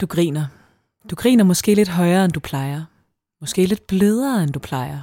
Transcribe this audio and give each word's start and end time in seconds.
Du 0.00 0.06
griner. 0.06 0.46
Du 1.10 1.14
griner 1.14 1.44
måske 1.44 1.74
lidt 1.74 1.88
højere, 1.88 2.24
end 2.24 2.32
du 2.32 2.40
plejer. 2.40 2.84
Måske 3.40 3.66
lidt 3.66 3.86
blødere, 3.86 4.42
end 4.42 4.52
du 4.52 4.58
plejer. 4.58 5.02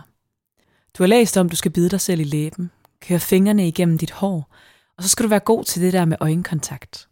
Du 0.97 1.03
har 1.03 1.07
læst 1.07 1.37
om, 1.37 1.49
du 1.49 1.55
skal 1.55 1.71
bide 1.71 1.89
dig 1.89 2.01
selv 2.01 2.21
i 2.21 2.23
læben, 2.23 2.71
køre 3.01 3.19
fingrene 3.19 3.67
igennem 3.67 3.97
dit 3.97 4.11
hår, 4.11 4.55
og 4.97 5.03
så 5.03 5.09
skal 5.09 5.23
du 5.23 5.29
være 5.29 5.39
god 5.39 5.63
til 5.63 5.81
det 5.81 5.93
der 5.93 6.05
med 6.05 6.17
øjenkontakt. 6.19 7.09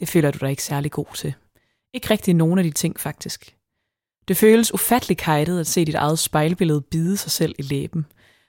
Det 0.00 0.08
føler 0.08 0.30
du 0.30 0.38
dig 0.38 0.50
ikke 0.50 0.62
særlig 0.62 0.90
god 0.90 1.14
til. 1.14 1.34
Ikke 1.92 2.10
rigtig 2.10 2.34
nogen 2.34 2.58
af 2.58 2.64
de 2.64 2.70
ting, 2.70 3.00
faktisk. 3.00 3.56
Det 4.28 4.36
føles 4.36 4.74
ufattelig 4.74 5.16
kajtet 5.16 5.60
at 5.60 5.66
se 5.66 5.84
dit 5.84 5.94
eget 5.94 6.18
spejlbillede 6.18 6.80
bide 6.80 7.16
sig 7.16 7.30
selv 7.30 7.54
i 7.58 7.62
læben. 7.62 8.06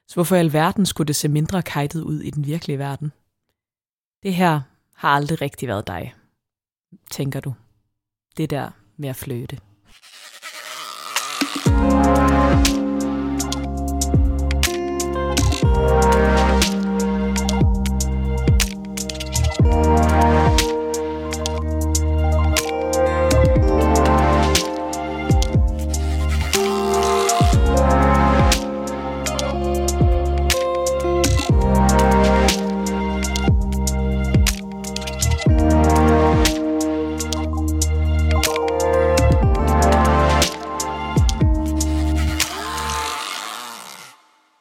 Så 0.08 0.14
hvorfor 0.14 0.36
i 0.36 0.40
alverden 0.40 0.86
skulle 0.86 1.08
det 1.08 1.16
se 1.16 1.28
mindre 1.28 1.62
kajtet 1.62 2.02
ud 2.02 2.22
i 2.22 2.30
den 2.30 2.46
virkelige 2.46 2.80
verden? 2.80 3.12
Det 4.24 4.34
her 4.34 4.62
har 4.96 5.10
aldrig 5.10 5.42
rigtig 5.42 5.68
været 5.68 5.88
dig, 5.88 6.16
tænker 7.12 7.40
du. 7.40 7.54
Det 8.38 8.50
der 8.50 8.70
med 8.98 9.10
at 9.10 9.16
flytte. 9.16 9.58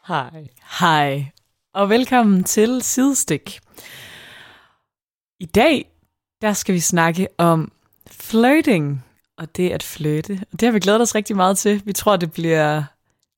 Hej. 0.08 0.46
Hej, 0.80 1.24
og 1.74 1.90
velkommen 1.90 2.44
til 2.44 2.82
Sidestik. 2.82 3.60
I 5.40 5.46
dag, 5.46 5.90
der 6.42 6.52
skal 6.52 6.74
vi 6.74 6.80
snakke 6.80 7.28
om 7.38 7.72
flirting, 8.10 9.04
og 9.36 9.56
det 9.56 9.70
at 9.70 9.82
flytte. 9.82 10.44
Og 10.52 10.60
det 10.60 10.66
har 10.66 10.72
vi 10.72 10.80
glædet 10.80 11.00
os 11.00 11.14
rigtig 11.14 11.36
meget 11.36 11.58
til. 11.58 11.82
Vi 11.86 11.92
tror, 11.92 12.16
det 12.16 12.32
bliver 12.32 12.82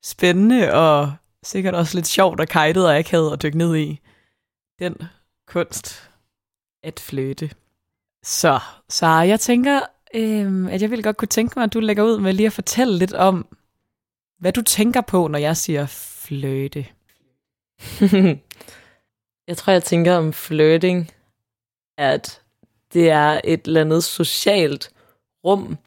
spændende 0.05 0.73
og 0.73 1.13
sikkert 1.43 1.75
også 1.75 1.97
lidt 1.97 2.07
sjovt 2.07 2.41
og 2.41 2.49
kajtet 2.49 2.87
og 2.87 2.99
akavet 2.99 3.33
at 3.33 3.43
dykke 3.43 3.59
ned 3.59 3.77
i 3.77 4.01
den 4.79 4.97
kunst 5.49 6.11
at 6.83 7.01
flytte. 7.01 7.51
Så, 8.25 8.61
så 8.89 9.07
jeg 9.07 9.41
tænker, 9.41 9.81
øhm, 10.15 10.67
at 10.67 10.83
jeg 10.83 10.91
ville 10.91 11.03
godt 11.03 11.17
kunne 11.17 11.29
tænke 11.29 11.59
mig, 11.59 11.65
at 11.65 11.75
du 11.75 11.81
lægger 11.81 12.03
ud 12.03 12.19
med 12.19 12.33
lige 12.33 12.47
at 12.47 12.53
fortælle 12.53 12.99
lidt 12.99 13.13
om, 13.13 13.47
hvad 14.39 14.53
du 14.53 14.63
tænker 14.63 15.01
på, 15.01 15.29
når 15.29 15.39
jeg 15.39 15.57
siger 15.57 15.87
flirte. 16.31 16.87
jeg 19.49 19.57
tror, 19.57 19.73
jeg 19.73 19.83
tænker 19.83 20.15
om 20.15 20.33
flirting, 20.33 21.11
at 21.99 22.43
det 22.93 23.11
er 23.11 23.41
et 23.45 23.61
eller 23.67 23.81
andet 23.81 24.05
socialt 24.05 24.91
rum, 25.45 25.79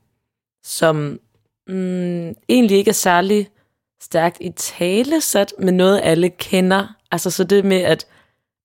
som 0.64 1.20
mm, 1.68 2.30
egentlig 2.50 2.78
ikke 2.78 2.90
er 2.90 2.94
særlig 2.94 3.50
stærkt 4.02 4.38
i 4.42 4.50
tale 4.50 5.22
sat, 5.22 5.54
men 5.60 5.78
noget 5.78 6.02
alle 6.04 6.30
kender. 6.30 6.96
Altså 7.12 7.32
så 7.32 7.44
det 7.44 7.66
med, 7.66 7.82
at 7.82 8.08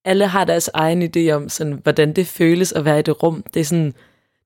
alle 0.04 0.26
har 0.26 0.44
deres 0.44 0.70
egen 0.74 1.02
idé 1.02 1.30
om, 1.30 1.48
sådan, 1.48 1.80
hvordan 1.82 2.12
det 2.12 2.26
føles 2.26 2.72
at 2.72 2.84
være 2.84 2.98
i 2.98 3.02
det 3.02 3.22
rum. 3.22 3.44
Det 3.54 3.60
er 3.60 3.64
sådan, 3.64 3.94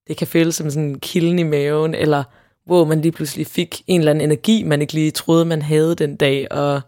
det 0.08 0.16
kan 0.16 0.26
føles 0.26 0.54
som 0.54 0.70
sådan 0.70 0.88
en 0.88 1.00
kilden 1.00 1.38
i 1.38 1.42
maven, 1.42 1.94
eller 1.94 2.24
hvor 2.64 2.84
man 2.84 3.00
lige 3.00 3.12
pludselig 3.12 3.46
fik 3.46 3.82
en 3.86 4.00
eller 4.00 4.10
anden 4.10 4.30
energi, 4.30 4.62
man 4.62 4.80
ikke 4.80 4.92
lige 4.92 5.10
troede, 5.10 5.44
man 5.44 5.62
havde 5.62 5.94
den 5.94 6.16
dag, 6.16 6.52
og 6.52 6.80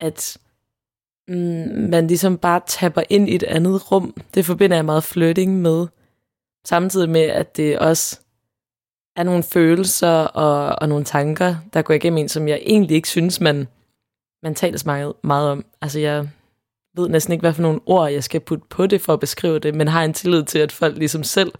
at 0.00 0.38
mm, 1.28 1.88
man 1.90 2.06
ligesom 2.06 2.38
bare 2.38 2.60
tapper 2.66 3.02
ind 3.10 3.28
i 3.28 3.34
et 3.34 3.42
andet 3.42 3.92
rum. 3.92 4.14
Det 4.34 4.44
forbinder 4.44 4.76
jeg 4.76 4.84
meget 4.84 5.04
flirting 5.04 5.60
med. 5.60 5.86
Samtidig 6.64 7.10
med, 7.10 7.20
at 7.20 7.56
det 7.56 7.78
også 7.78 8.20
er 9.16 9.22
nogle 9.22 9.42
følelser 9.42 10.12
og, 10.24 10.78
og 10.82 10.88
nogle 10.88 11.04
tanker, 11.04 11.56
der 11.72 11.82
går 11.82 11.94
igennem 11.94 12.18
en, 12.18 12.28
som 12.28 12.48
jeg 12.48 12.60
egentlig 12.62 12.94
ikke 12.94 13.08
synes, 13.08 13.40
man, 13.40 13.68
man 14.42 14.54
taler 14.54 14.78
så 14.78 14.86
meget, 14.86 15.12
meget 15.22 15.50
om. 15.50 15.64
Altså 15.80 16.00
jeg 16.00 16.28
ved 16.94 17.08
næsten 17.08 17.32
ikke, 17.32 17.42
hvad 17.42 17.52
for 17.52 17.62
nogle 17.62 17.80
ord, 17.86 18.10
jeg 18.10 18.24
skal 18.24 18.40
putte 18.40 18.64
på 18.70 18.86
det 18.86 19.00
for 19.00 19.12
at 19.12 19.20
beskrive 19.20 19.58
det, 19.58 19.74
men 19.74 19.88
har 19.88 20.04
en 20.04 20.14
tillid 20.14 20.44
til, 20.44 20.58
at 20.58 20.72
folk 20.72 20.96
ligesom 20.98 21.22
selv 21.22 21.52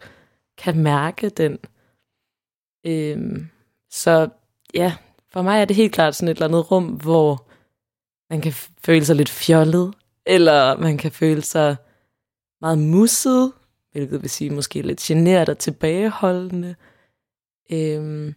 kan 0.59 0.79
mærke 0.79 1.29
den. 1.29 1.59
Øhm, 2.87 3.49
så 3.91 4.29
ja, 4.75 4.95
for 5.33 5.43
mig 5.43 5.61
er 5.61 5.65
det 5.65 5.77
helt 5.77 5.93
klart 5.93 6.15
sådan 6.15 6.29
et 6.29 6.35
eller 6.35 6.49
andet 6.49 6.71
rum, 6.71 6.85
hvor 6.85 7.50
man 8.31 8.41
kan 8.41 8.53
føle 8.85 9.05
sig 9.05 9.17
lidt 9.17 9.29
fjollet, 9.29 9.95
eller 10.27 10.77
man 10.77 10.99
kan 10.99 11.13
føle 11.13 11.43
sig 11.43 11.77
meget 12.61 12.79
musset, 12.79 13.53
hvilket 13.93 14.23
vil 14.23 14.31
sige 14.31 14.51
måske 14.51 14.83
lidt 14.83 15.01
generet 15.01 15.49
og 15.49 15.59
tilbageholdende. 15.59 16.75
Øhm, 17.73 18.35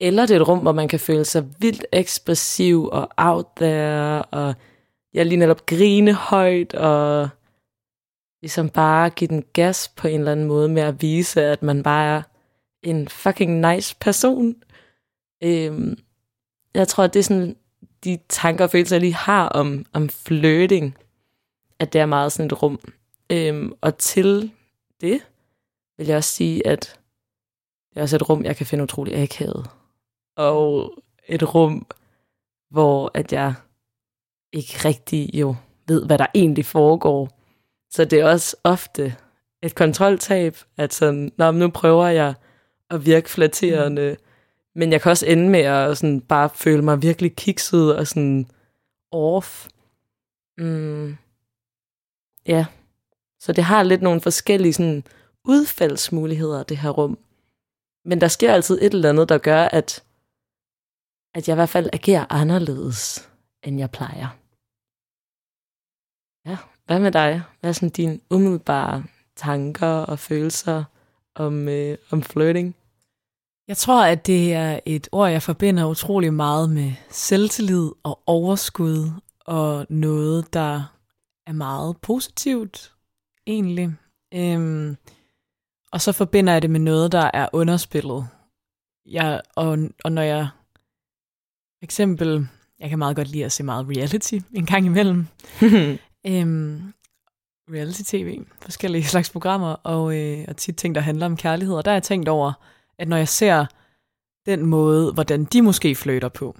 eller 0.00 0.26
det 0.26 0.36
er 0.36 0.40
et 0.40 0.48
rum, 0.48 0.58
hvor 0.58 0.72
man 0.72 0.88
kan 0.88 1.00
føle 1.00 1.24
sig 1.24 1.44
vildt 1.58 1.86
ekspressiv 1.92 2.88
og 2.92 3.08
out 3.16 3.46
there, 3.56 4.22
og 4.22 4.54
jeg 5.14 5.26
lige 5.26 5.38
netop 5.38 5.66
grine 5.66 6.12
højt, 6.12 6.74
og 6.74 7.28
ligesom 8.42 8.68
bare 8.68 9.10
give 9.10 9.28
den 9.28 9.44
gas 9.52 9.88
på 9.96 10.08
en 10.08 10.18
eller 10.18 10.32
anden 10.32 10.46
måde 10.46 10.68
med 10.68 10.82
at 10.82 11.02
vise, 11.02 11.42
at 11.42 11.62
man 11.62 11.82
bare 11.82 12.16
er 12.16 12.22
en 12.82 13.08
fucking 13.08 13.60
nice 13.60 13.96
person. 14.00 14.54
Øhm, 15.42 15.98
jeg 16.74 16.88
tror, 16.88 17.06
det 17.06 17.18
er 17.18 17.22
sådan 17.22 17.56
de 18.04 18.18
tanker 18.28 18.64
og 18.64 18.70
følelser, 18.70 18.96
jeg 18.96 19.00
lige 19.00 19.14
har 19.14 19.48
om, 19.48 19.86
om 19.92 20.08
flirting, 20.08 20.96
at 21.78 21.92
det 21.92 22.00
er 22.00 22.06
meget 22.06 22.32
sådan 22.32 22.46
et 22.46 22.62
rum. 22.62 22.80
Øhm, 23.32 23.72
og 23.80 23.98
til 23.98 24.52
det 25.00 25.20
vil 25.96 26.06
jeg 26.06 26.16
også 26.16 26.30
sige, 26.30 26.66
at 26.66 26.98
det 27.90 27.98
er 27.98 28.02
også 28.02 28.16
et 28.16 28.28
rum, 28.28 28.44
jeg 28.44 28.56
kan 28.56 28.66
finde 28.66 28.84
utrolig 28.84 29.14
akavet. 29.14 29.70
Og 30.36 30.92
et 31.28 31.54
rum, 31.54 31.86
hvor 32.70 33.10
at 33.14 33.32
jeg 33.32 33.54
ikke 34.52 34.88
rigtig 34.88 35.34
jo 35.34 35.56
ved, 35.88 36.06
hvad 36.06 36.18
der 36.18 36.26
egentlig 36.34 36.66
foregår. 36.66 37.28
Så 37.90 38.04
det 38.04 38.20
er 38.20 38.30
også 38.30 38.56
ofte 38.64 39.16
et 39.62 39.74
kontroltab, 39.74 40.56
at 40.76 40.94
sådan, 40.94 41.32
Nå, 41.36 41.50
nu 41.50 41.70
prøver 41.70 42.06
jeg 42.06 42.34
at 42.90 43.06
virke 43.06 43.30
flatterende, 43.30 44.16
mm. 44.20 44.23
Men 44.74 44.92
jeg 44.92 45.00
kan 45.00 45.10
også 45.10 45.26
ende 45.26 45.50
med 45.50 45.60
at 45.60 45.98
sådan 45.98 46.20
bare 46.20 46.50
føle 46.50 46.82
mig 46.82 47.02
virkelig 47.02 47.36
kikset 47.36 47.96
og 47.96 48.06
sådan 48.06 48.46
off. 49.12 49.68
Mm. 50.58 51.16
Ja. 52.46 52.66
Så 53.40 53.52
det 53.52 53.64
har 53.64 53.82
lidt 53.82 54.02
nogle 54.02 54.20
forskellige 54.20 54.72
sådan 54.72 55.04
udfaldsmuligheder, 55.44 56.62
det 56.62 56.76
her 56.76 56.90
rum. 56.90 57.18
Men 58.04 58.20
der 58.20 58.28
sker 58.28 58.52
altid 58.52 58.78
et 58.82 58.94
eller 58.94 59.08
andet, 59.08 59.28
der 59.28 59.38
gør, 59.38 59.64
at, 59.64 60.04
at 61.34 61.48
jeg 61.48 61.54
i 61.54 61.58
hvert 61.58 61.68
fald 61.68 61.90
agerer 61.92 62.26
anderledes, 62.30 63.30
end 63.62 63.78
jeg 63.78 63.90
plejer. 63.90 64.28
Ja, 66.46 66.56
hvad 66.86 67.00
med 67.00 67.12
dig? 67.12 67.42
Hvad 67.60 67.70
er 67.70 67.72
sådan 67.72 67.88
dine 67.88 68.20
umiddelbare 68.30 69.04
tanker 69.36 69.86
og 69.86 70.18
følelser 70.18 70.84
om, 71.34 71.68
øh, 71.68 71.98
om 72.10 72.22
flirting? 72.22 72.76
Jeg 73.68 73.76
tror, 73.76 74.04
at 74.04 74.26
det 74.26 74.52
er 74.52 74.80
et 74.86 75.08
ord, 75.12 75.30
jeg 75.30 75.42
forbinder 75.42 75.86
utrolig 75.86 76.34
meget 76.34 76.70
med 76.70 76.92
selvtillid 77.10 77.90
og 78.02 78.20
overskud, 78.26 79.10
og 79.40 79.86
noget, 79.88 80.54
der 80.54 80.82
er 81.46 81.52
meget 81.52 81.96
positivt, 81.96 82.92
egentlig. 83.46 83.90
Øhm, 84.34 84.96
og 85.92 86.00
så 86.00 86.12
forbinder 86.12 86.52
jeg 86.52 86.62
det 86.62 86.70
med 86.70 86.80
noget, 86.80 87.12
der 87.12 87.30
er 87.34 87.48
underspillet. 87.52 88.28
Jeg, 89.06 89.40
og, 89.56 89.78
og 90.04 90.12
når 90.12 90.22
jeg 90.22 90.48
for 91.78 91.86
eksempel, 91.86 92.48
jeg 92.80 92.88
kan 92.88 92.98
meget 92.98 93.16
godt 93.16 93.28
lide 93.28 93.44
at 93.44 93.52
se 93.52 93.62
meget 93.62 93.86
reality 93.88 94.34
en 94.58 94.66
gang 94.66 94.86
imellem. 94.86 95.26
øhm, 96.30 96.92
reality-tv, 97.70 98.40
forskellige 98.60 99.04
slags 99.04 99.30
programmer, 99.30 99.72
og, 99.72 100.16
øh, 100.16 100.44
og 100.48 100.56
tit 100.56 100.76
ting, 100.76 100.94
der 100.94 101.00
handler 101.00 101.26
om 101.26 101.36
kærlighed. 101.36 101.74
Og 101.74 101.84
der 101.84 101.90
har 101.90 101.96
jeg 101.96 102.02
tænkt 102.02 102.28
over, 102.28 102.52
at 102.98 103.08
når 103.08 103.16
jeg 103.16 103.28
ser 103.28 103.66
den 104.46 104.66
måde, 104.66 105.12
hvordan 105.12 105.44
de 105.44 105.62
måske 105.62 105.94
flytter 105.94 106.28
på, 106.28 106.56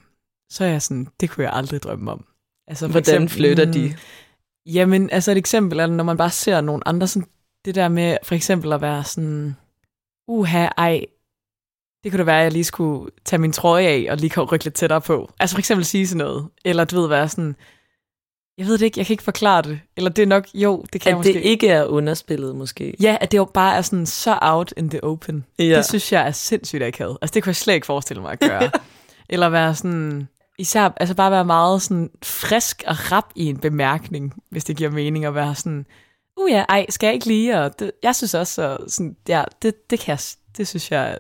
så 0.51 0.65
er 0.65 0.69
jeg 0.69 0.83
sådan, 0.83 1.09
det 1.21 1.31
kunne 1.31 1.45
jeg 1.45 1.53
aldrig 1.53 1.83
drømme 1.83 2.13
om. 2.13 2.27
Altså, 2.67 2.87
hvordan 2.87 3.01
eksempel, 3.01 3.31
flytter 3.31 3.73
de? 3.73 3.89
Mm, 3.89 3.95
jamen, 4.73 5.11
altså 5.11 5.31
et 5.31 5.39
eksempel 5.39 5.79
er, 5.79 5.87
når 5.87 6.05
man 6.05 6.17
bare 6.17 6.31
ser 6.31 6.61
nogle 6.61 6.89
andre, 6.89 7.07
sådan, 7.07 7.29
det 7.65 7.75
der 7.75 7.89
med 7.89 8.17
for 8.23 8.35
eksempel 8.35 8.73
at 8.73 8.81
være 8.81 9.05
sådan, 9.05 9.57
uha, 10.29 10.69
ej, 10.77 11.07
det 12.05 12.13
kunne 12.13 12.19
da 12.19 12.25
være, 12.25 12.39
at 12.39 12.45
jeg 12.45 12.53
lige 12.53 12.65
skulle 12.65 13.11
tage 13.25 13.41
min 13.41 13.53
trøje 13.53 13.87
af, 13.87 14.07
og 14.11 14.17
lige 14.17 14.41
rykke 14.41 14.65
lidt 14.65 14.75
tættere 14.75 15.01
på. 15.01 15.33
Altså 15.41 15.57
for 15.57 15.59
eksempel 15.59 15.85
sige 15.85 16.07
sådan 16.07 16.27
noget. 16.27 16.49
Eller 16.65 16.85
du 16.85 17.01
ved, 17.01 17.09
være 17.09 17.29
sådan, 17.29 17.57
Jeg 18.59 18.67
ved 18.67 18.79
det 18.79 18.85
ikke, 18.85 18.99
jeg 18.99 19.06
kan 19.06 19.15
ikke 19.15 19.23
forklare 19.23 19.62
det. 19.62 19.81
Eller 19.97 20.11
det 20.11 20.23
er 20.23 20.27
nok, 20.27 20.47
jo, 20.55 20.85
det 20.93 21.01
kan 21.01 21.09
At 21.09 21.11
jeg 21.11 21.17
måske. 21.17 21.33
det 21.33 21.41
ikke 21.41 21.69
er 21.69 21.85
underspillet, 21.85 22.56
måske. 22.56 22.95
Ja, 23.01 23.17
at 23.21 23.33
det 23.33 23.39
jo 23.39 23.45
bare 23.45 23.77
er 23.77 23.83
sådan 23.83 24.06
så 24.06 24.39
out 24.43 24.73
in 24.77 24.91
the 24.91 25.05
open. 25.05 25.45
Ja. 25.59 25.65
Det 25.65 25.85
synes 25.85 26.12
jeg 26.12 26.27
er 26.27 26.31
sindssygt 26.33 26.83
akavet. 26.83 27.19
Altså 27.23 27.35
det 27.35 27.43
kunne 27.43 27.51
jeg 27.51 27.56
slet 27.56 27.75
ikke 27.75 27.87
forestille 27.87 28.23
mig 28.23 28.33
at 28.33 28.41
gøre. 28.41 28.71
Eller 29.29 29.49
være 29.49 29.75
sådan, 29.75 30.29
især 30.59 30.91
altså 30.97 31.15
bare 31.15 31.31
være 31.31 31.45
meget 31.45 31.83
sådan 31.83 32.11
frisk 32.23 32.83
og 32.87 33.12
rap 33.12 33.27
i 33.35 33.47
en 33.47 33.56
bemærkning, 33.56 34.35
hvis 34.51 34.65
det 34.65 34.77
giver 34.77 34.91
mening 34.91 35.25
at 35.25 35.35
være 35.35 35.55
sådan, 35.55 35.87
uh 36.37 36.51
ja, 36.51 36.65
ej, 36.69 36.87
skal 36.89 37.06
jeg 37.06 37.15
ikke 37.15 37.27
lige? 37.27 37.61
Og 37.61 37.79
det, 37.79 37.91
jeg 38.03 38.17
synes 38.17 38.35
også, 38.35 38.55
så, 38.55 38.77
sådan, 38.89 39.17
ja, 39.29 39.45
det, 39.62 39.91
det 39.91 40.01
kan 40.01 40.12
jeg, 40.12 40.21
det 40.56 40.69
synes 40.69 40.91
jeg, 40.91 41.19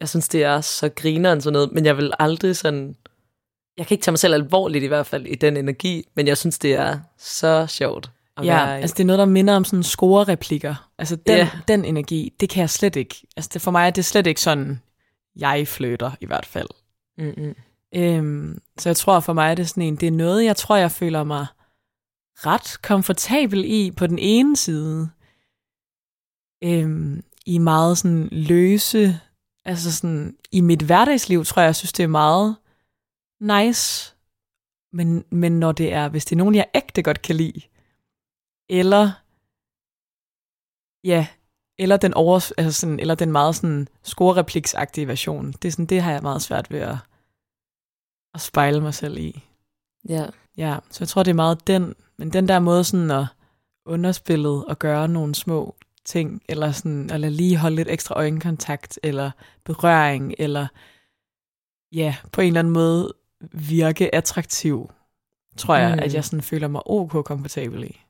Jeg 0.00 0.08
synes, 0.08 0.28
det 0.28 0.42
er 0.44 0.60
så 0.60 0.88
grineren 0.88 1.40
sådan 1.40 1.52
noget, 1.52 1.72
men 1.72 1.84
jeg 1.84 1.96
vil 1.96 2.12
aldrig 2.18 2.56
sådan... 2.56 2.96
Jeg 3.78 3.86
kan 3.86 3.94
ikke 3.94 4.02
tage 4.04 4.12
mig 4.12 4.18
selv 4.18 4.34
alvorligt 4.34 4.84
i 4.84 4.86
hvert 4.86 5.06
fald 5.06 5.26
i 5.26 5.34
den 5.34 5.56
energi, 5.56 6.04
men 6.16 6.26
jeg 6.26 6.38
synes, 6.38 6.58
det 6.58 6.74
er 6.74 6.98
så 7.18 7.66
sjovt 7.66 8.10
at 8.36 8.44
ja, 8.44 8.64
være 8.64 8.78
i. 8.78 8.82
altså 8.82 8.94
det 8.94 9.02
er 9.02 9.06
noget, 9.06 9.18
der 9.18 9.24
minder 9.24 9.56
om 9.56 9.64
sådan 9.64 9.82
score-replikker. 9.82 10.88
Altså 10.98 11.16
den, 11.16 11.36
Ja. 11.36 11.50
den 11.68 11.84
energi, 11.84 12.32
det 12.40 12.48
kan 12.48 12.60
jeg 12.60 12.70
slet 12.70 12.96
ikke. 12.96 13.26
Altså 13.36 13.50
det, 13.52 13.62
for 13.62 13.70
mig 13.70 13.86
er 13.86 13.90
det 13.90 14.04
slet 14.04 14.26
ikke 14.26 14.40
sådan, 14.40 14.80
jeg 15.36 15.68
flytter 15.68 16.10
i 16.20 16.26
hvert 16.26 16.46
fald. 16.46 16.68
Mm-mm. 17.18 17.54
Øhm, 17.94 18.58
så 18.78 18.88
jeg 18.88 18.96
tror 18.96 19.20
for 19.20 19.32
mig, 19.32 19.50
er 19.50 19.54
det 19.54 19.68
sådan 19.68 19.82
en, 19.82 19.96
det 19.96 20.06
er 20.06 20.10
noget, 20.12 20.44
jeg 20.44 20.56
tror, 20.56 20.76
jeg 20.76 20.90
føler 20.90 21.24
mig 21.24 21.46
ret 22.36 22.82
komfortabel 22.82 23.64
i 23.64 23.90
på 23.90 24.06
den 24.06 24.18
ene 24.18 24.56
side. 24.56 25.08
Øhm, 26.64 27.22
I 27.46 27.58
meget 27.58 27.98
sådan 27.98 28.28
løse, 28.32 29.20
altså 29.64 29.92
sådan, 29.96 30.34
i 30.52 30.60
mit 30.60 30.82
hverdagsliv 30.82 31.44
tror 31.44 31.62
jeg, 31.62 31.66
jeg 31.66 31.76
synes, 31.76 31.92
det 31.92 32.02
er 32.02 32.06
meget 32.08 32.56
nice. 33.42 34.14
Men, 34.92 35.24
men 35.30 35.60
når 35.60 35.72
det 35.72 35.92
er, 35.92 36.08
hvis 36.08 36.24
det 36.24 36.36
er 36.36 36.38
nogen, 36.38 36.54
jeg 36.54 36.70
ægte 36.74 37.02
godt 37.02 37.22
kan 37.22 37.36
lide, 37.36 37.60
eller 38.68 39.10
ja, 41.04 41.26
eller 41.78 41.96
den, 41.96 42.14
over, 42.14 42.52
altså 42.58 42.80
sådan, 42.80 43.00
eller 43.00 43.14
den 43.14 43.32
meget 43.32 43.56
sådan 43.56 43.88
score-repliksagtige 44.02 45.08
version. 45.08 45.52
Det, 45.52 45.64
er 45.64 45.72
sådan, 45.72 45.86
det 45.86 46.02
har 46.02 46.12
jeg 46.12 46.22
meget 46.22 46.42
svært 46.42 46.70
ved 46.70 46.80
at, 46.80 46.96
at 48.34 48.40
spejle 48.40 48.80
mig 48.80 48.94
selv 48.94 49.18
i. 49.18 49.44
Ja. 50.08 50.26
Ja, 50.56 50.78
så 50.90 50.98
jeg 51.00 51.08
tror, 51.08 51.22
det 51.22 51.30
er 51.30 51.34
meget 51.34 51.66
den, 51.66 51.94
men 52.16 52.32
den 52.32 52.48
der 52.48 52.58
måde 52.58 52.84
sådan 52.84 53.10
at 53.10 53.26
underspillet 53.86 54.64
og 54.64 54.78
gøre 54.78 55.08
nogle 55.08 55.34
små 55.34 55.76
ting, 56.04 56.42
eller 56.48 56.72
sådan, 56.72 57.10
eller 57.10 57.28
lige 57.28 57.56
holde 57.56 57.76
lidt 57.76 57.88
ekstra 57.88 58.14
øjenkontakt, 58.14 58.98
eller 59.02 59.30
berøring, 59.64 60.34
eller 60.38 60.66
ja, 61.92 62.16
på 62.32 62.40
en 62.40 62.46
eller 62.46 62.60
anden 62.60 62.72
måde 62.72 63.12
virke 63.52 64.14
attraktiv, 64.14 64.90
tror 65.56 65.76
jeg, 65.76 65.92
Mm. 65.92 65.98
at 66.02 66.14
jeg 66.14 66.24
sådan 66.24 66.42
føler 66.42 66.68
mig 66.68 66.82
ok 66.86 67.24
komfortabel 67.24 67.84
i. 67.84 68.00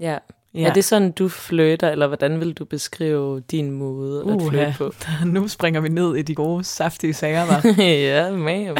ja. 0.00 0.18
Ja. 0.54 0.68
Er 0.68 0.72
det 0.72 0.84
sådan, 0.84 1.12
du 1.12 1.28
flytter, 1.28 1.90
eller 1.90 2.06
hvordan 2.06 2.40
vil 2.40 2.52
du 2.54 2.64
beskrive 2.64 3.40
din 3.40 3.70
måde 3.70 4.20
at 4.20 4.26
Uha. 4.26 4.48
flytte 4.48 4.74
på? 4.78 4.92
nu 5.26 5.48
springer 5.48 5.80
vi 5.80 5.88
ned 5.88 6.16
i 6.16 6.22
de 6.22 6.34
gode, 6.34 6.64
saftige 6.64 7.14
sager, 7.14 7.46
var. 7.46 7.82
ja, 7.82 8.30
man. 8.36 8.76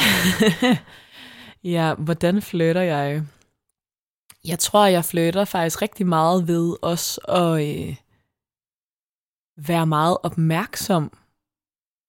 ja, 1.75 1.95
hvordan 1.95 2.43
flytter 2.43 2.81
jeg? 2.83 3.23
Jeg 4.45 4.59
tror, 4.59 4.87
jeg 4.87 5.05
flytter 5.05 5.45
faktisk 5.45 5.83
rigtig 5.83 6.07
meget 6.07 6.49
ved 6.49 6.77
også 6.83 7.21
at 7.21 7.69
øh, 7.89 7.97
være 9.57 9.87
meget 9.87 10.17
opmærksom 10.23 11.13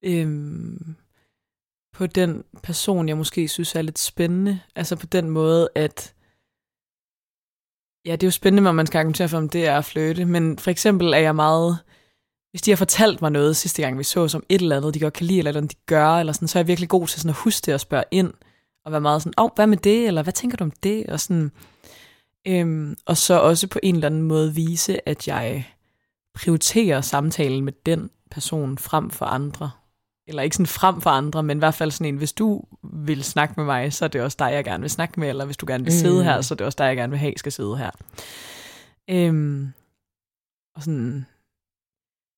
øhm, 0.06 0.96
på 1.94 2.08
den 2.08 2.44
person, 2.64 3.08
jeg 3.08 3.18
måske 3.18 3.48
synes 3.48 3.76
er 3.76 3.82
lidt 3.82 4.00
spændende. 4.00 4.60
Altså 4.76 4.96
på 4.96 5.06
den 5.06 5.30
måde, 5.30 5.70
at 5.76 6.14
ja, 8.06 8.12
det 8.12 8.24
er 8.24 8.28
jo 8.28 8.32
spændende, 8.32 8.70
om 8.70 8.76
man 8.76 8.88
skal 8.88 9.00
argumentere 9.00 9.30
for, 9.30 9.38
om 9.38 9.50
det 9.50 9.68
er 9.68 9.78
at 9.78 9.86
flytte, 9.86 10.26
men 10.26 10.60
for 10.60 10.72
eksempel 10.72 11.14
er 11.14 11.18
jeg 11.18 11.36
meget, 11.36 11.78
hvis 12.52 12.62
de 12.62 12.72
har 12.72 12.76
fortalt 12.76 13.22
mig 13.22 13.32
noget 13.32 13.56
sidste 13.56 13.82
gang, 13.82 13.98
vi 13.98 14.04
så 14.04 14.28
som 14.28 14.44
et 14.50 14.62
eller 14.62 14.78
andet, 14.78 14.94
de 14.94 15.00
godt 15.00 15.14
kan 15.14 15.26
lide, 15.26 15.40
eller 15.40 15.50
eller 15.50 15.62
andet, 15.62 15.72
de 15.72 15.82
gør, 15.86 16.10
eller 16.10 16.34
sådan, 16.34 16.48
så 16.48 16.60
er 16.60 16.62
jeg 16.62 16.68
virkelig 16.68 16.90
god 16.90 17.08
til 17.08 17.20
sådan 17.20 17.30
at 17.30 17.36
huske 17.36 17.66
det 17.66 17.74
og 17.74 17.80
spørge 17.80 18.04
ind, 18.12 18.34
og 18.86 18.92
være 18.92 19.02
meget 19.02 19.22
sådan, 19.22 19.34
åh, 19.38 19.46
oh, 19.46 19.50
hvad 19.56 19.68
med 19.68 19.78
det, 19.78 20.08
eller 20.08 20.24
hvad 20.24 20.34
tænker 20.34 20.58
du 20.58 20.64
om 20.64 20.72
det, 20.72 21.06
og 21.08 21.20
sådan, 21.20 21.52
øhm, 22.48 22.96
og 23.06 23.18
så 23.18 23.40
også 23.40 23.68
på 23.68 23.80
en 23.84 23.96
eller 23.96 24.08
anden 24.08 24.22
måde 24.22 24.56
vise, 24.56 25.10
at 25.10 25.28
jeg 25.28 25.68
prioriterer 26.36 27.02
samtalen 27.02 27.66
med 27.66 27.74
den 27.86 28.10
person 28.32 28.78
frem 28.78 29.10
for 29.10 29.26
andre. 29.26 29.72
Eller 30.28 30.42
ikke 30.44 30.56
sådan 30.56 30.66
frem 30.68 31.02
for 31.02 31.10
andre, 31.10 31.44
men 31.44 31.58
i 31.58 31.60
hvert 31.60 31.74
fald 31.74 31.92
sådan 31.92 32.14
en, 32.14 32.18
hvis 32.18 32.34
du 32.34 32.64
vil 32.84 33.24
snakke 33.24 33.54
med 33.58 33.66
mig, 33.66 33.94
så 33.94 34.06
er 34.06 34.10
det 34.10 34.22
også 34.22 34.36
dig, 34.40 34.52
jeg 34.52 34.64
gerne 34.64 34.82
vil 34.82 34.90
snakke 34.90 35.20
med, 35.20 35.30
eller 35.30 35.46
hvis 35.46 35.58
du 35.58 35.66
gerne 35.68 35.84
vil 35.84 35.94
sidde 35.94 36.20
Mm. 36.20 36.24
her, 36.24 36.42
så 36.42 36.54
er 36.54 36.56
det 36.56 36.66
også 36.66 36.76
dig, 36.76 36.86
jeg 36.86 36.96
gerne 36.96 37.10
vil 37.12 37.20
have, 37.20 37.34
skal 37.38 37.52
sidde 37.52 37.78
her. 37.78 37.92
Øhm, 39.10 39.74
og 40.76 40.84
sådan, 40.84 41.26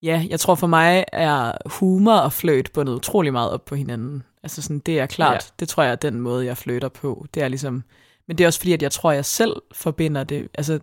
ja, 0.03 0.25
jeg 0.29 0.39
tror 0.39 0.55
for 0.55 0.67
mig 0.67 1.05
er 1.13 1.51
humor 1.65 2.15
og 2.17 2.33
fløjt 2.33 2.69
bundet 2.73 2.93
utrolig 2.93 3.31
meget 3.31 3.51
op 3.51 3.65
på 3.65 3.75
hinanden. 3.75 4.23
Altså 4.43 4.61
sådan, 4.61 4.79
det 4.79 4.99
er 4.99 5.05
klart, 5.05 5.33
Ja. 5.33 5.49
det 5.59 5.69
tror 5.69 5.83
jeg 5.83 5.91
er 5.91 5.95
den 5.95 6.19
måde, 6.19 6.45
jeg 6.45 6.57
flytter 6.57 6.89
på. 6.89 7.25
Det 7.33 7.43
er 7.43 7.47
ligesom, 7.47 7.83
men 8.27 8.37
det 8.37 8.43
er 8.43 8.47
også 8.47 8.59
fordi, 8.59 8.73
at 8.73 8.81
jeg 8.81 8.91
tror, 8.91 9.11
jeg 9.11 9.25
selv 9.25 9.61
forbinder 9.71 10.23
det, 10.23 10.47
altså 10.53 10.79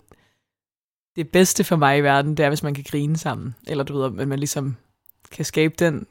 det 1.16 1.28
bedste 1.31 1.64
for 1.64 1.76
mig 1.76 1.99
i 1.99 2.00
verden, 2.00 2.37
det 2.37 2.44
er, 2.44 2.49
hvis 2.49 2.62
man 2.62 2.75
kan 2.75 2.84
grine 2.88 3.16
sammen. 3.16 3.54
Eller 3.66 3.84
du 3.84 3.99
ved, 3.99 4.20
at 4.20 4.28
man 4.28 4.38
ligesom 4.38 4.76
kan 5.31 5.44
skabe 5.44 5.75
den. 5.78 6.06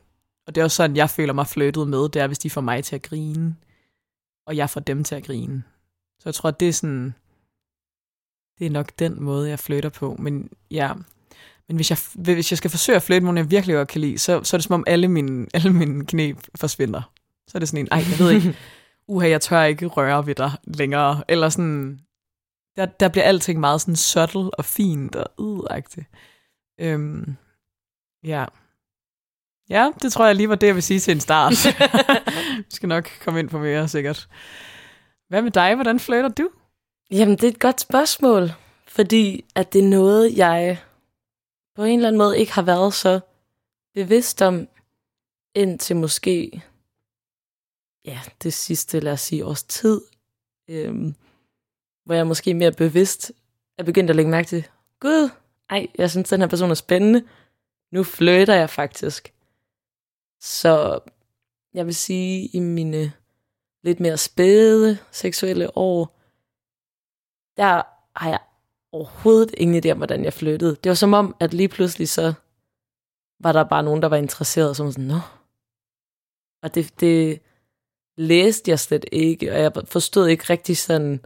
Og 0.52 0.56
det 0.56 0.62
er 0.62 0.66
også 0.66 0.76
sådan, 0.76 0.96
jeg 0.96 1.10
føler 1.10 1.34
mig 1.34 1.48
flyttet 1.48 1.88
med, 1.88 2.10
det 2.10 2.22
er, 2.22 2.28
hvis 2.28 2.40
de 2.40 2.50
får 2.50 2.62
mig 2.62 2.84
til 2.84 2.96
at 2.96 3.02
grine, 3.02 3.56
og 4.48 4.58
jeg 4.58 4.70
får 4.70 4.80
dem 4.80 5.04
til 5.04 5.16
at 5.16 5.24
grine. 5.24 5.64
Så 6.20 6.30
jeg 6.30 6.36
tror, 6.36 6.52
det 6.52 6.70
er 6.70 6.74
sådan, 6.74 7.14
det 8.60 8.68
er 8.68 8.72
nok 8.72 8.92
den 9.00 9.24
måde, 9.24 9.50
jeg 9.50 9.60
flytter 9.60 9.90
på. 9.90 10.16
Men 10.20 10.50
ja, 10.72 10.94
men 11.68 11.76
hvis 11.76 11.90
jeg, 11.90 11.98
hvis 12.16 12.52
jeg 12.52 12.58
skal 12.58 12.70
forsøge 12.70 12.96
at 12.96 13.02
flytte 13.02 13.26
nogen, 13.26 13.38
jeg 13.38 13.52
virkelig 13.52 13.76
godt 13.76 13.88
kan 13.88 14.02
lide, 14.02 14.18
så, 14.18 14.44
så 14.44 14.56
er 14.56 14.58
det 14.58 14.64
som 14.64 14.74
om 14.74 14.84
alle 14.88 15.08
mine, 15.08 15.48
alle 15.54 15.74
mine 15.74 16.06
knep 16.06 16.38
forsvinder. 16.56 17.12
Så 17.48 17.58
er 17.58 17.60
det 17.60 17.68
sådan 17.68 17.86
en, 17.86 17.88
ej, 17.92 18.04
jeg 18.10 18.20
ved 18.20 18.32
ikke, 18.32 18.58
uha, 19.08 19.30
jeg 19.30 19.42
tør 19.42 19.64
ikke 19.64 19.88
røre 19.88 20.26
ved 20.26 20.36
dig 20.36 20.52
længere. 20.64 21.24
Eller 21.28 21.50
sådan, 21.50 22.00
der, 22.76 22.86
der 22.86 23.10
bliver 23.10 23.26
alting 23.26 23.60
meget 23.60 23.82
sådan 23.82 23.96
subtle 23.96 24.54
og 24.54 24.66
fint 24.66 25.16
og 25.16 25.26
udagtigt. 25.38 26.08
Øhm, 26.80 27.36
ja. 28.24 28.46
Ja, 29.72 29.92
det 30.02 30.14
tror 30.14 30.26
jeg 30.26 30.36
lige 30.36 30.50
var 30.50 30.56
det, 30.56 30.68
jeg 30.68 30.76
vil 30.76 30.84
sige 30.84 31.00
til 31.00 31.12
en 31.12 31.20
start. 31.20 31.54
Vi 32.68 32.76
skal 32.76 32.90
nok 32.90 33.10
komme 33.22 33.40
ind 33.40 33.50
på 33.50 33.60
mere, 33.60 33.88
sikkert. 33.88 34.30
Hvad 35.28 35.42
med 35.42 35.52
dig? 35.52 35.76
Hvordan 35.76 36.00
flytter 36.00 36.30
du? 36.30 36.50
Jamen, 37.12 37.36
det 37.36 37.44
er 37.44 37.48
et 37.48 37.60
godt 37.60 37.82
spørgsmål, 37.82 38.52
fordi 38.88 39.46
at 39.56 39.74
det 39.74 39.84
er 39.84 39.88
noget, 39.88 40.38
jeg 40.38 40.78
på 41.76 41.84
en 41.84 42.00
eller 42.00 42.08
anden 42.08 42.18
måde 42.18 42.40
ikke 42.40 42.54
har 42.54 42.62
været 42.62 42.94
så 42.94 43.20
bevidst 43.94 44.42
om, 44.42 44.68
indtil 45.56 45.96
måske, 45.96 46.64
ja, 48.06 48.20
det 48.44 48.54
sidste, 48.54 49.00
lad 49.00 49.14
os 49.14 49.22
sige, 49.22 49.46
års 49.46 49.64
tid, 49.64 50.02
øhm, 50.70 51.16
hvor 52.06 52.16
jeg 52.16 52.28
måske 52.28 52.54
mere 52.54 52.72
bevidst 52.72 53.32
er 53.78 53.84
begyndt 53.84 54.10
at 54.10 54.16
lægge 54.16 54.32
mærke 54.32 54.48
til, 54.48 54.68
gud, 55.00 55.30
ej, 55.70 55.88
jeg 55.98 56.12
synes, 56.12 56.30
den 56.30 56.42
her 56.42 56.48
person 56.48 56.72
er 56.72 56.76
spændende, 56.76 57.24
nu 57.92 58.04
flytter 58.04 58.54
jeg 58.54 58.70
faktisk. 58.70 59.34
Så 60.42 61.00
jeg 61.74 61.86
vil 61.86 61.96
sige, 61.96 62.50
i 62.54 62.60
mine 62.60 63.14
lidt 63.84 64.00
mere 64.00 64.18
spæde 64.18 64.98
seksuelle 65.12 65.78
år, 65.78 66.06
der 67.58 67.84
har 68.20 68.30
jeg 68.30 68.40
overhovedet 68.92 69.56
ingen 69.58 69.84
idé 69.84 69.92
om, 69.92 69.98
hvordan 69.98 70.24
jeg 70.24 70.34
flyttede. 70.34 70.76
Det 70.76 70.90
var 70.90 70.96
som 70.96 71.14
om, 71.14 71.36
at 71.40 71.54
lige 71.54 71.70
pludselig 71.70 72.10
så 72.10 72.34
var 73.40 73.52
der 73.52 73.64
bare 73.64 73.84
nogen, 73.84 74.02
der 74.02 74.08
var 74.08 74.18
interesseret, 74.18 74.78
som 74.78 74.92
sådan, 74.92 75.06
nå. 75.06 75.20
Og 76.64 76.76
det, 76.76 77.00
det 77.00 77.42
læste 78.18 78.72
jeg 78.72 78.80
slet 78.80 79.06
ikke, 79.12 79.52
og 79.52 79.60
jeg 79.60 79.72
forstod 79.86 80.28
ikke 80.28 80.44
rigtig 80.50 80.78
sådan 80.78 81.26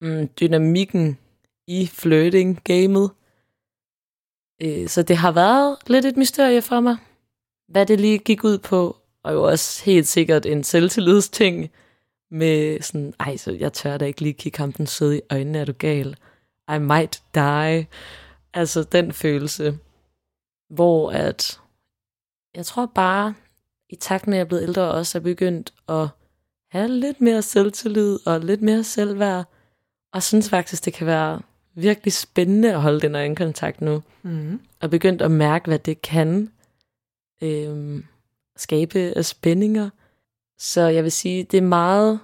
mm, 0.00 0.28
dynamikken 0.40 1.18
i 1.66 1.86
flirting-gamet. 1.86 3.10
Øh, 4.62 4.88
så 4.88 5.02
det 5.02 5.16
har 5.16 5.32
været 5.32 5.78
lidt 5.86 6.04
et 6.04 6.16
mysterie 6.16 6.62
for 6.62 6.80
mig, 6.80 6.96
hvad 7.68 7.86
det 7.86 8.00
lige 8.00 8.18
gik 8.18 8.44
ud 8.44 8.58
på, 8.58 8.96
og 9.22 9.32
jo 9.32 9.42
også 9.42 9.84
helt 9.84 10.06
sikkert 10.08 10.46
en 10.46 10.64
selvtillidsting 10.64 11.70
med 12.30 12.80
sådan, 12.80 13.14
ej, 13.20 13.36
så 13.36 13.52
jeg 13.52 13.72
tør 13.72 13.96
da 13.96 14.04
ikke 14.04 14.20
lige 14.20 14.32
kigge 14.32 14.58
ham 14.58 14.72
den 14.72 14.86
søde 14.86 15.18
i 15.18 15.20
øjnene, 15.30 15.58
er 15.58 15.64
du 15.64 15.72
gal? 15.78 16.16
I 16.74 16.78
might 16.78 17.22
die. 17.34 17.86
Altså 18.54 18.82
den 18.82 19.12
følelse, 19.12 19.78
hvor 20.70 21.10
at, 21.10 21.60
jeg 22.54 22.66
tror 22.66 22.86
bare, 22.94 23.34
i 23.90 23.96
takt 23.96 24.26
med, 24.26 24.34
at 24.34 24.38
jeg 24.38 24.44
er 24.44 24.48
blevet 24.48 24.62
ældre, 24.62 24.90
også 24.90 25.18
er 25.18 25.22
begyndt 25.22 25.72
at 25.88 26.08
have 26.70 26.88
lidt 26.88 27.20
mere 27.20 27.42
selvtillid 27.42 28.18
og 28.26 28.40
lidt 28.40 28.62
mere 28.62 28.84
selvværd, 28.84 29.44
og 30.12 30.22
synes 30.22 30.50
faktisk, 30.50 30.84
det 30.84 30.92
kan 30.92 31.06
være 31.06 31.40
virkelig 31.74 32.12
spændende 32.12 32.72
at 32.72 32.80
holde 32.80 33.00
den 33.00 33.14
øjenkontakt 33.14 33.80
nu, 33.80 34.02
Mm. 34.22 34.60
og 34.80 34.90
begyndt 34.90 35.22
at 35.22 35.30
mærke, 35.30 35.66
hvad 35.66 35.78
det 35.78 36.02
kan 36.02 36.50
øhm, 37.40 38.04
skabe 38.56 39.12
af 39.16 39.24
spændinger. 39.24 39.90
Så 40.58 40.80
jeg 40.80 41.02
vil 41.04 41.12
sige, 41.12 41.44
det 41.44 41.58
er 41.58 41.62
meget 41.62 42.20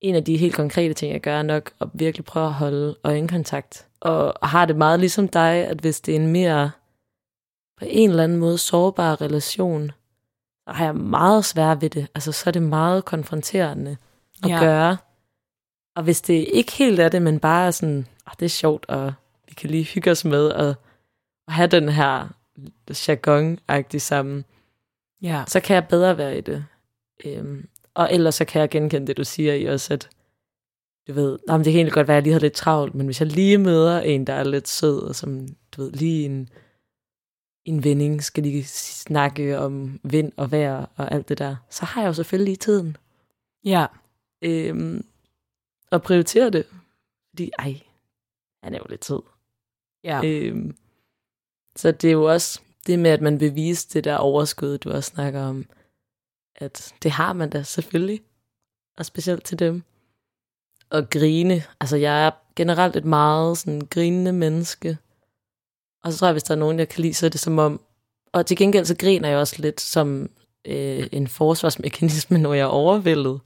en 0.00 0.14
af 0.14 0.24
de 0.24 0.36
helt 0.36 0.54
konkrete 0.54 0.94
ting, 0.94 1.12
jeg 1.12 1.20
gør, 1.20 1.42
nok 1.42 1.72
at 1.80 1.88
virkelig 1.94 2.24
prøve 2.24 2.46
at 2.46 2.52
holde 2.52 2.96
øjenkontakt. 3.04 3.86
Og 4.00 4.48
har 4.48 4.66
det 4.66 4.76
meget 4.76 5.00
ligesom 5.00 5.28
dig, 5.28 5.66
at 5.66 5.78
hvis 5.78 6.00
det 6.00 6.16
er 6.16 6.20
en 6.20 6.32
mere 6.32 6.70
på 7.78 7.84
en 7.88 8.10
eller 8.10 8.24
anden 8.24 8.38
måde 8.38 8.58
sårbar 8.58 9.20
relation, 9.20 9.92
så 10.64 10.72
har 10.72 10.84
jeg 10.84 10.94
meget 10.94 11.44
svært 11.44 11.82
ved 11.82 11.90
det. 11.90 12.06
Altså, 12.14 12.32
så 12.32 12.44
er 12.46 12.52
det 12.52 12.62
meget 12.62 13.04
konfronterende 13.04 13.96
at 14.42 14.50
ja. 14.50 14.58
gøre. 14.58 14.96
Og 15.96 16.02
hvis 16.02 16.20
det 16.20 16.48
ikke 16.52 16.72
helt 16.72 17.00
er 17.00 17.08
det, 17.08 17.22
men 17.22 17.40
bare 17.40 17.66
er 17.66 17.70
sådan, 17.70 18.06
oh, 18.26 18.32
det 18.40 18.44
er 18.44 18.50
sjovt, 18.50 18.86
og 18.88 19.12
vi 19.48 19.54
kan 19.54 19.70
lige 19.70 19.84
hygge 19.84 20.10
os 20.10 20.24
med 20.24 20.50
at, 20.50 20.76
at 21.48 21.54
have 21.54 21.68
den 21.68 21.88
her 21.88 22.28
jargon-agtig 23.08 24.00
sammen, 24.00 24.44
Ja. 25.22 25.44
så 25.48 25.60
kan 25.60 25.74
jeg 25.74 25.86
bedre 25.88 26.18
være 26.18 26.38
i 26.38 26.40
det. 26.40 26.66
Øhm, 27.24 27.68
og 27.94 28.12
ellers 28.14 28.34
så 28.34 28.44
kan 28.44 28.60
jeg 28.60 28.70
genkende 28.70 29.06
det, 29.06 29.16
du 29.16 29.24
siger 29.24 29.54
i 29.54 29.64
også, 29.64 29.94
at 29.94 30.10
du 31.08 31.12
ved, 31.12 31.38
"Nå, 31.48 31.56
men 31.56 31.64
det 31.64 31.72
kan 31.72 31.78
egentlig 31.78 31.92
godt 31.92 32.08
være, 32.08 32.16
at 32.16 32.20
jeg 32.20 32.22
lige 32.22 32.32
havde 32.32 32.44
lidt 32.44 32.52
travlt, 32.54 32.94
men 32.94 33.06
hvis 33.06 33.20
jeg 33.20 33.28
lige 33.28 33.58
møder 33.58 34.00
en, 34.00 34.26
der 34.26 34.32
er 34.32 34.44
lidt 34.44 34.68
sød, 34.68 34.98
og 35.02 35.14
som, 35.14 35.48
du 35.72 35.82
ved, 35.82 35.92
lige 35.92 36.24
en, 36.24 36.48
en 37.64 37.84
vending 37.84 38.22
skal 38.24 38.42
lige 38.42 38.64
snakke 38.64 39.58
om 39.58 40.00
vind 40.04 40.32
og 40.36 40.50
vejr 40.50 40.86
og 40.96 41.12
alt 41.12 41.28
det 41.28 41.38
der, 41.38 41.56
så 41.70 41.84
har 41.84 42.00
jeg 42.02 42.08
jo 42.08 42.12
selvfølgelig 42.12 42.58
tiden. 42.60 42.96
Ja. 43.64 43.86
Øhm, 44.42 45.04
og 45.90 46.02
prioritere 46.02 46.50
det. 46.50 46.66
Fordi, 47.30 47.50
ej, 47.58 47.80
han 48.62 48.74
er 48.74 48.78
jo 48.78 48.84
lidt 48.88 49.04
sød. 49.04 49.22
Ja. 50.04 50.20
Øhm, 50.24 50.76
så 51.76 51.92
det 51.92 52.08
er 52.08 52.12
jo 52.12 52.24
også 52.32 52.60
det 52.86 52.98
med, 52.98 53.10
at 53.10 53.20
man 53.20 53.40
vil 53.40 53.54
vise 53.54 53.88
det 53.88 54.04
der 54.04 54.16
overskud, 54.16 54.78
du 54.78 54.90
også 54.90 55.10
snakker 55.10 55.42
om, 55.42 55.64
at 56.56 56.94
det 57.02 57.10
har 57.10 57.32
man 57.32 57.50
da 57.50 57.62
selvfølgelig, 57.62 58.20
og 58.98 59.06
specielt 59.06 59.44
til 59.44 59.58
dem. 59.58 59.82
Og 60.90 61.10
grine, 61.10 61.62
altså 61.80 61.96
jeg 61.96 62.26
er 62.26 62.30
generelt 62.56 62.96
et 62.96 63.04
meget 63.04 63.58
sådan 63.58 63.80
grinende 63.80 64.32
menneske, 64.32 64.98
og 66.04 66.12
så 66.12 66.18
tror 66.18 66.26
jeg, 66.26 66.32
hvis 66.32 66.42
der 66.42 66.54
er 66.54 66.58
nogen, 66.58 66.78
jeg 66.78 66.88
kan 66.88 67.02
lide, 67.02 67.14
så 67.14 67.26
er 67.26 67.30
det 67.30 67.40
som 67.40 67.58
om, 67.58 67.80
og 68.32 68.46
til 68.46 68.56
gengæld 68.56 68.84
så 68.84 68.96
griner 68.96 69.28
jeg 69.28 69.38
også 69.38 69.62
lidt 69.62 69.80
som 69.80 70.30
øh, 70.64 71.06
en 71.12 71.28
forsvarsmekanisme, 71.28 72.38
når 72.38 72.54
jeg 72.54 72.62
er 72.62 72.66
overvældet. 72.66 73.40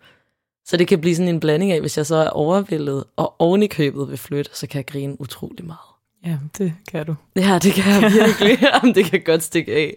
Så 0.65 0.77
det 0.77 0.89
kan 0.89 1.01
blive 1.01 1.17
sådan 1.17 1.35
en 1.35 1.41
blanding 1.41 1.73
af, 1.73 1.81
hvis 1.81 1.97
jeg 1.97 2.07
så 2.07 2.17
er 2.17 2.29
overvældet 2.29 3.05
og 3.17 3.35
oven 3.39 3.63
i 3.63 3.67
købet 3.67 4.09
vil 4.09 4.19
flytte, 4.19 4.51
så 4.55 4.67
kan 4.67 4.79
jeg 4.79 4.87
grine 4.87 5.21
utrolig 5.21 5.65
meget 5.65 5.96
ja, 6.27 6.39
det 6.59 6.75
kan 6.89 7.07
du. 7.07 7.15
Ja, 7.37 7.59
det 7.63 7.73
kan 7.73 8.03
jeg 8.03 8.13
virkelig. 8.25 8.59
Jamen, 8.63 8.95
det 8.95 9.05
kan 9.05 9.23
godt 9.25 9.43
stikke 9.43 9.73
af. 9.73 9.95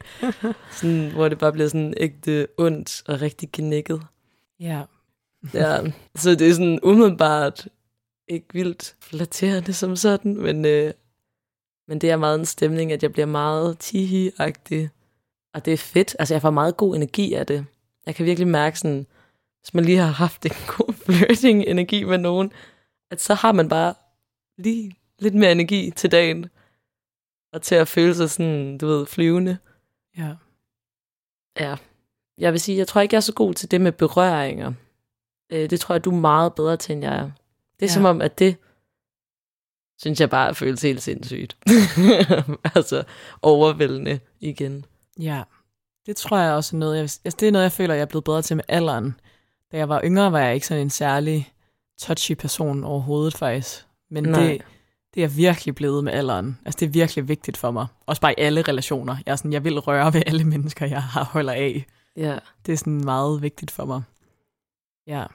Sådan, 0.71 1.11
hvor 1.11 1.29
det 1.29 1.39
bare 1.39 1.51
bliver 1.51 1.67
sådan 1.67 1.93
ægte 1.97 2.47
ondt 2.57 3.03
og 3.07 3.21
rigtig 3.21 3.49
genækket. 3.53 4.01
Ja. 4.59 4.81
Ja, 5.53 5.79
så 6.15 6.29
det 6.35 6.49
er 6.49 6.53
sådan 6.53 6.79
umiddelbart 6.83 7.67
ikke 8.27 8.47
vildt 8.53 8.95
flatterende 9.01 9.73
som 9.73 9.95
sådan, 9.95 10.37
men, 10.37 10.65
øh, 10.65 10.93
men 11.87 12.01
det 12.01 12.09
er 12.11 12.17
meget 12.17 12.39
en 12.39 12.45
stemning, 12.45 12.91
at 12.91 13.03
jeg 13.03 13.11
bliver 13.11 13.25
meget 13.25 13.77
tihi-agtig. 13.79 14.89
Og 15.53 15.65
det 15.65 15.73
er 15.73 15.77
fedt. 15.77 16.15
Altså, 16.19 16.33
jeg 16.33 16.41
får 16.41 16.49
meget 16.49 16.77
god 16.77 16.95
energi 16.95 17.33
af 17.33 17.45
det. 17.45 17.65
Jeg 18.05 18.15
kan 18.15 18.25
virkelig 18.25 18.47
mærke 18.47 18.79
sådan, 18.79 19.05
hvis 19.61 19.73
man 19.73 19.85
lige 19.85 19.97
har 19.97 20.11
haft 20.11 20.45
en 20.45 20.51
god 20.67 20.93
flirting-energi 21.05 22.03
med 22.03 22.17
nogen, 22.17 22.51
at 23.11 23.21
så 23.21 23.33
har 23.33 23.51
man 23.51 23.69
bare 23.69 23.93
lige 24.57 24.95
lidt 25.19 25.35
mere 25.35 25.51
energi 25.51 25.91
til 25.95 26.11
dagen. 26.11 26.45
Og 27.53 27.61
til 27.61 27.75
at 27.75 27.87
føle 27.87 28.15
sig 28.15 28.29
sådan, 28.29 28.77
du 28.77 28.87
ved, 28.87 29.05
flyvende. 29.05 29.57
Ja. 30.17 30.35
Ja. 31.59 31.75
Jeg 32.37 32.51
vil 32.51 32.59
sige, 32.59 32.77
jeg 32.77 32.87
tror 32.87 33.01
ikke, 33.01 33.13
jeg 33.13 33.17
er 33.17 33.21
så 33.21 33.33
god 33.33 33.53
til 33.53 33.71
det 33.71 33.81
med 33.81 33.91
berøringer. 33.91 34.73
Øh, 35.49 35.69
det 35.69 35.79
tror 35.79 35.95
jeg, 35.95 36.05
du 36.05 36.11
er 36.11 36.15
meget 36.19 36.55
bedre 36.55 36.77
til, 36.77 36.93
end 36.93 37.03
jeg 37.03 37.15
er. 37.15 37.21
Det 37.23 37.29
er 37.29 37.31
Ja. 37.81 37.85
ja. 37.85 37.93
som 37.93 38.05
om, 38.05 38.21
at 38.21 38.39
det 38.39 38.55
synes 39.97 40.21
jeg 40.21 40.29
bare 40.29 40.55
føles 40.55 40.81
helt 40.81 41.01
sindssygt. 41.01 41.57
altså 42.75 43.03
overvældende 43.41 44.19
igen. 44.39 44.85
Ja, 45.19 45.43
det 46.05 46.15
tror 46.15 46.37
jeg 46.37 46.53
også 46.53 46.75
er 46.75 46.79
noget, 46.79 46.95
jeg, 46.95 47.03
altså 47.03 47.37
det 47.39 47.47
er 47.47 47.51
noget, 47.51 47.63
jeg 47.63 47.71
føler, 47.71 47.93
jeg 47.93 48.01
er 48.01 48.05
blevet 48.05 48.23
bedre 48.23 48.41
til 48.41 48.55
med 48.55 48.63
alderen. 48.67 49.19
Da 49.71 49.77
jeg 49.77 49.89
var 49.89 50.01
yngre, 50.03 50.31
var 50.31 50.39
jeg 50.39 50.53
ikke 50.55 50.67
sådan 50.67 50.81
en 50.83 50.89
særlig 50.89 51.53
touchy 51.99 52.33
person 52.33 52.83
overhovedet 52.83 53.33
faktisk. 53.37 53.85
Men 54.09 54.23
Nej. 54.23 54.41
det, 54.43 54.61
det 55.13 55.21
er 55.21 55.27
jeg 55.27 55.37
virkelig 55.37 55.75
blevet 55.75 56.03
med 56.03 56.13
alderen. 56.13 56.59
Altså 56.65 56.79
det 56.79 56.85
er 56.85 56.89
virkelig 56.89 57.27
vigtigt 57.27 57.57
for 57.57 57.71
mig. 57.71 57.87
Også 58.05 58.21
bare 58.21 58.31
i 58.31 58.41
alle 58.41 58.61
relationer. 58.61 59.15
Jeg, 59.25 59.31
er 59.31 59.35
sådan, 59.35 59.53
jeg 59.53 59.63
vil 59.63 59.79
røre 59.79 60.13
ved 60.13 60.23
alle 60.27 60.43
mennesker, 60.43 60.85
jeg 60.85 61.03
har 61.03 61.23
holder 61.23 61.53
af. 61.53 61.85
Ja. 62.17 62.37
Det 62.65 62.73
er 62.73 62.77
sådan 62.77 63.05
meget 63.05 63.41
vigtigt 63.41 63.71
for 63.71 63.85
mig. 63.85 64.01
Ja. 65.07 65.25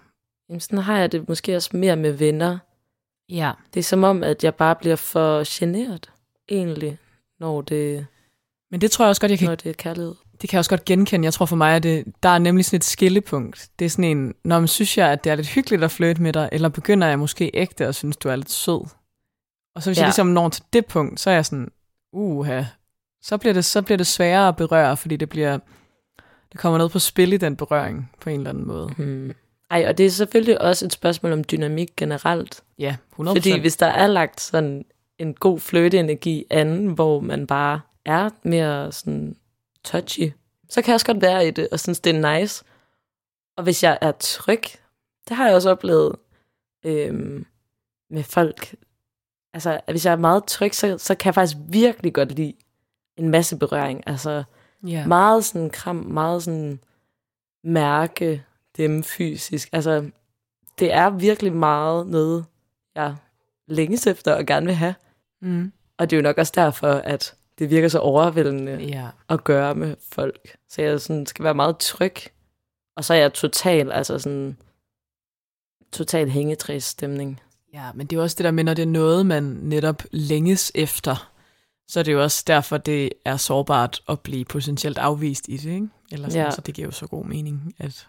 Jamen, 0.49 0.61
sådan 0.61 0.79
har 0.79 0.99
jeg 0.99 1.13
det 1.13 1.29
måske 1.29 1.57
også 1.57 1.71
mere 1.77 1.97
med 1.97 2.13
venner. 2.13 2.59
Ja. 3.29 3.53
Det 3.75 3.81
er 3.81 3.85
som 3.85 4.05
om, 4.05 4.23
at 4.23 4.45
jeg 4.45 4.55
bare 4.55 4.77
bliver 4.77 4.97
for 4.97 5.59
generet, 5.59 6.11
egentlig, 6.49 6.99
når 7.41 7.61
det, 7.61 8.07
Men 8.71 8.81
det 8.81 8.91
tror 8.91 9.05
jeg 9.05 9.09
også 9.09 9.21
godt, 9.21 9.31
jeg 9.31 9.39
kan 9.39 9.49
når 9.49 9.55
det 9.55 9.71
er 9.71 9.75
kærlighed. 9.75 10.15
det 10.41 10.51
kan 10.51 10.57
jeg 10.57 10.59
også 10.59 10.71
godt 10.71 10.85
genkende. 10.85 11.25
Jeg 11.25 11.33
tror 11.33 11.47
for 11.47 11.57
mig, 11.57 11.77
at 11.77 11.83
det, 11.83 12.05
der 12.23 12.29
er 12.29 12.39
nemlig 12.39 12.65
sådan 12.65 12.77
et 12.77 12.85
skillepunkt. 12.85 13.71
Det 13.79 13.85
er 13.85 13.89
sådan 13.91 14.05
en, 14.05 14.35
når 14.45 14.59
man 14.59 14.69
synes 14.69 14.99
jeg, 14.99 15.09
at 15.09 15.25
det 15.25 15.33
er 15.33 15.37
lidt 15.37 15.49
hyggeligt 15.49 15.85
at 15.85 15.91
flytte 15.91 16.23
med 16.23 16.33
dig, 16.33 16.49
eller 16.53 16.69
begynder 16.69 17.07
jeg 17.07 17.19
måske 17.19 17.51
ægte 17.55 17.89
og 17.89 17.95
synes, 17.95 18.17
du 18.17 18.29
er 18.29 18.37
lidt 18.37 18.51
sød. 18.51 18.87
Og 19.75 19.83
så 19.83 19.91
hvis 19.91 19.99
ja. 19.99 20.03
jeg 20.03 20.09
ligesom 20.09 20.27
når 20.27 20.49
til 20.49 20.65
det 20.73 20.87
punkt, 20.87 21.21
så 21.21 21.31
er 21.31 21.35
jeg 21.35 21.47
sådan, 21.47 21.69
uha, 22.13 22.63
så 23.23 23.39
bliver 23.39 23.53
det, 23.53 23.65
så 23.65 23.83
bliver 23.83 23.97
det 23.97 24.07
sværere 24.07 24.49
at 24.49 24.57
berøre, 24.57 24.97
fordi 24.97 25.17
det 25.17 25.29
bliver, 25.29 25.59
det 26.53 26.61
kommer 26.61 26.79
noget 26.79 26.93
på 26.93 26.99
spil 26.99 27.33
i 27.33 27.37
den 27.37 27.57
berøring, 27.57 28.11
på 28.21 28.31
en 28.31 28.41
eller 28.41 28.51
anden 28.51 28.67
måde. 28.67 28.89
Hmm. 28.89 29.35
Ej, 29.71 29.85
og 29.89 29.99
det 29.99 30.07
er 30.07 30.11
selvfølgelig 30.11 30.61
også 30.61 30.85
et 30.85 30.93
spørgsmål 30.93 31.33
om 31.33 31.45
dynamik 31.45 31.97
generelt. 31.97 32.63
Ja, 32.79 32.97
100%. 33.21 33.29
Fordi 33.29 33.61
hvis 33.61 33.77
der 33.77 33.87
er 33.87 34.07
lagt 34.07 34.41
sådan 34.41 34.85
en 35.19 35.35
god 35.35 35.61
flirteenergi 35.61 36.45
anden, 36.51 36.89
hvor 36.89 37.21
man 37.21 37.47
bare 37.47 37.81
er 38.05 38.31
mere 38.43 38.93
sådan 38.93 39.37
touchy, 39.85 40.33
så 40.69 40.83
kan 40.83 40.89
jeg 40.89 40.95
også 40.95 41.07
godt 41.07 41.23
være 41.23 41.49
i 41.49 41.51
det, 41.51 41.69
og 41.73 41.81
synes, 41.81 42.01
det 42.01 42.17
er 42.17 42.39
nice. 42.39 42.65
Og 43.57 43.65
hvis 43.65 43.83
jeg 43.83 43.99
er 44.01 44.13
tryg, 44.13 44.63
det 45.29 45.37
har 45.37 45.47
jeg 45.47 45.55
også 45.55 45.71
oplevet 45.71 46.17
øhm, 46.85 47.47
med 48.11 48.23
folk. 48.23 48.75
Altså, 49.55 49.81
hvis 49.91 50.07
jeg 50.07 50.13
er 50.13 50.17
meget 50.17 50.45
tryg, 50.45 50.75
så, 50.75 50.99
så 50.99 51.15
kan 51.15 51.27
jeg 51.27 51.35
faktisk 51.35 51.57
virkelig 51.69 52.15
godt 52.15 52.33
lide 52.33 52.55
en 53.17 53.29
masse 53.29 53.57
berøring. 53.57 54.03
Altså, 54.07 54.45
ja. 54.87 55.07
meget 55.07 55.45
sådan 55.45 55.71
kram, 55.71 55.97
meget 55.97 56.43
sådan 56.43 56.81
mærke 57.65 58.45
dem 58.77 59.03
fysisk. 59.03 59.69
Altså, 59.73 60.11
det 60.79 60.93
er 60.93 61.11
virkelig 61.11 61.53
meget 61.53 62.07
noget, 62.07 62.45
jeg 62.95 63.17
længes 63.69 64.07
efter 64.07 64.35
og 64.35 64.47
gerne 64.47 64.67
vil 64.67 64.75
have. 64.75 64.95
Mm. 65.43 65.73
Og 65.99 66.11
det 66.11 66.17
er 66.17 66.21
jo 66.21 66.23
nok 66.23 66.39
også 66.39 66.53
derfor, 66.57 66.89
at 66.89 67.35
det 67.59 67.71
virker 67.71 67.89
så 67.89 67.99
overvældende 67.99 68.77
ja. 68.77 69.09
at 69.29 69.45
gøre 69.45 69.75
med 69.75 69.97
folk. 70.13 70.57
Så 70.69 70.83
jeg 70.83 71.01
sådan 71.01 71.27
skal 71.27 71.45
være 71.45 71.55
meget 71.55 71.79
tryg. 71.79 72.15
Og 72.97 73.05
så 73.05 73.15
er 73.15 73.19
jeg 73.19 73.33
total, 73.33 73.93
altså 73.93 74.19
sådan, 74.19 74.57
total 75.93 76.31
hængetræsstemning. 76.31 77.41
Ja, 77.75 77.93
men 77.95 78.07
det 78.07 78.17
er 78.17 78.21
jo 78.21 78.23
også 78.23 78.35
det 78.39 78.45
der 78.45 78.51
med, 78.51 78.65
når 78.65 78.75
det 78.75 78.83
er 78.83 78.87
noget, 78.87 79.27
man 79.27 79.43
netop 79.43 80.03
længes 80.11 80.73
efter, 80.75 81.31
så 81.89 81.99
er 82.01 82.05
det 82.05 82.13
jo 82.13 82.23
også 82.23 82.45
derfor, 82.47 82.79
det 82.79 83.13
er 83.25 83.37
sårbart 83.37 84.03
at 84.09 84.21
blive 84.21 84.45
potentielt 84.45 84.99
afvist 84.99 85.49
i 85.49 85.57
det, 85.57 85.71
ikke? 85.71 85.89
Eller 86.13 86.29
sådan. 86.29 86.45
Ja. 86.45 86.51
så 86.51 86.61
det 86.61 86.75
giver 86.75 86.89
jo 86.89 86.93
så 86.93 87.07
god 87.07 87.25
mening, 87.25 87.75
at... 87.79 88.09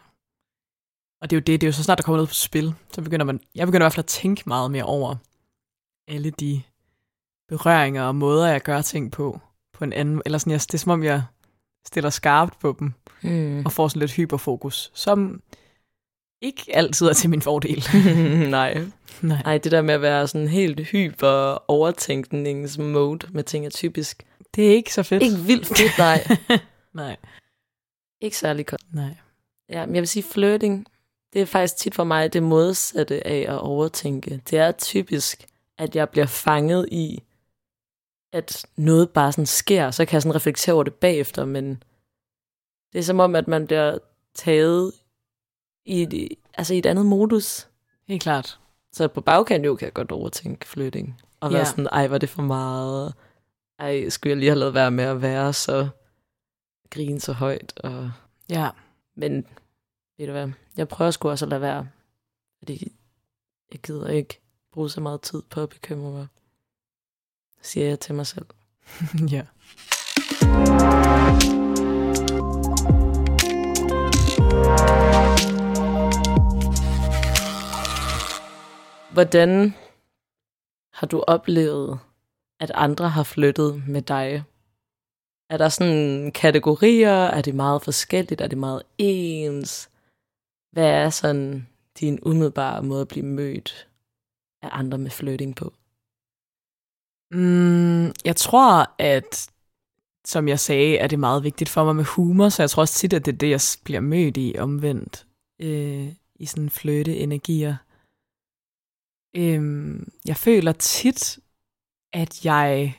Og 1.22 1.30
det 1.30 1.36
er 1.36 1.40
jo 1.40 1.44
det, 1.44 1.62
det 1.62 1.64
er 1.64 1.68
jo 1.68 1.74
så 1.74 1.84
snart, 1.84 1.98
der 1.98 2.04
kommer 2.04 2.18
noget 2.18 2.30
på 2.30 2.34
spil, 2.36 2.74
så 2.94 3.02
begynder 3.02 3.26
man, 3.26 3.40
jeg 3.56 3.68
begynder 3.68 3.84
i 3.84 3.86
hvert 3.86 3.94
fald 3.94 4.04
at 4.04 4.08
tænke 4.08 4.44
meget 4.46 4.72
mere 4.72 4.84
over 4.84 5.16
alle 6.08 6.30
de 6.30 6.62
berøringer 7.48 8.04
og 8.04 8.16
måder, 8.16 8.48
jeg 8.48 8.62
gør 8.62 8.82
ting 8.82 9.12
på, 9.12 9.40
på 9.74 9.84
en 9.84 9.94
anden, 9.94 10.22
eller 10.26 10.38
sådan, 10.38 10.52
jeg, 10.52 10.60
det 10.62 10.74
er 10.74 10.78
som 10.78 10.92
om, 10.92 11.04
jeg 11.04 11.24
stiller 11.88 12.10
skarpt 12.10 12.60
på 12.60 12.76
dem, 12.80 12.94
Mm. 13.22 13.66
og 13.66 13.72
får 13.72 13.88
sådan 13.88 14.00
lidt 14.00 14.12
hyperfokus, 14.12 14.92
som 14.94 15.42
ikke 16.46 16.76
altid 16.76 17.08
er 17.08 17.14
til 17.14 17.30
min 17.30 17.42
fordel. 17.42 17.84
Nej. 18.50 18.82
Nej. 19.22 19.42
Nej, 19.44 19.58
det 19.58 19.72
der 19.72 19.82
med 19.82 19.94
at 19.94 20.02
være 20.02 20.28
sådan 20.28 20.48
helt 20.48 20.80
hyper 20.80 21.64
overtænkningsmode 21.72 23.28
med 23.32 23.44
ting 23.44 23.66
er 23.66 23.70
typisk. 23.70 24.24
Det 24.56 24.68
er 24.68 24.72
ikke 24.72 24.94
så 24.94 25.04
fedt. 25.04 25.24
Ikke 25.24 25.38
vildt 25.38 25.68
fedt, 25.68 25.98
nej. 25.98 26.28
Nej. 27.04 27.18
Ikke 28.22 28.38
særlig 28.38 28.66
godt. 28.66 28.94
Nej. 28.94 29.16
Ja, 29.70 29.86
men 29.86 29.96
jeg 29.96 30.02
vil 30.02 30.08
sige, 30.08 30.24
flirting, 30.24 30.88
det 31.34 31.42
er 31.42 31.46
faktisk 31.46 31.78
tit 31.78 31.96
for 31.96 32.04
mig 32.04 32.34
det 32.34 32.44
modsatte 32.44 33.28
af 33.28 33.46
at 33.54 33.60
overtænke. 33.60 34.42
Det 34.50 34.60
er 34.60 34.72
typisk, 34.72 35.46
at 35.78 35.96
jeg 35.96 36.10
bliver 36.10 36.26
fanget 36.26 36.90
i, 36.92 37.24
at 38.34 38.66
noget 38.78 39.10
bare 39.10 39.32
sådan 39.32 39.46
sker, 39.46 39.92
så 39.92 40.06
kan 40.06 40.14
jeg 40.14 40.22
sådan 40.22 40.36
reflektere 40.36 40.74
over 40.74 40.84
det 40.84 40.94
bagefter, 40.94 41.46
men 41.46 41.84
det 42.94 43.00
er 43.00 43.04
som 43.04 43.20
om, 43.20 43.36
at 43.36 43.48
man 43.48 43.66
bliver 43.66 43.98
taget 44.36 44.92
i 45.86 46.02
et, 46.02 46.30
altså 46.54 46.74
i 46.74 46.78
et 46.78 46.86
andet 46.86 47.06
modus. 47.06 47.68
Helt 48.08 48.22
klart. 48.24 48.60
Så 48.92 49.08
på 49.08 49.22
bagkant 49.22 49.66
jo 49.66 49.76
kan 49.76 49.86
jeg 49.86 49.94
godt 49.94 50.12
overtænke 50.12 50.68
flytting. 50.68 51.22
Og 51.40 51.50
være 51.52 51.60
Ja. 51.60 51.66
sådan, 51.66 51.88
ej, 51.92 52.08
var 52.08 52.18
det 52.18 52.30
for 52.30 52.42
meget? 52.42 53.14
Ej, 53.80 54.10
skulle 54.10 54.32
jeg 54.32 54.38
lige 54.38 54.50
have 54.50 54.60
lavet 54.60 54.74
være 54.74 54.92
med 54.92 55.04
at 55.04 55.22
være 55.22 55.54
så 55.54 55.88
grine 56.90 57.20
så 57.20 57.34
højt? 57.34 57.80
Og... 57.80 58.12
Ja. 58.50 58.70
Men 59.16 59.46
ved 60.18 60.26
du 60.26 60.32
hvad, 60.32 60.52
jeg 60.78 60.88
prøver 60.88 61.12
sgu 61.12 61.30
også 61.30 61.46
at 61.46 61.50
lade 61.50 61.62
være. 61.62 61.88
Fordi 62.60 62.92
jeg 63.72 63.80
gider 63.80 64.08
ikke 64.08 64.40
bruge 64.74 64.90
så 64.90 65.02
meget 65.02 65.22
tid 65.22 65.42
på 65.50 65.62
at 65.62 65.70
bekymre 65.70 66.12
mig, 66.12 66.28
siger 67.62 67.88
jeg 67.88 68.00
til 68.00 68.16
mig 68.16 68.28
selv. 68.28 68.46
ja. 69.32 69.46
Hvordan 79.16 79.74
har 80.94 81.08
du 81.08 81.24
oplevet, 81.28 82.00
at 82.60 82.72
andre 82.76 83.10
har 83.10 83.24
flyttet 83.24 83.84
med 83.88 84.02
dig? 84.02 84.44
Er 85.50 85.58
der 85.58 85.70
sådan 85.70 86.32
kategorier? 86.32 87.24
Er 87.38 87.42
det 87.42 87.56
meget 87.56 87.82
forskelligt? 87.82 88.42
Er 88.42 88.48
det 88.48 88.58
meget 88.58 88.84
ens? 88.98 89.90
Hvad 90.72 90.90
er 90.90 91.10
sådan 91.10 91.68
din 92.00 92.20
umiddelbare 92.22 92.84
måde 92.84 93.02
at 93.02 93.08
blive 93.08 93.26
mødt 93.26 93.88
af 94.62 94.70
andre 94.72 94.98
med 94.98 95.12
flytting 95.12 95.56
på? 95.56 95.74
Mm, 97.32 98.06
jeg 98.26 98.36
tror, 98.36 98.96
at 99.00 99.50
som 100.26 100.48
jeg 100.48 100.60
sagde, 100.60 100.98
er 100.98 101.08
det 101.08 101.20
meget 101.20 101.44
vigtigt 101.44 101.70
for 101.70 101.84
mig 101.84 101.96
med 101.96 102.04
humor, 102.04 102.50
så 102.50 102.64
jeg 102.64 102.70
tror 102.70 102.82
også 102.82 102.94
tit, 102.94 103.14
at 103.14 103.26
det 103.26 103.34
er 103.34 103.38
det, 103.38 103.50
jeg 103.50 103.62
bliver 103.84 104.00
mødt 104.00 104.38
i 104.38 104.56
omvendt 104.60 105.28
øh, 105.62 106.14
i 106.36 106.46
sådan 106.46 106.70
fløte 106.70 107.18
energier. 107.18 107.76
Øhm, 109.38 110.12
jeg 110.26 110.38
føler 110.38 110.72
tit, 110.72 111.40
at 112.14 112.46
jeg, 112.46 112.96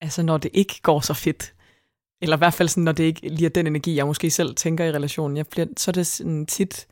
altså 0.00 0.22
når 0.22 0.38
det 0.38 0.50
ikke 0.54 0.80
går 0.82 1.00
så 1.00 1.14
fedt, 1.14 1.54
eller 2.22 2.36
i 2.36 2.38
hvert 2.38 2.54
fald 2.54 2.68
sådan, 2.68 2.84
når 2.84 2.92
det 2.92 3.04
ikke 3.04 3.28
lige 3.28 3.46
er 3.46 3.50
den 3.50 3.66
energi, 3.66 3.96
jeg 3.96 4.06
måske 4.06 4.30
selv 4.30 4.54
tænker 4.54 4.84
i 4.84 4.92
relationen, 4.92 5.36
jeg 5.36 5.46
bliver, 5.46 5.66
så 5.76 5.90
er 5.90 5.92
det 5.92 6.06
sådan 6.06 6.46
tit 6.46 6.86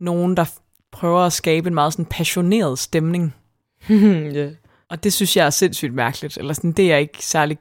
nogen, 0.00 0.36
der 0.36 0.44
prøver 0.92 1.20
at 1.20 1.32
skabe 1.32 1.68
en 1.68 1.74
meget 1.74 1.92
sådan 1.92 2.04
passioneret 2.04 2.78
stemning. 2.78 3.34
yeah. 3.90 4.52
Og 4.88 5.04
det 5.04 5.12
synes 5.12 5.36
jeg 5.36 5.46
er 5.46 5.50
sindssygt 5.50 5.94
mærkeligt, 5.94 6.38
eller 6.38 6.52
sådan, 6.52 6.72
det 6.72 6.84
er 6.84 6.88
jeg 6.88 7.00
ikke 7.00 7.24
særlig 7.24 7.58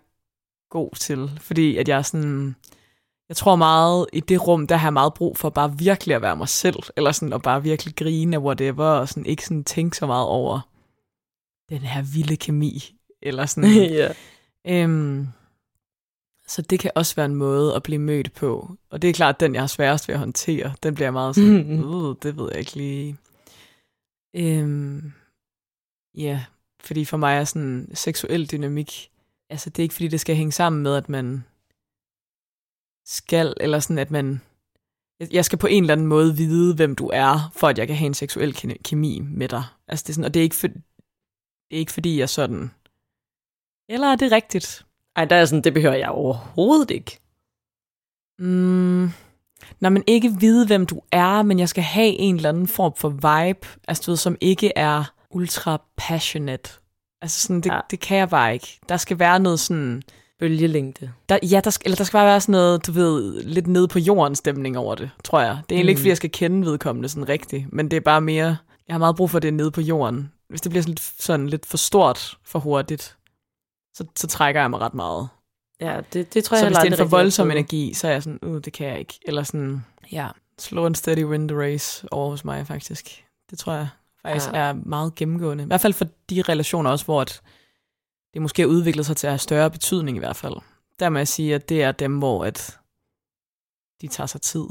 god 0.69 0.95
til, 0.95 1.31
fordi 1.41 1.77
at 1.77 1.87
jeg 1.87 1.97
er 1.97 2.01
sådan, 2.01 2.55
jeg 3.29 3.37
tror 3.37 3.55
meget, 3.55 4.07
i 4.13 4.19
det 4.19 4.47
rum, 4.47 4.67
der 4.67 4.75
har 4.75 4.87
jeg 4.87 4.93
meget 4.93 5.13
brug 5.13 5.37
for 5.37 5.49
bare 5.49 5.77
virkelig 5.77 6.15
at 6.15 6.21
være 6.21 6.35
mig 6.35 6.49
selv, 6.49 6.83
eller 6.97 7.11
sådan 7.11 7.33
at 7.33 7.41
bare 7.41 7.63
virkelig 7.63 7.95
grine 7.95 8.35
af 8.35 8.41
whatever, 8.41 8.85
og 8.85 9.09
sådan 9.09 9.25
ikke 9.25 9.43
sådan 9.43 9.63
tænke 9.63 9.97
så 9.97 10.05
meget 10.05 10.27
over 10.27 10.69
den 11.69 11.81
her 11.81 12.01
vilde 12.01 12.37
kemi, 12.37 12.95
eller 13.21 13.45
sådan. 13.45 13.73
ja. 13.91 14.13
øhm, 14.67 15.27
så 16.47 16.61
det 16.61 16.79
kan 16.79 16.91
også 16.95 17.15
være 17.15 17.25
en 17.25 17.35
måde 17.35 17.75
at 17.75 17.83
blive 17.83 17.99
mødt 17.99 18.33
på. 18.33 18.75
Og 18.89 19.01
det 19.01 19.09
er 19.09 19.13
klart, 19.13 19.39
den 19.39 19.53
jeg 19.53 19.61
har 19.61 19.67
sværest 19.67 20.07
ved 20.07 20.15
at 20.15 20.19
håndtere. 20.19 20.73
Den 20.83 20.95
bliver 20.95 21.11
meget 21.11 21.35
sådan, 21.35 21.83
uh, 21.93 22.15
det 22.23 22.37
ved 22.37 22.49
jeg 22.51 22.59
ikke 22.59 22.75
lige. 22.75 23.17
Øhm, 24.35 25.13
ja, 26.15 26.45
fordi 26.83 27.05
for 27.05 27.17
mig 27.17 27.37
er 27.37 27.43
sådan 27.43 27.91
seksuel 27.93 28.51
dynamik, 28.51 29.09
altså 29.49 29.69
det 29.69 29.79
er 29.79 29.83
ikke 29.83 29.93
fordi, 29.93 30.07
det 30.07 30.19
skal 30.19 30.35
hænge 30.35 30.51
sammen 30.51 30.83
med, 30.83 30.95
at 30.95 31.09
man 31.09 31.43
skal, 33.09 33.53
eller 33.59 33.79
sådan 33.79 33.97
at 33.97 34.11
man, 34.11 34.41
jeg 35.31 35.45
skal 35.45 35.57
på 35.57 35.67
en 35.67 35.83
eller 35.83 35.93
anden 35.93 36.07
måde 36.07 36.37
vide, 36.37 36.75
hvem 36.75 36.95
du 36.95 37.09
er, 37.13 37.51
for 37.55 37.67
at 37.67 37.77
jeg 37.77 37.87
kan 37.87 37.95
have 37.95 38.05
en 38.05 38.13
seksuel 38.13 38.77
kemi 38.83 39.19
med 39.19 39.47
dig. 39.47 39.63
Altså 39.87 40.03
det 40.03 40.09
er 40.09 40.13
sådan, 40.13 40.25
og 40.25 40.33
det 40.33 40.39
er 40.39 40.43
ikke, 40.43 40.55
for, 40.55 40.67
det 40.67 40.81
er 41.71 41.77
ikke 41.77 41.91
fordi, 41.91 42.19
jeg 42.19 42.29
sådan, 42.29 42.71
eller 43.89 44.07
er 44.07 44.15
det 44.15 44.31
rigtigt? 44.31 44.85
Ej, 45.15 45.25
der 45.25 45.35
er 45.35 45.45
sådan, 45.45 45.63
det 45.63 45.73
behøver 45.73 45.95
jeg 45.95 46.09
overhovedet 46.09 46.91
ikke. 46.91 47.19
Mm, 48.39 49.09
Nå, 49.79 49.89
men 49.89 50.03
ikke 50.07 50.35
vide, 50.39 50.67
hvem 50.67 50.85
du 50.85 51.01
er, 51.11 51.43
men 51.43 51.59
jeg 51.59 51.69
skal 51.69 51.83
have 51.83 52.07
en 52.07 52.35
eller 52.35 52.49
anden 52.49 52.67
form 52.67 52.93
for 52.95 53.09
vibe, 53.09 53.67
altså 53.87 54.03
du 54.05 54.11
ved, 54.11 54.17
som 54.17 54.37
ikke 54.41 54.71
er 54.75 55.13
ultra 55.29 55.81
passionate. 55.97 56.71
Altså 57.21 57.41
sådan, 57.41 57.61
det, 57.61 57.71
ja. 57.71 57.79
det 57.91 57.99
kan 57.99 58.17
jeg 58.17 58.29
bare 58.29 58.53
ikke. 58.53 58.79
Der 58.89 58.97
skal 58.97 59.19
være 59.19 59.39
noget 59.39 59.59
sådan... 59.59 60.03
Bølgelængde. 60.39 61.11
Der, 61.29 61.39
ja, 61.43 61.61
der 61.63 61.69
skal, 61.69 61.87
eller 61.87 61.95
der 61.95 62.03
skal 62.03 62.17
bare 62.17 62.25
være 62.25 62.41
sådan 62.41 62.51
noget, 62.51 62.87
du 62.87 62.91
ved, 62.91 63.43
lidt 63.43 63.67
nede 63.67 63.87
på 63.87 63.99
jorden 63.99 64.35
stemning 64.35 64.77
over 64.77 64.95
det, 64.95 65.09
tror 65.23 65.41
jeg. 65.41 65.49
Det 65.49 65.75
er 65.75 65.75
egentlig 65.75 65.83
mm. 65.83 65.89
ikke, 65.89 65.99
fordi 65.99 66.09
jeg 66.09 66.17
skal 66.17 66.31
kende 66.31 66.65
vedkommende 66.65 67.09
sådan 67.09 67.29
rigtigt, 67.29 67.73
men 67.73 67.91
det 67.91 67.97
er 67.97 68.01
bare 68.01 68.21
mere, 68.21 68.57
jeg 68.87 68.93
har 68.93 68.97
meget 68.99 69.15
brug 69.15 69.29
for 69.29 69.39
det 69.39 69.53
nede 69.53 69.71
på 69.71 69.81
jorden. 69.81 70.31
Hvis 70.49 70.61
det 70.61 70.69
bliver 70.69 70.81
sådan 70.81 70.91
lidt, 70.91 71.13
sådan 71.19 71.49
lidt 71.49 71.65
for 71.65 71.77
stort 71.77 72.37
for 72.45 72.59
hurtigt, 72.59 73.17
så, 73.93 74.05
så 74.15 74.27
trækker 74.27 74.61
jeg 74.61 74.69
mig 74.69 74.79
ret 74.79 74.93
meget. 74.93 75.27
Ja, 75.81 76.01
det, 76.13 76.33
det 76.33 76.43
tror 76.43 76.57
jeg 76.57 76.61
Så 76.61 76.67
hvis 76.67 76.77
det 76.77 76.87
er 76.87 76.91
en 76.91 76.97
for 76.97 77.17
voldsom 77.17 77.51
energi, 77.51 77.93
så 77.93 78.07
er 78.07 78.11
jeg 78.11 78.23
sådan, 78.23 78.39
uh, 78.41 78.61
det 78.65 78.73
kan 78.73 78.87
jeg 78.87 78.99
ikke. 78.99 79.19
Eller 79.25 79.43
sådan, 79.43 79.85
ja, 80.11 80.27
slow 80.59 80.85
and 80.85 80.95
steady 80.95 81.23
win 81.23 81.47
the 81.47 81.57
race 81.57 82.07
over 82.11 82.29
hos 82.29 82.45
mig 82.45 82.67
faktisk. 82.67 83.25
Det 83.49 83.59
tror 83.59 83.73
jeg 83.73 83.87
faktisk 84.21 84.47
ja. 84.53 84.57
er 84.57 84.73
meget 84.73 85.15
gennemgående. 85.15 85.63
I 85.63 85.67
hvert 85.67 85.81
fald 85.81 85.93
for 85.93 86.05
de 86.29 86.41
relationer 86.41 86.89
også, 86.89 87.05
hvor 87.05 87.21
at 87.21 87.41
det 88.33 88.41
måske 88.41 88.61
har 88.61 88.69
udviklet 88.69 89.05
sig 89.05 89.17
til 89.17 89.27
at 89.27 89.33
have 89.33 89.39
større 89.39 89.71
betydning 89.71 90.17
i 90.17 90.19
hvert 90.19 90.35
fald. 90.35 90.55
Der 90.99 91.09
må 91.09 91.17
jeg 91.17 91.27
sige, 91.27 91.55
at 91.55 91.69
det 91.69 91.83
er 91.83 91.91
dem, 91.91 92.17
hvor 92.17 92.45
at 92.45 92.79
de 94.01 94.07
tager 94.07 94.27
sig 94.27 94.41
tid 94.41 94.65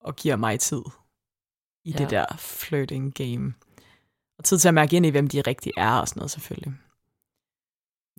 og 0.00 0.16
giver 0.16 0.36
mig 0.36 0.60
tid 0.60 0.82
i 1.84 1.90
ja. 1.90 1.98
det 1.98 2.10
der 2.10 2.26
flirting 2.38 3.14
game. 3.14 3.54
Og 4.38 4.44
tid 4.44 4.58
til 4.58 4.68
at 4.68 4.74
mærke 4.74 4.96
ind 4.96 5.06
i, 5.06 5.10
hvem 5.10 5.28
de 5.28 5.40
rigtig 5.40 5.72
er 5.76 5.92
og 5.92 6.08
sådan 6.08 6.20
noget 6.20 6.30
selvfølgelig. 6.30 6.72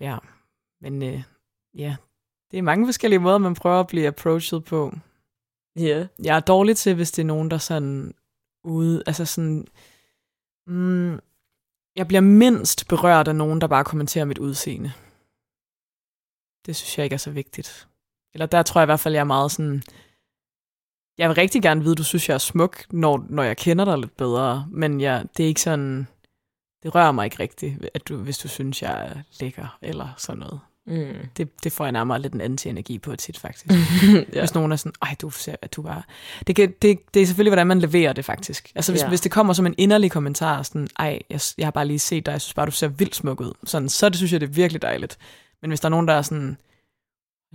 Ja, 0.02 0.18
men 0.82 1.04
øh, 1.04 1.24
ja, 1.74 1.96
det 2.52 2.58
er 2.58 2.64
mange 2.64 2.88
forskellige 2.88 3.20
måder, 3.20 3.38
man 3.38 3.54
prøver 3.54 3.80
at 3.80 3.88
blive 3.88 4.08
approached 4.08 4.60
på. 4.60 4.94
Ja. 5.76 5.82
Yeah. 5.82 6.08
Jeg 6.24 6.36
er 6.36 6.40
dårlig 6.40 6.78
til, 6.78 6.96
hvis 6.96 7.12
det 7.12 7.22
er 7.22 7.26
nogen, 7.26 7.52
der 7.52 7.58
sådan 7.58 8.14
ude, 8.64 9.04
altså 9.06 9.26
sådan, 9.26 9.68
mm, 10.68 11.20
jeg 11.96 12.08
bliver 12.08 12.22
mindst 12.22 12.88
berørt 12.88 13.28
af 13.28 13.36
nogen, 13.36 13.62
der 13.62 13.68
bare 13.68 13.84
kommenterer 13.84 14.26
mit 14.26 14.38
udseende. 14.38 14.94
Det 16.66 16.76
synes 16.76 16.98
jeg 16.98 17.04
ikke 17.04 17.14
er 17.14 17.18
så 17.18 17.32
vigtigt. 17.32 17.88
Eller 18.34 18.46
der 18.46 18.64
tror 18.64 18.82
jeg 18.82 18.86
i 18.86 18.92
hvert 18.92 19.00
fald, 19.00 19.14
jeg 19.14 19.22
er 19.22 19.34
meget 19.36 19.52
sådan, 19.52 19.84
jeg 21.18 21.30
vil 21.30 21.36
rigtig 21.36 21.62
gerne 21.62 21.82
vide, 21.82 21.92
at 21.92 21.98
du 21.98 22.04
synes, 22.04 22.30
jeg 22.30 22.36
er 22.36 22.38
smuk, 22.38 22.94
når, 22.94 23.26
når 23.30 23.44
jeg 23.44 23.58
kender 23.58 23.86
dig 23.86 23.98
lidt 23.98 24.18
bedre, 24.18 24.68
men 24.72 25.02
jeg, 25.02 25.26
det 25.38 25.44
er 25.44 25.48
ikke 25.48 25.62
sådan, 25.62 26.08
det 26.84 26.96
rører 26.96 27.12
mig 27.12 27.26
ikke 27.26 27.40
rigtigt, 27.40 27.90
at 27.94 28.08
du, 28.08 28.18
hvis 28.18 28.38
du 28.38 28.48
synes, 28.48 28.82
jeg 28.82 29.08
er 29.08 29.24
lækker, 29.40 29.78
eller 29.82 30.14
sådan 30.18 30.40
noget. 30.40 30.60
Mm. 30.86 31.28
Det, 31.38 31.64
det 31.64 31.72
får 31.72 31.86
jeg 31.86 31.92
nærmere 31.92 32.22
lidt 32.22 32.34
en 32.34 32.42
anti-energi 32.42 32.98
på 32.98 33.16
tit, 33.16 33.40
faktisk. 33.40 33.66
ja. 34.34 34.40
Hvis 34.40 34.54
nogen 34.54 34.72
er 34.72 34.76
sådan, 34.76 34.94
ej, 35.02 35.16
du 35.22 35.30
ser, 35.30 35.56
at 35.62 35.76
du 35.76 35.82
bare... 35.82 36.02
Det, 36.48 36.56
kan, 36.56 36.74
det, 36.82 37.00
det 37.14 37.22
er 37.22 37.26
selvfølgelig, 37.26 37.50
hvordan 37.50 37.68
man 37.68 37.80
leverer 37.80 38.14
det, 38.14 38.26
faktisk. 38.26 38.72
Altså, 38.76 38.92
hvis, 38.92 39.02
ja. 39.02 39.08
hvis 39.08 39.22
det 39.22 39.32
kommer 39.32 39.54
som 39.54 39.66
en 39.66 39.76
inderlig 39.78 40.12
kommentar, 40.12 40.64
sådan, 40.64 40.88
ej, 41.00 41.20
jeg, 41.30 41.40
jeg 41.58 41.66
har 41.66 41.72
bare 41.72 41.86
lige 41.86 42.00
set 42.00 42.26
dig, 42.26 42.32
jeg 42.32 42.42
synes 42.42 42.54
bare, 42.54 42.66
du 42.66 42.72
ser 42.72 42.88
vildt 42.88 43.16
smuk 43.16 43.42
ud. 43.42 43.54
Sådan, 43.66 43.90
så 43.90 44.10
det 44.10 44.18
synes 44.18 44.32
jeg, 44.32 44.42
det 44.42 44.48
er 44.50 44.54
virkelig 44.54 44.82
dejligt. 44.82 45.18
Men 45.62 45.72
hvis 45.72 45.80
der 45.80 45.86
er 45.86 45.90
nogen, 45.90 46.08
der 46.08 46.14
er 46.14 46.22
sådan, 46.22 46.58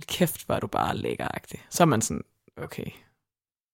kæft, 0.07 0.45
hvor 0.45 0.55
er 0.55 0.59
du 0.59 0.67
bare 0.67 0.97
lækkeragtig, 0.97 1.59
så 1.69 1.83
er 1.83 1.87
man 1.87 2.01
sådan, 2.01 2.23
okay. 2.57 2.85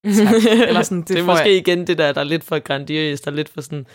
Eller 0.67 0.83
sådan, 0.83 1.01
det, 1.01 1.07
det 1.07 1.19
er 1.19 1.23
måske 1.23 1.49
jeg... 1.49 1.57
igen 1.57 1.87
det 1.87 1.97
der, 1.97 2.11
der 2.11 2.21
er 2.21 2.25
lidt 2.25 2.43
for 2.43 2.59
grandiøst, 2.59 3.25
der 3.25 3.31
er 3.31 3.35
lidt 3.35 3.49
for 3.49 3.61
sådan, 3.61 3.87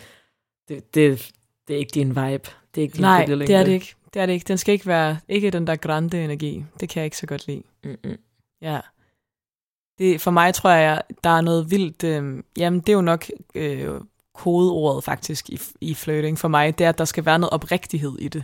det, 0.67 0.95
det, 0.95 1.31
det 1.67 1.73
er 1.73 1.79
ikke 1.79 1.91
din 1.93 2.09
vibe. 2.09 2.49
Det 2.75 2.77
er 2.77 2.81
ikke 2.81 2.93
din 2.93 3.01
Nej, 3.01 3.25
det 3.25 3.49
er 3.49 3.63
det 3.63 3.71
ikke. 3.71 3.95
Det 4.13 4.21
er 4.21 4.25
det 4.25 4.33
ikke. 4.33 4.47
Den 4.47 4.57
skal 4.57 4.73
ikke 4.73 4.85
være, 4.85 5.17
ikke 5.29 5.51
den 5.51 5.67
der 5.67 5.75
grande 5.75 6.23
energi. 6.23 6.65
Det 6.79 6.89
kan 6.89 6.99
jeg 6.99 7.05
ikke 7.05 7.17
så 7.17 7.27
godt 7.27 7.47
lide. 7.47 7.63
Mm-mm. 7.83 8.17
Ja. 8.61 8.79
Det, 9.97 10.21
for 10.21 10.31
mig 10.31 10.53
tror 10.53 10.69
jeg, 10.69 11.01
der 11.23 11.29
er 11.29 11.41
noget 11.41 11.71
vildt, 11.71 12.03
øh, 12.03 12.43
jamen 12.57 12.79
det 12.79 12.89
er 12.89 12.93
jo 12.93 13.01
nok 13.01 13.25
øh, 13.55 14.01
kodeordet 14.33 15.03
faktisk 15.03 15.49
i, 15.49 15.59
i 15.81 15.93
flirting 15.93 16.39
for 16.39 16.47
mig, 16.47 16.77
det 16.77 16.85
er, 16.85 16.89
at 16.89 16.97
der 16.97 17.05
skal 17.05 17.25
være 17.25 17.39
noget 17.39 17.53
oprigtighed 17.53 18.19
i 18.19 18.27
det. 18.27 18.43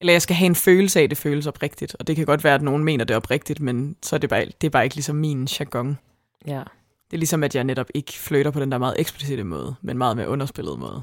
Eller 0.00 0.12
jeg 0.12 0.22
skal 0.22 0.36
have 0.36 0.46
en 0.46 0.54
følelse 0.54 1.00
af, 1.00 1.04
at 1.04 1.10
det 1.10 1.18
føles 1.18 1.46
oprigtigt. 1.46 1.96
Og 1.98 2.06
det 2.06 2.16
kan 2.16 2.26
godt 2.26 2.44
være, 2.44 2.54
at 2.54 2.62
nogen 2.62 2.84
mener, 2.84 3.04
det 3.04 3.14
er 3.14 3.18
oprigtigt, 3.18 3.60
men 3.60 3.96
så 4.02 4.16
er 4.16 4.20
det 4.20 4.30
bare, 4.30 4.44
det 4.60 4.66
er 4.66 4.70
bare 4.70 4.84
ikke 4.84 4.96
ligesom 4.96 5.16
min 5.16 5.44
jargon. 5.44 5.98
Ja. 6.46 6.62
Det 7.10 7.16
er 7.16 7.18
ligesom, 7.18 7.44
at 7.44 7.54
jeg 7.54 7.64
netop 7.64 7.86
ikke 7.94 8.12
flytter 8.12 8.50
på 8.50 8.60
den 8.60 8.72
der 8.72 8.78
meget 8.78 8.94
eksplicite 8.98 9.44
måde, 9.44 9.74
men 9.82 9.98
meget 9.98 10.16
mere 10.16 10.28
underspillet 10.28 10.78
måde. 10.78 11.02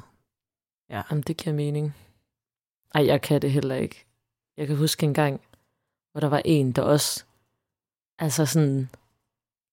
Ja. 0.90 1.02
Jamen, 1.12 1.24
det 1.28 1.38
giver 1.38 1.56
mening. 1.56 1.96
Ej, 2.96 3.06
jeg 3.06 3.22
kan 3.22 3.42
det 3.42 3.52
heller 3.52 3.76
ikke. 3.76 4.06
Jeg 4.58 4.68
kan 4.68 4.76
huske 4.76 5.04
en 5.04 5.14
gang, 5.14 5.42
hvor 6.12 6.20
der 6.20 6.28
var 6.28 6.42
en, 6.46 6.72
der 6.72 6.82
også 6.82 7.24
altså 8.20 8.46
sådan 8.46 8.90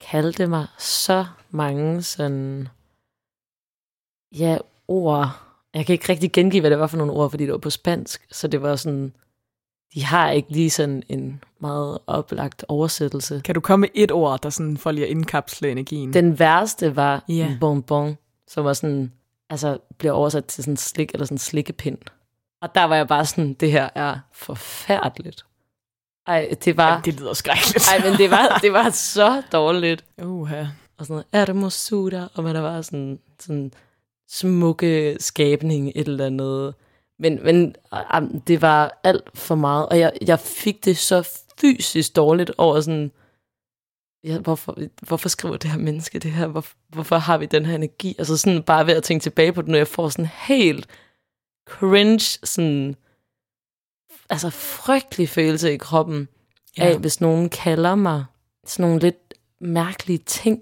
kaldte 0.00 0.46
mig 0.46 0.66
så 0.78 1.26
mange 1.50 2.02
sådan 2.02 2.68
ja, 4.38 4.58
ord. 4.88 5.28
Jeg 5.74 5.86
kan 5.86 5.92
ikke 5.92 6.08
rigtig 6.08 6.32
gengive, 6.32 6.60
hvad 6.60 6.70
det 6.70 6.78
var 6.78 6.86
for 6.86 6.96
nogle 6.96 7.12
ord, 7.12 7.30
fordi 7.30 7.44
det 7.44 7.52
var 7.52 7.58
på 7.58 7.70
spansk. 7.70 8.26
Så 8.30 8.48
det 8.48 8.62
var 8.62 8.76
sådan, 8.76 9.12
de 9.94 10.04
har 10.04 10.30
ikke 10.30 10.52
lige 10.52 10.70
sådan 10.70 11.02
en 11.08 11.44
meget 11.58 11.98
oplagt 12.06 12.64
oversættelse. 12.68 13.40
Kan 13.44 13.54
du 13.54 13.60
komme 13.60 13.80
med 13.80 13.88
et 13.94 14.12
ord, 14.12 14.40
der 14.42 14.50
sådan 14.50 14.76
får 14.76 14.90
lige 14.90 15.04
at 15.04 15.10
indkapsle 15.10 15.70
energien? 15.70 16.12
Den 16.12 16.38
værste 16.38 16.96
var 16.96 17.24
yeah. 17.30 17.60
bonbon, 17.60 18.18
som 18.48 18.64
var 18.64 18.72
sådan, 18.72 19.12
altså 19.50 19.78
bliver 19.98 20.12
oversat 20.12 20.44
til 20.44 20.64
sådan 20.64 20.76
slik 20.76 21.10
eller 21.12 21.24
sådan 21.24 21.38
slikkepind. 21.38 21.98
Og 22.62 22.74
der 22.74 22.84
var 22.84 22.96
jeg 22.96 23.08
bare 23.08 23.26
sådan, 23.26 23.52
det 23.54 23.72
her 23.72 23.88
er 23.94 24.18
forfærdeligt. 24.32 25.44
Ej, 26.26 26.54
det 26.64 26.76
var... 26.76 26.92
Ja, 26.92 27.00
det 27.04 27.20
lyder 27.20 27.32
skrækkeligt. 27.32 27.88
Ej, 27.88 28.10
men 28.10 28.18
det 28.18 28.30
var, 28.30 28.48
det 28.62 28.72
var 28.72 28.90
så 28.90 29.42
dårligt. 29.52 30.04
Uha. 30.22 30.64
Og 30.98 31.06
sådan 31.06 31.14
noget, 31.14 31.26
er 31.32 31.44
det 31.44 31.56
mosuda? 31.56 32.26
Og 32.34 32.44
man 32.44 32.62
var 32.62 32.82
sådan, 32.82 33.18
sådan 33.40 33.72
smukke 34.28 35.16
skabning, 35.20 35.92
et 35.94 36.08
eller 36.08 36.26
andet. 36.26 36.74
Men, 37.18 37.44
men 37.44 37.74
det 38.46 38.62
var 38.62 39.00
alt 39.04 39.38
for 39.38 39.54
meget, 39.54 39.86
og 39.86 39.98
jeg, 39.98 40.12
jeg 40.26 40.40
fik 40.40 40.84
det 40.84 40.96
så 40.98 41.28
fysisk 41.60 42.16
dårligt 42.16 42.50
over 42.58 42.80
sådan, 42.80 43.12
ja, 44.24 44.38
hvorfor, 44.38 44.78
hvorfor 45.02 45.28
skriver 45.28 45.56
det 45.56 45.70
her 45.70 45.78
menneske 45.78 46.18
det 46.18 46.32
her? 46.32 46.46
Hvor, 46.46 46.64
hvorfor 46.88 47.16
har 47.16 47.38
vi 47.38 47.46
den 47.46 47.66
her 47.66 47.74
energi? 47.74 48.14
Altså 48.18 48.36
sådan 48.36 48.62
bare 48.62 48.86
ved 48.86 48.94
at 48.94 49.02
tænke 49.02 49.22
tilbage 49.22 49.52
på 49.52 49.62
det, 49.62 49.68
når 49.68 49.78
jeg 49.78 49.88
får 49.88 50.08
sådan 50.08 50.30
helt 50.46 50.88
cringe, 51.68 52.38
sådan, 52.44 52.96
altså 54.30 54.50
frygtelig 54.50 55.28
følelse 55.28 55.72
i 55.74 55.76
kroppen 55.76 56.28
ja. 56.78 56.84
af, 56.84 56.98
hvis 56.98 57.20
nogen 57.20 57.48
kalder 57.48 57.94
mig 57.94 58.24
sådan 58.66 58.86
nogle 58.86 59.00
lidt 59.00 59.34
mærkelige 59.60 60.18
ting. 60.18 60.60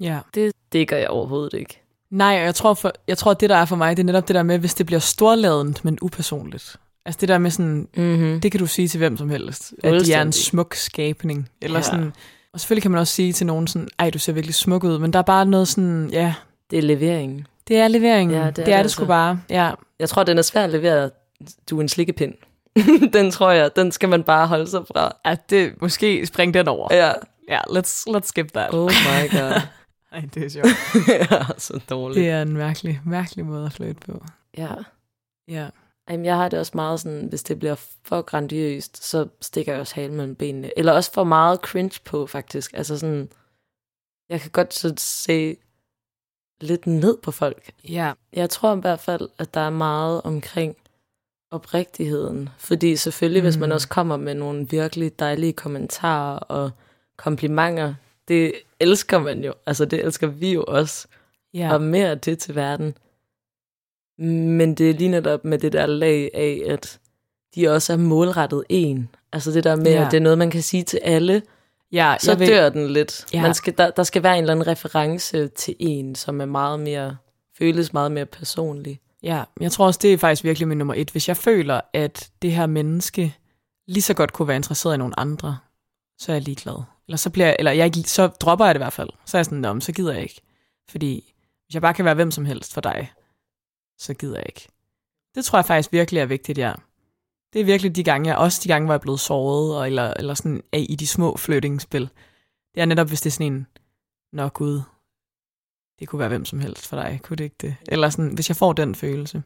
Ja. 0.00 0.18
Det 0.34 0.52
dækker 0.72 0.96
jeg 0.96 1.08
overhovedet 1.08 1.54
ikke. 1.58 1.80
Nej, 2.10 2.34
og 2.38 2.44
jeg 2.44 2.54
tror, 2.54 2.74
for, 2.74 2.92
jeg 3.08 3.18
tror, 3.18 3.30
at 3.30 3.40
det, 3.40 3.50
der 3.50 3.56
er 3.56 3.64
for 3.64 3.76
mig, 3.76 3.96
det 3.96 4.02
er 4.02 4.06
netop 4.06 4.28
det 4.28 4.34
der 4.34 4.42
med, 4.42 4.58
hvis 4.58 4.74
det 4.74 4.86
bliver 4.86 5.00
storladent, 5.00 5.84
men 5.84 5.98
upersonligt. 6.02 6.76
Altså 7.06 7.18
det 7.20 7.28
der 7.28 7.38
med 7.38 7.50
sådan, 7.50 7.88
Mm-hmm. 7.96 8.40
det 8.40 8.52
kan 8.52 8.60
du 8.60 8.66
sige 8.66 8.88
til 8.88 8.98
hvem 8.98 9.16
som 9.16 9.30
helst, 9.30 9.74
at 9.84 10.06
de 10.06 10.12
er 10.12 10.22
en 10.22 10.32
smuk 10.32 10.74
skabning. 10.74 11.48
Eller 11.62 11.78
Ja. 11.78 11.82
sådan, 11.82 12.12
og 12.52 12.60
selvfølgelig 12.60 12.82
kan 12.82 12.90
man 12.90 13.00
også 13.00 13.14
sige 13.14 13.32
til 13.32 13.46
nogen 13.46 13.66
sådan, 13.66 13.88
ej, 13.98 14.10
du 14.10 14.18
ser 14.18 14.32
virkelig 14.32 14.54
smuk 14.54 14.84
ud, 14.84 14.98
men 14.98 15.12
der 15.12 15.18
er 15.18 15.22
bare 15.22 15.46
noget 15.46 15.68
sådan, 15.68 16.10
ja, 16.12 16.34
Det 16.70 16.78
er 16.78 16.82
leveringen. 16.82 17.46
Det 17.68 17.76
er 17.76 17.88
leveringen. 17.88 18.36
Ja, 18.36 18.46
det 18.46 18.58
er 18.58 18.64
det, 18.64 18.74
er 18.74 18.82
det 18.82 18.90
sgu 18.90 19.02
altså. 19.02 19.08
bare. 19.08 19.40
Ja, 19.50 19.70
Jeg 19.98 20.08
tror, 20.08 20.24
den 20.24 20.38
er 20.38 20.42
svær 20.42 20.64
at 20.64 20.70
levere. 20.70 21.10
Du 21.70 21.76
er 21.76 21.80
en 21.82 21.88
slikkepind. 21.88 22.34
den 23.12 23.30
tror 23.30 23.50
jeg, 23.50 23.76
den 23.76 23.92
skal 23.92 24.08
man 24.08 24.22
bare 24.24 24.46
holde 24.46 24.66
sig 24.66 24.86
fra. 24.86 25.16
at 25.24 25.50
det 25.50 25.82
måske 25.82 26.26
spring 26.26 26.54
den 26.54 26.68
over. 26.68 26.94
Ja. 26.94 27.12
Ja, 27.48 27.58
let's, 27.58 28.04
let's 28.08 28.26
skip 28.26 28.52
that. 28.52 28.74
Oh 28.74 28.90
my 28.90 29.28
god. 29.38 29.60
Ej, 30.12 30.22
det 30.34 30.44
er 30.44 30.48
sjovt. 30.48 30.68
ja, 31.30 31.38
så 31.58 31.80
dårligt. 31.90 32.18
Det 32.24 32.30
er 32.30 32.42
en 32.42 32.52
mærkelig, 32.52 33.00
mærkelig 33.06 33.46
måde 33.46 33.66
at 33.66 33.72
flytte 33.72 34.00
på. 34.06 34.24
Ja. 34.56 34.74
Ja. 35.48 35.68
Jamen, 36.10 36.26
jeg 36.26 36.36
har 36.36 36.48
det 36.48 36.58
også 36.58 36.72
meget 36.74 37.00
sådan, 37.00 37.26
hvis 37.28 37.42
det 37.42 37.58
bliver 37.58 37.74
for 38.04 38.22
grandiøst, 38.22 39.04
så 39.04 39.26
stikker 39.40 39.72
jeg 39.72 39.80
også 39.80 39.94
halen 39.94 40.16
mellem 40.16 40.34
benene. 40.34 40.70
Eller 40.78 40.92
også 40.92 41.12
for 41.12 41.24
meget 41.24 41.60
cringe 41.60 42.00
på, 42.04 42.26
faktisk. 42.26 42.72
Altså 42.74 42.98
sådan, 42.98 43.28
jeg 44.28 44.40
kan 44.40 44.50
godt 44.50 44.74
så 44.74 44.94
se 44.96 45.56
lidt 46.60 46.86
ned 46.86 47.16
på 47.22 47.30
folk. 47.30 47.70
Ja. 47.88 48.12
Jeg 48.32 48.50
tror 48.50 48.76
i 48.76 48.80
hvert 48.80 49.00
fald, 49.00 49.28
at 49.38 49.54
der 49.54 49.60
er 49.60 49.70
meget 49.70 50.20
omkring 50.24 50.76
oprigtigheden. 51.50 52.48
Fordi 52.58 52.96
selvfølgelig, 52.96 53.42
mm. 53.42 53.46
hvis 53.46 53.56
man 53.56 53.68
Mm. 53.68 53.72
også 53.72 53.88
kommer 53.88 54.16
med 54.16 54.34
nogle 54.34 54.66
virkelig 54.70 55.18
dejlige 55.18 55.52
kommentarer 55.52 56.38
og 56.38 56.70
komplimenter, 57.16 57.94
det 58.28 58.52
elsker 58.80 59.18
man 59.18 59.44
jo. 59.44 59.54
Altså, 59.66 59.84
det 59.84 60.04
elsker 60.04 60.26
vi 60.26 60.52
jo 60.52 60.64
også. 60.68 61.08
Ja. 61.54 61.72
Og 61.74 61.82
mere 61.82 62.08
af 62.10 62.18
det 62.20 62.38
til 62.38 62.54
verden. 62.54 62.94
Men 64.56 64.74
det 64.74 64.90
er 64.90 64.94
lige 64.94 65.10
netop 65.10 65.44
med 65.44 65.58
det 65.58 65.72
der 65.72 65.86
lag 65.86 66.30
af, 66.34 66.62
at 66.66 66.98
de 67.54 67.68
også 67.68 67.92
er 67.92 67.96
målrettet 67.96 68.64
en. 68.68 69.08
Altså 69.32 69.50
det 69.52 69.64
der 69.64 69.76
med, 69.76 69.92
Ja. 69.92 70.04
at 70.06 70.10
det 70.10 70.16
er 70.16 70.20
noget, 70.22 70.38
man 70.38 70.50
kan 70.50 70.62
sige 70.62 70.82
til 70.82 71.00
alle, 71.02 71.42
ja, 71.92 72.16
så 72.20 72.34
ved- 72.34 72.46
dør 72.46 72.68
den 72.68 72.88
lidt. 72.90 73.26
Ja. 73.32 73.42
Man 73.42 73.54
skal, 73.54 73.78
der, 73.78 73.90
der 73.90 74.02
skal 74.02 74.22
være 74.22 74.38
en 74.38 74.44
eller 74.44 74.52
anden 74.52 74.66
reference 74.66 75.48
til 75.48 75.76
en, 75.78 76.14
som 76.14 76.40
er 76.40 76.44
meget 76.46 76.80
mere, 76.80 77.16
føles 77.58 77.92
meget 77.92 78.12
mere 78.12 78.26
personlig. 78.26 79.00
Ja, 79.22 79.44
jeg 79.60 79.72
tror 79.72 79.86
også, 79.86 79.98
det 80.02 80.12
er 80.12 80.18
faktisk 80.18 80.44
virkelig 80.44 80.68
min 80.68 80.78
nummer 80.78 80.94
et. 80.94 81.10
Hvis 81.10 81.28
jeg 81.28 81.36
føler, 81.36 81.80
at 81.92 82.30
det 82.42 82.52
her 82.52 82.66
menneske 82.66 83.36
lige 83.86 84.02
så 84.02 84.14
godt 84.14 84.32
kunne 84.32 84.48
være 84.48 84.56
interesseret 84.56 84.94
i 84.94 84.98
nogle 84.98 85.20
andre, 85.20 85.58
så 86.18 86.32
er 86.32 86.36
jeg 86.36 86.42
ligeglad. 86.42 86.82
Eller 87.08 87.16
så, 87.16 87.30
bliver 87.30 87.46
jeg, 87.46 87.56
eller 87.58 87.72
jeg, 87.72 87.92
så 88.04 88.26
dropper 88.26 88.64
jeg 88.64 88.74
det 88.74 88.78
i 88.78 88.82
hvert 88.84 88.92
fald. 88.92 89.08
Så 89.24 89.36
er 89.36 89.38
jeg 89.38 89.44
sådan, 89.44 89.60
men 89.60 89.80
så 89.80 89.92
gider 89.92 90.12
jeg 90.12 90.22
ikke. 90.22 90.40
Fordi 90.90 91.34
hvis 91.66 91.74
jeg 91.74 91.82
bare 91.82 91.94
kan 91.94 92.04
være 92.04 92.14
hvem 92.14 92.30
som 92.30 92.44
helst 92.44 92.74
for 92.74 92.80
dig, 92.80 93.12
så 93.98 94.14
gider 94.14 94.36
jeg 94.36 94.46
ikke. 94.46 94.68
Det 95.34 95.44
tror 95.44 95.58
jeg 95.58 95.64
faktisk 95.66 95.92
virkelig 95.92 96.20
er 96.20 96.26
vigtigt, 96.26 96.58
ja. 96.58 96.72
Det 97.52 97.60
er 97.60 97.64
virkelig 97.64 97.96
de 97.96 98.04
gange, 98.04 98.28
jeg, 98.28 98.38
også 98.38 98.60
de 98.64 98.68
gange, 98.68 98.86
hvor 98.86 98.94
jeg 98.94 98.98
er 98.98 99.02
blevet 99.02 99.20
såret, 99.20 99.76
og, 99.76 99.86
eller, 99.86 100.14
eller 100.16 100.34
sådan 100.34 100.62
er 100.72 100.78
i 100.78 100.94
de 100.94 101.06
små 101.06 101.36
flyttingspil. 101.36 102.10
Det 102.74 102.80
er 102.80 102.84
netop, 102.84 103.08
hvis 103.08 103.20
det 103.20 103.30
er 103.30 103.32
sådan 103.32 103.52
en, 103.52 103.66
nå 104.32 104.48
gud, 104.48 104.80
det 105.98 106.08
kunne 106.08 106.18
være 106.18 106.28
hvem 106.28 106.44
som 106.44 106.60
helst 106.60 106.86
for 106.86 106.96
dig, 106.96 107.20
kunne 107.22 107.36
det 107.36 107.44
ikke 107.44 107.56
det? 107.60 107.76
Eller 107.88 108.10
sådan, 108.10 108.34
hvis 108.34 108.48
jeg 108.48 108.56
får 108.56 108.72
den 108.72 108.94
følelse. 108.94 109.42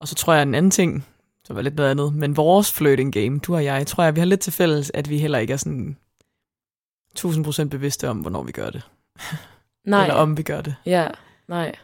Og 0.00 0.08
så 0.08 0.14
tror 0.14 0.32
jeg 0.32 0.42
en 0.42 0.54
anden 0.54 0.70
ting, 0.70 1.06
som 1.44 1.56
var 1.56 1.62
lidt 1.62 1.74
noget 1.74 1.90
andet, 1.90 2.14
men 2.14 2.36
vores 2.36 2.72
flirting 2.72 3.12
game, 3.12 3.38
du 3.38 3.54
og 3.54 3.64
jeg, 3.64 3.86
tror 3.86 4.04
jeg, 4.04 4.14
vi 4.14 4.20
har 4.20 4.26
lidt 4.26 4.40
til 4.40 4.52
fælles, 4.52 4.90
at 4.94 5.08
vi 5.08 5.18
heller 5.18 5.38
ikke 5.38 5.52
er 5.52 5.56
sådan 5.56 5.96
1000% 7.18 7.64
bevidste 7.68 8.08
om, 8.08 8.18
hvornår 8.20 8.42
vi 8.42 8.52
gør 8.52 8.70
det. 8.70 8.82
Nej, 9.84 10.02
Eller 10.02 10.14
om 10.14 10.36
vi 10.36 10.42
gør 10.42 10.60
det. 10.60 10.74
ja, 10.86 11.08
nej. 11.48 11.76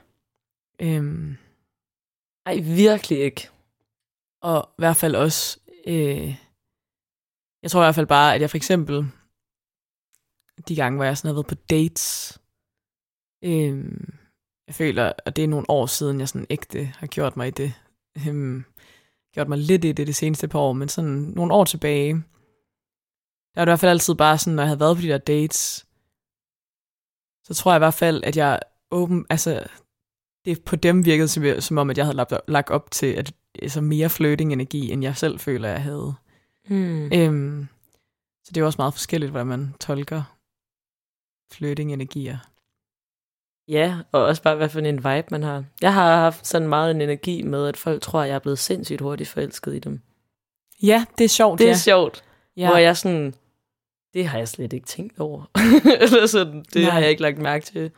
Øhm, 0.81 1.37
Ej, 2.47 2.59
virkelig 2.61 3.19
ikke 3.19 3.49
og 4.43 4.69
i 4.79 4.81
hvert 4.83 4.97
fald 4.97 5.15
også, 5.15 5.61
øh, 5.87 6.35
jeg 7.63 7.71
tror 7.71 7.83
i 7.83 7.85
hvert 7.85 7.95
fald 7.95 8.07
bare, 8.07 8.35
at 8.35 8.41
jeg 8.41 8.51
for 8.51 8.57
eksempel, 8.57 9.07
de 10.69 10.77
gange, 10.77 10.97
hvor 10.97 11.05
jeg 11.05 11.19
sådan 11.19 11.29
har 11.29 11.35
været 11.35 11.47
på 11.47 11.55
dates, 11.55 12.39
øh, 13.45 13.85
jeg 14.67 14.75
føler, 14.75 15.13
at 15.25 15.37
det 15.37 15.45
er 15.45 15.49
nogle 15.49 15.71
år 15.71 15.87
siden, 15.87 16.21
jeg 16.21 16.29
sådan 16.29 16.47
ægte 16.51 16.85
har 16.85 17.07
gjort 17.07 17.37
mig 17.37 17.49
i 17.49 17.51
det. 17.51 17.75
Øh, 18.19 18.63
gjort 19.35 19.49
mig 19.49 19.59
lidt 19.59 19.85
i 19.85 19.93
det 19.93 20.07
det 20.07 20.17
seneste 20.17 20.49
par 20.49 20.59
år, 20.59 20.73
men 20.73 20.89
sådan 20.89 21.11
nogle 21.11 21.55
år 21.55 21.65
tilbage, 21.65 22.13
der 23.55 23.61
var 23.61 23.65
det 23.65 23.71
i 23.71 23.73
hvert 23.73 23.81
fald 23.81 23.91
altid 23.91 24.15
bare 24.15 24.39
sådan, 24.39 24.55
når 24.55 24.63
jeg 24.63 24.69
havde 24.69 24.81
været 24.81 24.97
på 24.97 25.03
de 25.03 25.09
der 25.09 25.19
dates, 25.19 25.87
så 27.47 27.55
tror 27.55 27.73
jeg 27.73 27.79
i 27.79 27.85
hvert 27.87 27.95
fald, 27.95 28.25
at 28.25 28.37
jeg 28.37 28.61
åben, 28.91 29.27
altså, 29.31 29.67
det 30.45 30.65
på 30.65 30.77
dem 30.77 31.05
virkede 31.05 31.29
som, 31.29 31.61
som 31.61 31.79
om, 31.79 31.91
at 31.91 31.99
jeg 31.99 32.07
havde 32.07 32.17
lagt, 32.17 32.33
lagt 32.49 32.71
op 32.71 32.91
til 32.91 33.07
at, 33.07 33.33
altså 33.63 33.81
mere 33.81 34.11
flirting-energi, 34.11 34.93
end 34.93 35.03
jeg 35.03 35.17
selv 35.17 35.39
føler, 35.39 35.69
jeg 35.69 35.83
havde. 35.83 36.15
Hmm. 36.69 37.13
Øhm, 37.13 37.69
så 38.45 38.49
det 38.51 38.57
er 38.57 38.61
jo 38.61 38.67
også 38.67 38.77
meget 38.81 38.95
forskelligt, 38.95 39.31
hvordan 39.31 39.47
man 39.47 39.75
tolker 39.81 40.23
flirting-energier. 41.53 42.39
Ja, 43.69 43.99
og 44.13 44.25
også 44.25 44.43
bare, 44.43 44.57
hvad 44.57 44.69
for 44.69 44.81
en 44.81 44.97
vibe 44.97 45.27
man 45.31 45.43
har. 45.43 45.65
Jeg 45.83 45.95
har 45.95 46.17
haft 46.17 46.47
sådan 46.47 46.69
meget 46.69 46.91
en 46.91 47.01
energi 47.01 47.43
med, 47.43 47.67
at 47.69 47.77
folk 47.77 48.03
tror, 48.03 48.21
at 48.23 48.29
jeg 48.29 48.35
er 48.35 48.39
blevet 48.39 48.59
sindssygt 48.59 49.01
hurtigt 49.01 49.29
forelsket 49.29 49.75
i 49.75 49.79
dem. 49.79 50.01
Ja, 50.83 51.05
det 51.19 51.25
er 51.25 51.29
sjovt, 51.29 51.59
Det 51.59 51.65
er 51.65 51.71
ja. 51.71 51.77
sjovt. 51.77 52.25
ja. 52.57 52.69
Hvor 52.69 52.77
jeg 52.77 52.97
sådan, 52.97 53.35
det 54.15 54.29
har 54.29 54.39
jeg 54.39 54.49
slet 54.49 54.73
ikke 54.73 54.87
tænkt 54.87 55.21
over. 55.21 55.51
Eller 56.03 56.27
sådan, 56.27 56.65
det 56.73 56.83
Nej. 56.83 56.91
har 56.91 57.01
jeg 57.01 57.11
ikke 57.11 57.23
lagt 57.23 57.39
mærke 57.39 57.65
til, 57.67 57.91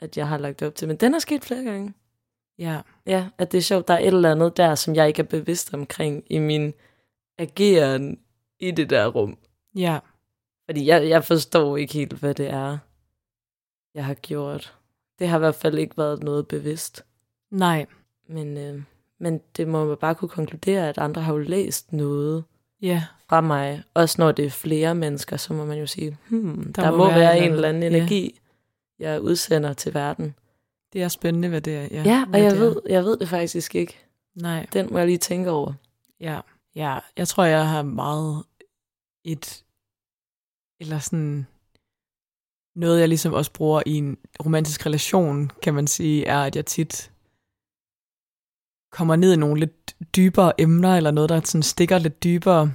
at 0.00 0.16
jeg 0.16 0.28
har 0.28 0.38
lagt 0.38 0.62
op 0.62 0.74
til. 0.74 0.88
Men 0.88 0.96
den 0.96 1.14
er 1.14 1.18
sket 1.18 1.44
flere 1.44 1.64
gange. 1.64 1.94
Ja. 2.58 2.80
Ja, 3.06 3.28
at 3.38 3.52
det 3.52 3.58
er 3.58 3.62
sjovt, 3.62 3.88
der 3.88 3.94
er 3.94 3.98
et 3.98 4.06
eller 4.06 4.30
andet 4.32 4.56
der, 4.56 4.74
som 4.74 4.94
jeg 4.94 5.08
ikke 5.08 5.22
er 5.22 5.26
bevidst 5.26 5.74
omkring 5.74 6.24
i 6.30 6.38
min 6.38 6.74
ageren 7.38 8.18
i 8.60 8.70
det 8.70 8.90
der 8.90 9.06
rum. 9.06 9.38
ja. 9.76 9.98
Fordi 10.64 10.86
jeg, 10.86 11.08
jeg 11.08 11.24
forstår 11.24 11.76
ikke 11.76 11.94
helt, 11.94 12.12
hvad 12.12 12.34
det 12.34 12.50
er, 12.50 12.78
jeg 13.94 14.04
har 14.04 14.14
gjort. 14.14 14.74
Det 15.18 15.28
har 15.28 15.36
i 15.36 15.38
hvert 15.38 15.54
fald 15.54 15.78
ikke 15.78 15.98
været 15.98 16.22
noget 16.22 16.48
bevidst. 16.48 17.04
Nej. 17.50 17.86
Men, 18.28 18.58
øh, 18.58 18.82
men 19.20 19.40
det 19.56 19.68
må 19.68 19.84
man 19.84 19.96
bare 19.96 20.14
kunne 20.14 20.28
konkludere, 20.28 20.88
at 20.88 20.98
andre 20.98 21.22
har 21.22 21.32
jo 21.32 21.38
læst 21.38 21.92
noget 21.92 22.44
Ja. 22.82 23.04
fra 23.28 23.40
mig. 23.40 23.82
Også 23.94 24.16
når 24.18 24.32
det 24.32 24.44
er 24.44 24.50
flere 24.50 24.94
mennesker, 24.94 25.36
så 25.36 25.52
må 25.54 25.64
man 25.64 25.78
jo 25.78 25.86
sige, 25.86 26.16
hmm, 26.28 26.72
der, 26.72 26.82
der 26.82 26.90
må, 26.90 26.96
må 26.96 27.06
være 27.06 27.18
være, 27.18 27.38
en 27.38 27.52
eller 27.52 27.68
anden 27.68 27.82
andet. 27.82 27.96
Ja. 27.98 28.02
energi, 28.02 28.40
jeg 28.98 29.20
udsender 29.20 29.72
til 29.72 29.94
verden. 29.94 30.34
Det 30.92 31.02
er 31.02 31.08
spændende, 31.08 31.48
hvad 31.48 31.60
det 31.60 31.76
er. 31.76 31.82
Ja, 31.82 32.02
Ja, 32.02 32.24
og 32.32 32.42
jeg 32.42 32.58
ved, 32.58 32.76
jeg 32.88 33.04
ved 33.04 33.16
det 33.16 33.28
faktisk 33.28 33.74
ikke. 33.74 33.98
Nej. 34.34 34.66
Den 34.72 34.88
må 34.92 34.98
jeg 34.98 35.06
lige 35.06 35.18
tænke 35.18 35.50
over. 35.50 35.72
Ja. 36.20 36.40
ja, 36.74 36.98
jeg 37.16 37.28
tror, 37.28 37.44
jeg 37.44 37.68
har 37.68 37.82
meget 37.82 38.44
et, 39.24 39.64
eller 40.80 40.98
sådan, 40.98 41.46
noget 42.74 43.00
jeg 43.00 43.08
ligesom 43.08 43.32
også 43.32 43.52
bruger 43.52 43.82
i 43.86 43.92
en 43.94 44.18
romantisk 44.44 44.86
relation, 44.86 45.50
kan 45.62 45.74
man 45.74 45.86
sige, 45.86 46.26
er, 46.26 46.42
at 46.42 46.56
jeg 46.56 46.66
tit 46.66 47.12
kommer 48.92 49.16
ned 49.16 49.32
i 49.32 49.36
nogle 49.36 49.60
lidt 49.60 49.96
dybere 50.16 50.60
emner, 50.60 50.96
eller 50.96 51.10
noget, 51.10 51.30
der 51.30 51.40
sådan 51.40 51.62
stikker 51.62 51.98
lidt 51.98 52.22
dybere, 52.24 52.72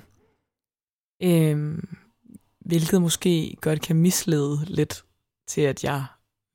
øhm, 1.24 1.98
hvilket 2.60 3.02
måske 3.02 3.58
godt 3.62 3.82
kan 3.82 3.96
mislede 3.96 4.66
lidt 4.66 5.06
til, 5.48 5.62
at 5.62 5.84
jeg 5.84 6.06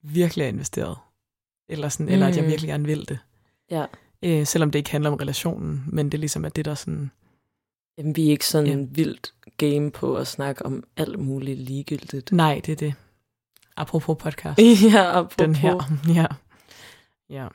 virkelig 0.02 0.44
er 0.44 0.48
investeret, 0.48 0.98
eller, 1.68 1.88
sådan, 1.88 2.06
mm. 2.06 2.12
eller 2.12 2.26
at 2.26 2.36
jeg 2.36 2.44
Mm. 2.44 2.50
virkelig 2.50 2.68
gerne 2.68 2.84
vil 2.84 3.08
det. 3.08 3.18
Ja. 3.70 3.84
Øh, 4.22 4.46
selvom 4.46 4.70
det 4.70 4.78
ikke 4.78 4.90
handler 4.90 5.10
om 5.10 5.16
relationen, 5.16 5.84
men 5.86 6.08
det 6.12 6.20
ligesom 6.20 6.44
er 6.44 6.48
det, 6.48 6.64
der 6.64 6.74
sådan... 6.74 7.10
Jamen, 7.98 8.16
vi 8.16 8.26
er 8.26 8.30
ikke 8.30 8.46
sådan 8.46 8.66
Ja. 8.66 8.72
en 8.72 8.96
vildt 8.96 9.34
game 9.56 9.90
på 9.90 10.16
at 10.16 10.26
snakke 10.26 10.66
om 10.66 10.84
alt 10.96 11.18
muligt 11.18 11.58
ligegyldigt. 11.60 12.32
Nej, 12.32 12.60
det 12.66 12.72
er 12.72 12.76
det. 12.76 12.94
Apropos 13.76 14.16
podcast. 14.18 14.58
ja, 14.92 15.18
apropos. 15.18 15.36
Den 15.38 15.54
her. 15.54 15.92
Ja. 16.14 16.26
ja. 17.30 17.48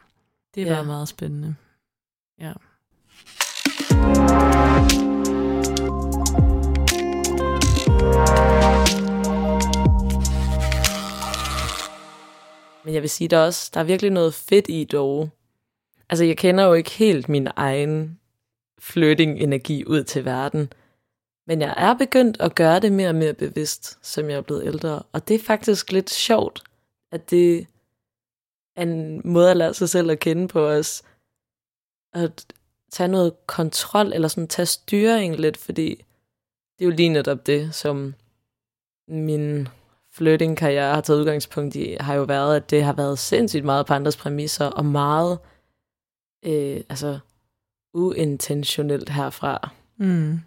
Det 0.56 0.66
var 0.70 0.76
Ja. 0.76 0.84
meget 0.84 1.08
spændende. 1.08 1.56
Ja. 2.40 2.54
Men 12.88 12.94
jeg 12.94 13.02
vil 13.02 13.10
sige, 13.10 13.28
der 13.28 13.38
er 13.38 13.46
også 13.46 13.72
der 13.74 13.80
er 13.80 13.84
virkelig 13.84 14.12
noget 14.12 14.34
fedt 14.34 14.66
i 14.70 14.84
dog. 14.84 15.30
Altså, 16.10 16.26
jeg 16.26 16.38
kender 16.38 16.64
jo 16.64 16.74
ikke 16.74 16.92
helt 16.92 17.30
min 17.30 17.48
egen 17.56 18.20
flirting-energi 18.80 19.86
ud 19.86 20.04
til 20.04 20.26
verden. 20.26 20.74
Men 21.48 21.62
jeg 21.62 21.74
er 21.78 21.98
begyndt 21.98 22.42
at 22.42 22.56
gøre 22.56 22.80
det 22.80 22.92
mere 22.92 23.10
og 23.10 23.16
mere 23.16 23.34
bevidst, 23.34 24.00
som 24.02 24.30
jeg 24.30 24.38
er 24.38 24.42
blevet 24.42 24.66
ældre. 24.66 25.04
Og 25.12 25.28
det 25.28 25.36
er 25.36 25.44
faktisk 25.44 25.92
lidt 25.92 26.10
sjovt, 26.10 26.64
at 27.12 27.30
det 27.30 27.68
er 28.76 28.82
en 28.82 29.22
måde 29.24 29.52
at 29.52 29.58
lære 29.58 29.74
sig 29.74 29.90
selv 29.90 30.12
at 30.12 30.20
kende 30.20 30.48
på 30.48 30.68
os. 30.68 31.04
At 32.14 32.46
tage 32.92 33.08
noget 33.08 33.48
kontrol, 33.48 34.14
eller 34.14 34.28
sådan 34.28 34.48
tage 34.48 34.66
styring 34.66 35.36
lidt, 35.36 35.58
fordi 35.58 35.90
det 36.80 36.86
er 36.86 36.90
jo 36.90 36.96
lige 36.96 37.10
netop 37.10 37.46
det, 37.46 37.76
som 37.76 38.16
min 39.08 39.68
flirting-karriere 40.18 40.94
har 40.94 41.02
taget 41.02 41.20
udgangspunkt 41.20 41.76
i, 41.76 41.98
har 42.00 42.16
jo 42.16 42.24
været, 42.24 42.56
at 42.56 42.70
det 42.70 42.84
har 42.84 42.94
været 42.94 43.20
sindssygt 43.20 43.66
meget 43.66 43.86
på 43.86 43.94
andres 43.94 44.18
præmisser, 44.18 44.66
og 44.66 44.86
meget 44.86 45.40
øh, 46.46 46.82
altså, 46.90 47.20
uintentionelt 47.94 49.10
herfra. 49.10 49.70
Mm. 49.98 50.40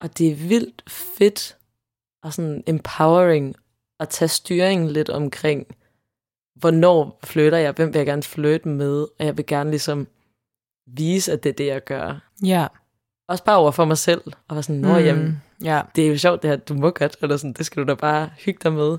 Og 0.00 0.18
det 0.18 0.30
er 0.30 0.34
vildt 0.34 0.82
fedt 0.90 1.56
og 2.22 2.32
sådan 2.32 2.64
empowering 2.66 3.56
at 4.00 4.08
tage 4.08 4.28
styringen 4.28 4.90
lidt 4.90 5.10
omkring, 5.10 5.66
hvornår 6.54 7.18
flytter 7.24 7.58
jeg, 7.58 7.72
hvem 7.72 7.88
vil 7.88 7.98
jeg 7.98 8.06
gerne 8.06 8.22
flytte 8.22 8.68
med, 8.68 9.02
og 9.02 9.26
jeg 9.26 9.36
vil 9.36 9.46
gerne 9.46 9.70
ligesom 9.70 10.06
vise, 10.86 11.32
at 11.32 11.42
det 11.42 11.50
er 11.50 11.54
det, 11.54 11.66
jeg 11.66 11.84
gør. 11.84 12.30
Ja. 12.44 12.66
Også 13.28 13.44
bare 13.44 13.56
over 13.56 13.70
for 13.70 13.84
mig 13.84 13.98
selv, 13.98 14.22
og 14.48 14.56
være 14.56 14.62
sådan, 14.62 14.80
nå 14.80 14.98
mm. 14.98 15.04
jamen, 15.04 15.42
ja. 15.62 15.82
det 15.96 16.04
er 16.04 16.08
jo 16.08 16.18
sjovt 16.18 16.42
det 16.42 16.50
her, 16.50 16.56
du 16.56 16.74
må 16.74 16.90
godt, 16.90 17.16
eller 17.22 17.36
sådan, 17.36 17.52
det 17.52 17.66
skal 17.66 17.82
du 17.82 17.88
da 17.88 17.94
bare 17.94 18.30
hygge 18.38 18.60
dig 18.62 18.72
med. 18.72 18.98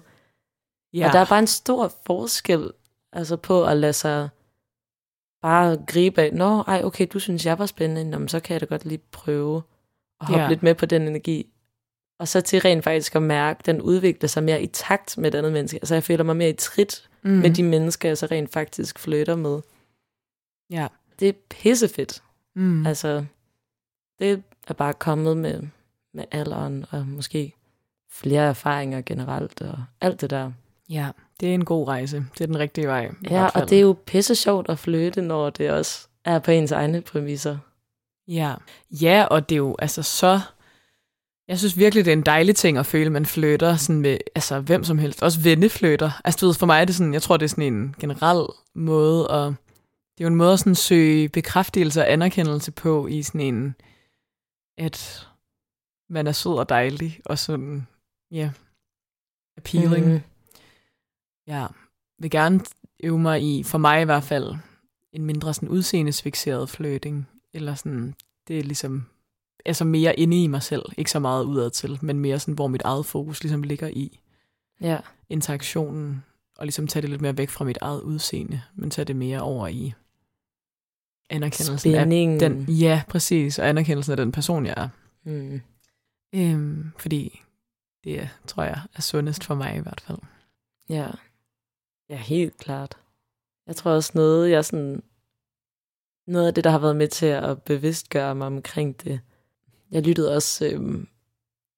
ja. 0.94 1.08
Og 1.08 1.14
der 1.14 1.20
er 1.20 1.26
bare 1.26 1.40
en 1.40 1.48
stor 1.48 1.92
forskel 2.06 2.72
altså 3.12 3.38
på 3.38 3.66
at 3.66 3.78
lade 3.78 3.94
sig 3.94 4.30
bare 5.42 5.78
gribe 5.88 6.22
af, 6.22 6.34
nå, 6.34 6.62
ej, 6.62 6.82
okay, 6.84 7.08
du 7.14 7.20
synes, 7.20 7.46
jeg 7.46 7.60
var 7.60 7.66
spændende, 7.66 8.12
nå, 8.12 8.20
men 8.20 8.28
så 8.28 8.40
kan 8.40 8.54
jeg 8.54 8.62
da 8.62 8.66
godt 8.66 8.86
lige 8.86 9.02
prøve 9.12 9.62
at 10.22 10.28
hoppe 10.28 10.42
Ja. 10.42 10.50
lidt 10.50 10.64
med 10.64 10.76
på 10.76 10.86
den 10.86 11.02
energi. 11.02 11.50
Og 12.20 12.28
så 12.28 12.42
til 12.42 12.60
rent 12.60 12.84
faktisk 12.84 13.16
at 13.16 13.24
mærke, 13.24 13.60
at 13.60 13.66
den 13.66 13.82
udvikler 13.82 14.28
sig 14.28 14.44
mere 14.44 14.62
i 14.64 14.68
takt 14.68 15.18
med 15.18 15.34
et 15.34 15.38
andet 15.38 15.54
menneske. 15.54 15.76
Altså 15.82 15.96
jeg 15.96 16.04
føler 16.04 16.24
mig 16.24 16.36
mere 16.38 16.50
i 16.50 16.54
trit 16.54 17.10
mm. 17.24 17.30
mm. 17.32 17.38
med 17.38 17.50
de 17.50 17.64
mennesker, 17.64 18.10
jeg 18.10 18.18
så 18.18 18.26
rent 18.32 18.52
faktisk 18.52 19.00
flytter 19.00 19.36
med. 19.36 19.62
Ja. 20.70 20.88
Det 21.20 21.30
er 21.30 21.34
pissefedt. 21.50 22.24
Mm. 22.56 22.86
Altså, 22.88 23.26
det 24.20 24.44
er 24.68 24.74
bare 24.74 24.94
kommet 24.94 25.38
med, 25.38 25.62
med 26.14 26.24
alderen, 26.32 26.86
og 26.92 27.08
måske 27.08 27.54
flere 28.12 28.44
erfaringer 28.44 29.02
generelt, 29.02 29.62
og 29.62 29.84
alt 30.02 30.22
det 30.22 30.30
der. 30.30 30.52
Ja, 30.90 31.08
det 31.40 31.50
er 31.50 31.54
en 31.54 31.66
god 31.66 31.88
rejse. 31.88 32.26
Det 32.34 32.42
er 32.42 32.46
den 32.46 32.60
rigtige 32.60 32.88
vej. 32.88 33.12
Ja, 33.30 33.46
og 33.46 33.70
det 33.70 33.78
er 33.78 33.82
jo 33.82 33.98
pisse 34.06 34.36
sjovt 34.36 34.70
at 34.70 34.80
flytte, 34.80 35.22
når 35.22 35.50
det 35.50 35.72
også 35.72 36.08
er 36.26 36.40
på 36.40 36.52
ens 36.52 36.72
egne 36.72 37.02
præmisser. 37.02 37.58
Ja. 38.28 38.54
ja, 38.92 39.26
og 39.32 39.50
det 39.50 39.56
er 39.56 39.58
jo 39.58 39.76
altså 39.80 40.04
så... 40.04 40.40
Jeg 41.48 41.60
synes 41.60 41.78
virkelig, 41.78 42.06
det 42.06 42.12
er 42.12 42.18
en 42.18 42.26
dejlig 42.26 42.56
ting 42.56 42.78
at 42.78 42.86
føle, 42.86 43.06
at 43.06 43.12
man 43.12 43.26
flytter 43.26 43.76
sådan 43.76 44.02
med 44.02 44.18
altså, 44.36 44.60
hvem 44.60 44.84
som 44.84 44.98
helst. 44.98 45.24
Også 45.24 45.40
venneflytter. 45.40 46.12
Altså 46.24 46.38
du 46.42 46.46
ved, 46.46 46.54
for 46.54 46.66
mig 46.66 46.82
er 46.82 46.86
det 46.86 46.96
sådan, 46.96 47.14
jeg 47.14 47.22
tror, 47.22 47.38
det 47.38 47.46
er 47.46 47.50
sådan 47.50 47.74
en 47.74 47.96
generel 48.00 48.46
måde 48.76 49.32
at... 49.32 49.54
Det 50.18 50.24
er 50.24 50.26
jo 50.26 50.28
en 50.28 50.36
måde 50.36 50.54
at 50.54 50.60
sådan 50.60 50.76
søge 50.76 51.30
bekræftelse 51.30 52.02
og 52.02 52.12
anerkendelse 52.12 52.72
på 52.72 53.08
i 53.08 53.24
sådan 53.24 53.42
en... 53.42 53.76
At 54.78 55.28
man 56.14 56.28
er 56.28 56.32
sød 56.32 56.54
og 56.54 56.70
dejlig, 56.70 57.20
og 57.26 57.40
sådan, 57.40 57.88
ja, 58.32 58.52
appealing. 59.58 60.08
Mm. 60.14 60.20
Ja, 61.48 61.68
vil 62.20 62.30
gerne 62.32 62.60
øve 63.04 63.20
mig 63.20 63.44
i, 63.44 63.64
for 63.64 63.78
mig 63.78 64.02
i 64.02 64.06
hvert 64.06 64.24
fald, 64.24 64.56
en 65.12 65.26
mindre 65.26 65.54
sådan 65.54 65.70
udseendesfixeret 65.70 66.70
flirting. 66.70 67.28
Eller 67.54 67.76
sådan, 67.76 68.16
det 68.48 68.60
er 68.60 68.64
ligesom, 68.64 69.06
altså 69.66 69.86
mere 69.86 70.20
inde 70.20 70.44
i 70.44 70.48
mig 70.48 70.64
selv. 70.64 70.84
Ikke 70.98 71.12
så 71.12 71.20
meget 71.20 71.44
udad 71.44 71.70
til, 71.70 72.00
men 72.02 72.20
mere 72.20 72.40
sådan, 72.40 72.54
hvor 72.54 72.68
mit 72.68 72.82
eget 72.82 73.06
fokus 73.06 73.44
ligesom 73.44 73.64
ligger 73.64 73.88
i 73.88 74.20
Ja. 74.82 74.98
interaktionen. 75.30 76.24
Og 76.58 76.66
ligesom 76.66 76.88
tage 76.88 77.02
det 77.02 77.10
lidt 77.10 77.22
mere 77.22 77.38
væk 77.38 77.50
fra 77.50 77.66
mit 77.66 77.78
eget 77.82 78.02
udseende, 78.02 78.62
men 78.76 78.90
tage 78.90 79.06
det 79.06 79.16
mere 79.16 79.42
over 79.42 79.68
i 79.68 79.94
anerkendelsen 81.30 81.78
Spændingen. 81.80 82.44
af 82.44 82.50
den. 82.50 82.70
Ja, 82.70 83.02
præcis. 83.10 83.60
Og 83.60 83.70
anerkendelsen 83.70 84.12
af 84.12 84.18
den 84.18 84.32
person, 84.32 84.66
jeg 84.66 84.74
er. 84.78 84.90
Mm. 85.26 85.62
Øhm, 86.36 86.92
fordi 86.98 87.42
det 88.04 88.30
tror 88.48 88.64
jeg, 88.64 88.82
er 88.96 89.02
sundest 89.02 89.44
for 89.44 89.56
mig 89.56 89.76
i 89.76 89.80
hvert 89.80 90.02
fald. 90.02 90.18
Ja. 90.90 91.08
Ja, 92.10 92.16
helt 92.18 92.58
klart. 92.58 92.98
Jeg 93.68 93.76
tror 93.76 93.92
også 93.92 94.12
noget, 94.16 94.50
jeg 94.52 94.66
sådan... 94.66 95.04
Noget 96.28 96.48
af 96.48 96.54
det, 96.54 96.64
der 96.64 96.70
har 96.70 96.80
været 96.80 96.96
med 96.96 97.08
til 97.08 97.26
at 97.26 97.62
bevidstgøre 97.64 98.36
mig 98.36 98.48
omkring 98.48 99.04
det. 99.04 99.20
Jeg 99.92 100.02
lyttede 100.04 100.36
også 100.36 100.66
øhm, 100.66 101.08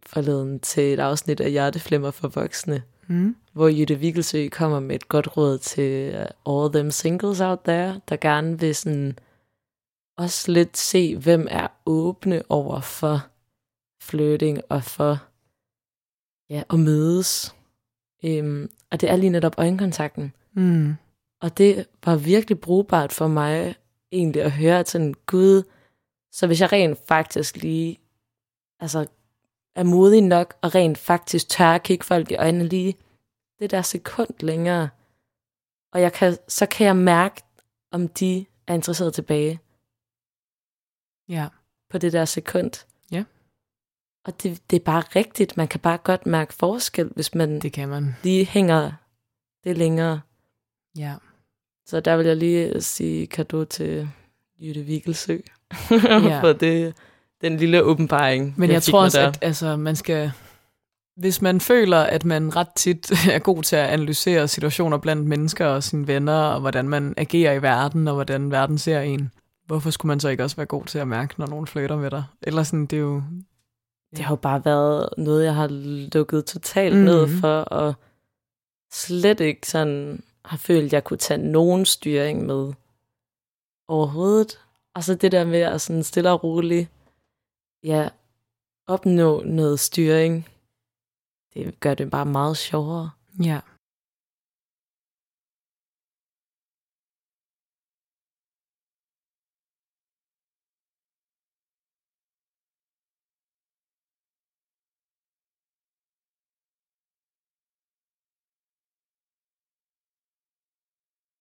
forleden 0.05 0.59
til 0.59 0.93
et 0.93 0.99
afsnit 0.99 1.39
af 1.39 1.51
Hjerteflimmer 1.51 2.11
for 2.11 2.27
voksne, 2.27 2.83
Mm. 3.07 3.35
hvor 3.53 3.67
Jytte 3.67 3.95
Vigelsø 3.99 4.47
kommer 4.49 4.79
med 4.79 4.95
et 4.95 5.07
godt 5.07 5.37
råd 5.37 5.57
til 5.57 6.15
uh, 6.45 6.63
all 6.63 6.73
them 6.73 6.91
singles 6.91 7.41
out 7.41 7.59
there, 7.65 8.01
der 8.09 8.15
gerne 8.15 8.59
vil 8.59 8.75
sådan 8.75 9.19
også 10.17 10.51
lidt 10.51 10.77
se, 10.77 11.17
hvem 11.17 11.47
er 11.51 11.67
åbne 11.85 12.43
over 12.49 12.81
for 12.81 13.27
flirting 14.05 14.61
og 14.69 14.83
for 14.83 15.23
ja, 16.49 16.63
at 16.73 16.79
mødes. 16.79 17.55
Um, 18.23 18.69
og 18.91 19.01
det 19.01 19.09
er 19.09 19.15
lige 19.15 19.29
netop 19.29 19.55
øjenkontakten. 19.57 20.33
Mm. 20.53 20.93
Og 21.41 21.57
det 21.57 21.87
var 22.05 22.15
virkelig 22.15 22.59
brugbart 22.59 23.13
for 23.13 23.27
mig 23.27 23.75
egentlig 24.11 24.41
at 24.41 24.51
høre 24.51 24.79
at 24.79 24.89
sådan, 24.89 25.13
gud, 25.25 25.63
så 26.31 26.47
hvis 26.47 26.61
jeg 26.61 26.71
rent 26.71 26.99
faktisk 27.07 27.57
lige 27.57 27.99
altså, 28.79 29.07
er 29.75 29.83
modig 29.83 30.21
nok 30.21 30.57
og 30.61 30.75
rent 30.75 30.97
faktisk 30.97 31.49
tør 31.49 31.65
at 31.65 31.83
kigge 31.83 32.05
folk 32.05 32.31
i 32.31 32.35
øjnene 32.35 32.67
lige 32.67 32.97
det 33.59 33.71
der 33.71 33.81
sekund 33.81 34.29
længere, 34.39 34.89
og 35.93 36.01
jeg 36.01 36.13
kan, 36.13 36.37
så 36.47 36.65
kan 36.65 36.87
jeg 36.87 36.95
mærke, 36.95 37.43
om 37.91 38.07
de 38.07 38.45
er 38.67 38.73
interesseret 38.73 39.13
tilbage 39.13 39.59
Ja. 41.29 41.47
på 41.89 41.97
det 41.97 42.13
der 42.13 42.25
sekund. 42.25 42.85
Og 44.25 44.43
det, 44.43 44.61
det 44.69 44.75
er 44.75 44.83
bare 44.83 45.03
rigtigt. 45.15 45.57
Man 45.57 45.67
kan 45.67 45.79
bare 45.79 45.97
godt 45.97 46.25
mærke 46.25 46.53
forskel, 46.53 47.09
hvis 47.15 47.35
man 47.35 47.61
Det 47.61 47.73
kan 47.73 47.89
man. 47.89 48.15
lige 48.23 48.45
hænger 48.45 48.91
det 49.63 49.77
længere. 49.77 50.21
Ja. 50.97 51.13
Så 51.85 51.99
der 51.99 52.17
vil 52.17 52.25
jeg 52.25 52.37
lige 52.37 52.81
sige 52.81 53.27
kado 53.27 53.63
til 53.63 54.09
Jytte 54.59 54.81
Vigelsø. 54.81 55.37
Ja. 55.91 56.39
for 56.43 56.53
det, 56.53 56.93
den 57.41 57.57
lille 57.57 57.83
åbenbaring. 57.83 58.53
Men 58.57 58.71
jeg, 58.71 58.83
fik 58.83 58.91
tror 58.91 59.03
også, 59.03 59.19
der. 59.19 59.27
at 59.27 59.39
altså, 59.41 59.75
man 59.75 59.95
skal... 59.95 60.31
Hvis 61.17 61.41
man 61.41 61.61
føler, 61.61 61.97
at 61.97 62.25
man 62.25 62.55
ret 62.55 62.73
tit 62.75 63.11
er 63.33 63.39
god 63.39 63.63
til 63.63 63.75
at 63.75 63.89
analysere 63.89 64.47
situationer 64.47 64.97
blandt 64.97 65.27
mennesker 65.27 65.65
og 65.65 65.83
sine 65.83 66.07
venner, 66.07 66.33
og 66.33 66.59
hvordan 66.59 66.89
man 66.89 67.13
agerer 67.17 67.53
i 67.53 67.61
verden, 67.61 68.07
og 68.07 68.13
hvordan 68.13 68.51
verden 68.51 68.77
ser 68.77 69.01
en, 69.01 69.31
hvorfor 69.65 69.89
skulle 69.89 70.07
man 70.07 70.19
så 70.19 70.29
ikke 70.29 70.43
også 70.43 70.55
være 70.55 70.65
god 70.65 70.85
til 70.85 70.99
at 70.99 71.07
mærke, 71.07 71.33
når 71.37 71.47
nogen 71.47 71.67
flytter 71.67 71.97
med 71.97 72.11
dig? 72.11 72.23
Eller 72.41 72.63
sådan, 72.63 72.85
det 72.85 72.97
er 72.97 73.01
jo... 73.01 73.23
Det 74.15 74.25
har 74.25 74.31
jo 74.31 74.39
bare 74.39 74.65
været 74.65 75.09
noget, 75.17 75.45
jeg 75.45 75.55
har 75.55 75.67
lukket 76.13 76.45
totalt 76.45 76.95
mm. 76.95 77.03
ned 77.03 77.27
for, 77.41 77.61
og 77.61 77.93
slet 78.91 79.39
ikke 79.39 79.67
sådan 79.67 80.23
har 80.45 80.57
følt, 80.57 80.85
at 80.85 80.93
jeg 80.93 81.03
kunne 81.03 81.17
tage 81.17 81.37
nogen 81.51 81.85
styring 81.85 82.45
med 82.45 82.73
overhovedet. 83.87 84.59
Og 84.95 85.03
så 85.03 85.15
det 85.15 85.31
der 85.31 85.45
med 85.45 85.59
at 85.59 85.81
sådan 85.81 86.03
stille 86.03 86.31
og 86.31 86.43
roligt, 86.43 86.89
ja, 87.83 88.09
opnå 88.87 89.43
noget 89.43 89.79
styring, 89.79 90.47
det 91.53 91.79
gør 91.79 91.93
det 91.93 92.11
bare 92.11 92.25
meget 92.25 92.57
sjovere. 92.57 93.09
Ja. 93.43 93.59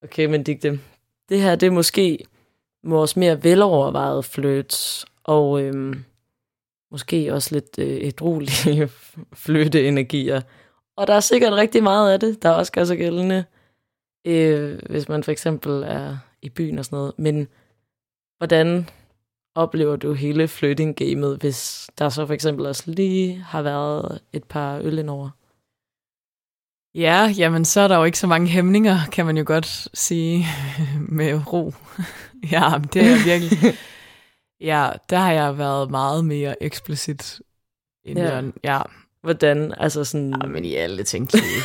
Okay, 0.05 0.27
men 0.27 0.43
Digte, 0.43 0.81
det 1.29 1.41
her 1.41 1.57
det 1.57 1.67
er 1.67 1.71
måske 1.71 2.19
vores 2.83 3.17
mere 3.17 3.45
velovervejede 3.45 4.23
flirts, 4.23 5.07
og 5.25 5.63
øhm, 5.63 6.05
måske 6.91 7.35
også 7.35 7.55
lidt 7.55 7.79
øh, 7.79 8.07
ædruelige 8.07 8.89
flytteenergier. 9.45 10.41
Og 10.97 11.07
der 11.07 11.15
er 11.15 11.21
sikkert 11.21 11.53
rigtig 11.53 11.83
meget 11.83 12.13
af 12.13 12.21
det, 12.21 12.43
der 12.43 12.51
også 12.51 12.73
gør 12.73 12.85
sig 12.85 12.99
gældende, 12.99 13.45
øh, 14.27 14.79
hvis 14.91 15.09
man 15.09 15.23
for 15.23 15.33
eksempel 15.33 15.73
er 15.73 16.19
i 16.43 16.49
byen 16.49 16.79
og 16.79 16.85
sådan 16.85 16.97
noget. 16.97 17.13
Men 17.19 17.49
hvordan 18.39 18.89
oplever 19.55 19.97
du 19.97 20.13
hele 20.13 20.49
flirting-gamet, 20.49 21.37
hvis 21.41 21.91
der 21.99 22.09
så 22.09 22.27
for 22.27 22.35
eksempel 22.35 22.67
også 22.67 22.91
lige 22.91 23.37
har 23.37 23.63
været 23.63 24.21
et 24.33 24.45
par 24.45 24.79
øl 24.79 24.99
indover? 24.99 25.31
Ja, 26.95 27.35
jamen 27.37 27.65
så 27.65 27.81
er 27.81 27.89
der 27.89 27.97
jo 27.97 28.05
ikke 28.05 28.19
så 28.19 28.27
mange 28.27 28.47
hæmninger, 28.49 28.99
kan 29.13 29.27
man 29.27 29.37
jo 29.37 29.45
godt 29.47 29.89
sige, 29.95 30.47
med 31.19 31.53
ro. 31.53 31.75
ja, 32.53 32.73
det 32.93 33.03
er 33.03 33.25
virkelig... 33.25 33.75
Ja, 34.61 34.91
der 35.11 35.19
har 35.19 35.33
jeg 35.33 35.59
været 35.59 35.91
meget 35.91 36.25
mere 36.25 36.63
eksplicit. 36.63 37.41
End 38.05 38.19
Ja. 38.19 38.37
ja. 38.37 38.43
ja. 38.65 38.81
Hvordan, 39.23 39.75
altså 39.77 40.05
sådan... 40.05 40.35
ja, 40.43 40.49
men 40.49 40.65
i 40.65 40.75
alle 40.75 41.03
tænkelige. 41.03 41.61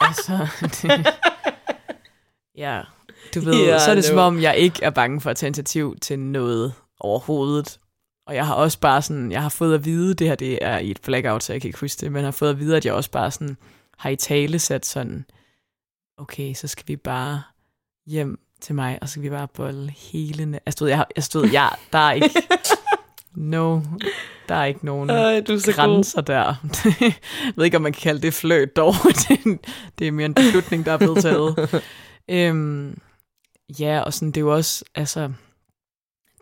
altså, 0.00 0.46
det, 0.62 1.06
ja, 2.56 2.82
du 3.34 3.40
ved, 3.40 3.54
yeah, 3.68 3.80
så 3.80 3.90
er 3.90 3.94
det 3.94 4.04
som 4.04 4.18
om, 4.18 4.42
jeg 4.42 4.56
ikke 4.56 4.82
er 4.82 4.90
bange 4.90 5.20
for 5.20 5.30
at 5.30 5.36
tage 5.36 5.48
initiativ 5.48 5.96
til 6.02 6.18
noget 6.18 6.72
overhovedet. 7.00 7.78
Og 8.26 8.34
jeg 8.34 8.46
har 8.46 8.54
også 8.54 8.80
bare 8.80 9.02
sådan, 9.02 9.32
jeg 9.32 9.42
har 9.42 9.48
fået 9.48 9.74
at 9.74 9.84
vide, 9.84 10.14
det 10.14 10.28
her 10.28 10.34
det 10.34 10.58
er 10.62 10.78
i 10.78 10.90
et 10.90 11.00
blackout, 11.04 11.42
så 11.42 11.52
jeg 11.52 11.60
kan 11.60 11.68
ikke 11.68 11.80
huske 11.80 12.00
det, 12.00 12.12
men 12.12 12.20
jeg 12.20 12.26
har 12.26 12.32
fået 12.32 12.50
at 12.50 12.58
vide, 12.58 12.76
at 12.76 12.86
jeg 12.86 12.94
også 12.94 13.10
bare 13.10 13.30
sådan 13.30 13.56
har 14.00 14.10
i 14.10 14.16
tale 14.16 14.58
sat 14.58 14.86
sådan, 14.86 15.24
okay, 16.16 16.54
så 16.54 16.68
skal 16.68 16.88
vi 16.88 16.96
bare 16.96 17.42
hjem 18.06 18.40
til 18.60 18.74
mig, 18.74 18.98
og 19.02 19.08
så 19.08 19.12
skal 19.12 19.22
vi 19.22 19.30
bare 19.30 19.48
bolle 19.48 19.90
hele 19.90 20.44
nat. 20.44 20.62
Jeg 20.66 20.72
stod, 20.72 20.88
jeg, 20.88 21.04
jeg 21.16 21.24
stod, 21.24 21.46
ja, 21.46 21.68
der 21.92 21.98
er 21.98 22.12
ikke, 22.12 22.30
no, 23.52 23.80
der 24.48 24.54
er 24.54 24.64
ikke 24.64 24.86
nogen 24.86 25.10
Ej, 25.10 25.40
du 25.40 25.52
er 25.52 25.58
så 25.58 25.66
god. 25.66 25.74
grænser 25.74 26.20
der. 26.20 26.54
jeg 27.00 27.14
ved 27.56 27.64
ikke, 27.64 27.76
om 27.76 27.82
man 27.82 27.92
kan 27.92 28.00
kalde 28.00 28.22
det 28.22 28.34
fløt 28.34 28.76
dog. 28.76 28.94
det, 29.28 29.60
er 30.02 30.06
er 30.06 30.12
mere 30.12 30.26
en 30.26 30.34
beslutning, 30.34 30.86
der 30.86 30.92
er 30.92 30.98
blevet 30.98 31.22
taget. 31.22 31.82
øhm, 32.28 32.98
ja, 33.80 34.00
og 34.00 34.14
sådan, 34.14 34.28
det 34.28 34.36
er 34.36 34.40
jo 34.40 34.54
også, 34.54 34.84
altså, 34.94 35.32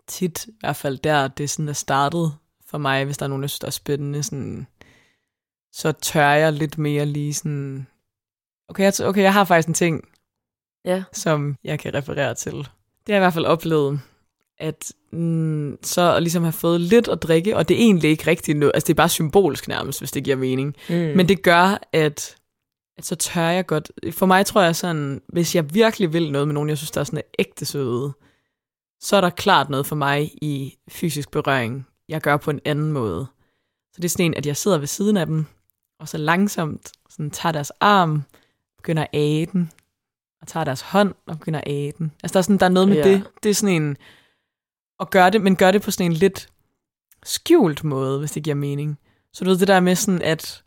tit, 0.07 0.45
i 0.45 0.51
hvert 0.59 0.75
fald 0.75 0.97
der, 0.97 1.27
det 1.27 1.43
er 1.43 1.47
sådan 1.47 1.69
er 1.69 1.73
startet 1.73 2.33
for 2.65 2.77
mig, 2.77 3.05
hvis 3.05 3.17
der 3.17 3.23
er 3.23 3.29
nogen, 3.29 3.41
der 3.41 3.47
synes, 3.47 3.59
der 3.59 3.67
er 3.67 3.71
spændende, 3.71 4.23
sådan, 4.23 4.67
så 5.71 5.91
tør 5.91 6.29
jeg 6.29 6.53
lidt 6.53 6.77
mere 6.77 7.05
lige 7.05 7.33
sådan, 7.33 7.87
okay, 8.69 8.83
jeg, 8.83 8.93
okay, 9.07 9.21
jeg 9.21 9.33
har 9.33 9.43
faktisk 9.43 9.67
en 9.67 9.73
ting, 9.73 10.07
Ja. 10.85 11.03
som 11.13 11.55
jeg 11.63 11.79
kan 11.79 11.93
referere 11.93 12.35
til. 12.35 12.53
Det 12.53 12.65
har 13.07 13.13
jeg 13.13 13.17
i 13.17 13.19
hvert 13.19 13.33
fald 13.33 13.45
oplevet, 13.45 13.99
at 14.57 14.91
mm, 15.11 15.77
så 15.83 16.19
ligesom 16.19 16.43
have 16.43 16.51
fået 16.53 16.81
lidt 16.81 17.07
at 17.07 17.23
drikke, 17.23 17.57
og 17.57 17.69
det 17.69 17.77
er 17.77 17.81
egentlig 17.81 18.09
ikke 18.09 18.27
rigtig 18.27 18.55
noget, 18.55 18.71
altså 18.73 18.87
det 18.87 18.93
er 18.93 18.97
bare 18.97 19.09
symbolsk 19.09 19.67
nærmest, 19.67 19.99
hvis 19.99 20.11
det 20.11 20.23
giver 20.23 20.35
mening. 20.35 20.75
Mm. 20.89 20.95
Men 20.95 21.27
det 21.27 21.41
gør, 21.41 21.79
at, 21.93 22.35
at 22.97 23.05
så 23.05 23.15
tør 23.15 23.41
jeg 23.49 23.65
godt. 23.65 23.91
For 24.11 24.25
mig 24.25 24.45
tror 24.45 24.61
jeg 24.61 24.75
sådan, 24.75 25.21
hvis 25.27 25.55
jeg 25.55 25.73
virkelig 25.73 26.13
vil 26.13 26.31
noget 26.31 26.47
med 26.47 26.53
nogen, 26.53 26.69
jeg 26.69 26.77
synes, 26.77 26.91
der 26.91 26.99
er 27.01 27.05
sådan 27.05 27.21
ægte 27.39 27.65
søde, 27.65 28.13
så 29.01 29.15
er 29.15 29.21
der 29.21 29.29
klart 29.29 29.69
noget 29.69 29.85
for 29.85 29.95
mig 29.95 30.31
i 30.41 30.77
fysisk 30.89 31.31
berøring, 31.31 31.87
jeg 32.09 32.21
gør 32.21 32.37
på 32.37 32.51
en 32.51 32.59
anden 32.65 32.91
måde. 32.91 33.27
Så 33.93 33.95
det 33.95 34.05
er 34.05 34.09
sådan 34.09 34.25
en, 34.25 34.33
at 34.33 34.45
jeg 34.45 34.57
sidder 34.57 34.77
ved 34.77 34.87
siden 34.87 35.17
af 35.17 35.25
dem, 35.25 35.45
og 35.99 36.07
så 36.07 36.17
langsomt 36.17 36.91
sådan 37.09 37.31
tager 37.31 37.53
deres 37.53 37.71
arm, 37.79 38.23
begynder 38.77 39.03
at 39.03 39.09
æde 39.13 39.45
den, 39.45 39.71
og 40.41 40.47
tager 40.47 40.63
deres 40.63 40.81
hånd 40.81 41.13
og 41.27 41.39
begynder 41.39 41.59
at 41.59 41.67
æde 41.67 41.91
den. 41.97 42.11
Altså 42.23 42.33
der 42.33 42.39
er, 42.39 42.41
sådan, 42.41 42.57
der 42.57 42.65
er 42.65 42.69
noget 42.69 42.89
med 42.89 42.97
Ja. 42.97 43.07
ja. 43.07 43.13
det. 43.13 43.23
Det 43.43 43.49
er 43.49 43.53
sådan 43.53 43.81
en, 43.83 43.97
at 44.99 45.09
gøre 45.09 45.29
det, 45.29 45.41
men 45.41 45.55
gør 45.55 45.71
det 45.71 45.81
på 45.81 45.91
sådan 45.91 46.11
en 46.11 46.17
lidt 46.17 46.49
skjult 47.23 47.83
måde, 47.83 48.19
hvis 48.19 48.31
det 48.31 48.43
giver 48.43 48.55
mening. 48.55 48.99
Så 49.33 49.43
du 49.43 49.49
ved 49.49 49.57
det 49.57 49.67
der 49.67 49.79
med 49.79 49.95
sådan, 49.95 50.21
at 50.21 50.63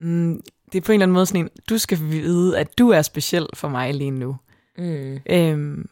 mm, 0.00 0.42
det 0.72 0.78
er 0.78 0.82
på 0.82 0.92
en 0.92 0.94
eller 0.94 1.04
anden 1.04 1.14
måde 1.14 1.26
sådan 1.26 1.40
en, 1.40 1.50
du 1.68 1.78
skal 1.78 1.98
vide, 2.00 2.58
at 2.58 2.78
du 2.78 2.88
er 2.90 3.02
speciel 3.02 3.46
for 3.54 3.68
mig 3.68 3.94
lige 3.94 4.10
nu. 4.10 4.36
Mm. 4.78 5.18
Øhm, 5.30 5.88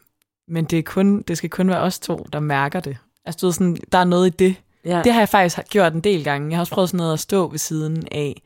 men 0.47 0.65
det, 0.65 0.79
er 0.79 0.83
kun, 0.83 1.21
det 1.21 1.37
skal 1.37 1.49
kun 1.49 1.69
være 1.69 1.79
os 1.81 1.99
to, 1.99 2.25
der 2.33 2.39
mærker 2.39 2.79
det. 2.79 2.97
Altså 3.25 3.39
du 3.41 3.45
ved 3.45 3.53
sådan, 3.53 3.77
der 3.91 3.97
er 3.97 4.03
noget 4.03 4.27
i 4.27 4.29
det. 4.29 4.55
Ja. 4.85 5.01
Det 5.03 5.13
har 5.13 5.21
jeg 5.21 5.29
faktisk 5.29 5.59
gjort 5.69 5.93
en 5.93 6.01
del 6.01 6.23
gange. 6.23 6.49
Jeg 6.49 6.57
har 6.57 6.61
også 6.61 6.73
prøvet 6.73 6.89
sådan 6.89 6.97
noget 6.97 7.13
at 7.13 7.19
stå 7.19 7.47
ved 7.47 7.59
siden 7.59 8.07
af 8.11 8.41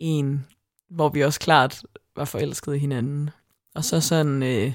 en, 0.00 0.46
hvor 0.90 1.08
vi 1.08 1.24
også 1.24 1.40
klart 1.40 1.82
var 2.16 2.24
forelskede 2.24 2.76
i 2.76 2.78
hinanden. 2.78 3.30
Og 3.74 3.84
så 3.84 4.00
sådan, 4.00 4.42
øh, 4.42 4.72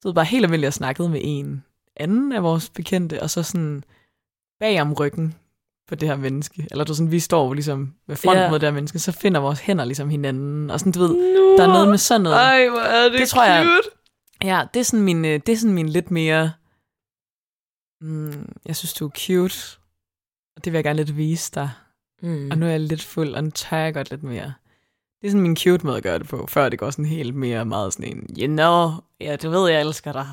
stod 0.00 0.14
bare 0.14 0.24
helt 0.24 0.44
almindeligt 0.44 0.66
og 0.68 0.72
snakkede 0.74 1.08
med 1.08 1.20
en 1.24 1.64
anden 1.96 2.32
af 2.32 2.42
vores 2.42 2.70
bekendte, 2.70 3.22
og 3.22 3.30
så 3.30 3.42
sådan 3.42 3.84
bag 4.60 4.80
om 4.80 4.92
ryggen 4.92 5.34
på 5.88 5.94
det 5.94 6.08
her 6.08 6.16
menneske. 6.16 6.66
Eller 6.70 6.84
du 6.84 6.94
sådan, 6.94 7.10
vi 7.12 7.20
står 7.20 7.54
ligesom 7.54 7.94
med 8.08 8.16
front 8.16 8.38
Ja. 8.38 8.50
mod 8.50 8.58
det 8.58 8.66
her 8.66 8.74
menneske, 8.74 8.98
så 8.98 9.12
finder 9.12 9.40
vores 9.40 9.60
hænder 9.60 9.84
ligesom 9.84 10.08
hinanden. 10.10 10.70
Og 10.70 10.80
sådan, 10.80 10.92
du 10.92 10.98
ved, 11.00 11.08
Nu. 11.08 11.56
der 11.56 11.62
er 11.62 11.72
noget 11.72 11.88
med 11.88 11.98
sådan 11.98 12.20
noget. 12.20 12.36
Ej, 12.36 12.68
hvor 12.68 12.80
er 12.80 13.08
det, 13.08 13.20
Det 13.20 13.28
tror 13.28 13.44
jeg- 13.44 13.64
cute. 13.64 13.96
Ja, 14.44 14.62
det 14.74 14.80
er 14.80 14.84
sådan 14.84 15.04
min, 15.04 15.24
øh, 15.24 15.40
det 15.46 15.48
er 15.52 15.56
sådan 15.56 15.74
min 15.74 15.88
lidt 15.88 16.10
mere... 16.10 16.52
Mm, 18.00 18.52
jeg 18.66 18.76
synes, 18.76 18.92
du 18.92 19.06
er 19.06 19.10
cute, 19.10 19.56
og 20.56 20.64
det 20.64 20.72
vil 20.72 20.76
jeg 20.78 20.84
gerne 20.84 20.96
lidt 20.96 21.16
vise 21.16 21.50
dig. 21.54 21.70
Mm. 22.22 22.48
Og 22.50 22.58
nu 22.58 22.66
er 22.66 22.70
jeg 22.70 22.80
lidt 22.80 23.02
fuld, 23.02 23.34
og 23.34 23.44
nu 23.44 23.50
tør 23.50 23.76
jeg 23.76 23.94
godt 23.94 24.10
lidt 24.10 24.22
mere. 24.22 24.52
Det 25.20 25.26
er 25.26 25.30
sådan 25.30 25.42
min 25.42 25.56
cute 25.56 25.86
måde 25.86 25.96
at 25.96 26.02
gøre 26.02 26.18
det 26.18 26.28
på, 26.28 26.46
før 26.48 26.68
det 26.68 26.78
går 26.78 26.90
sådan 26.90 27.04
helt 27.04 27.34
mere 27.34 27.64
meget 27.64 27.92
sådan 27.92 28.16
en, 28.16 28.26
you 28.38 28.46
know, 28.46 28.90
ja, 29.20 29.36
du 29.36 29.50
ved, 29.50 29.70
jeg 29.70 29.80
elsker 29.80 30.12
dig. 30.12 30.26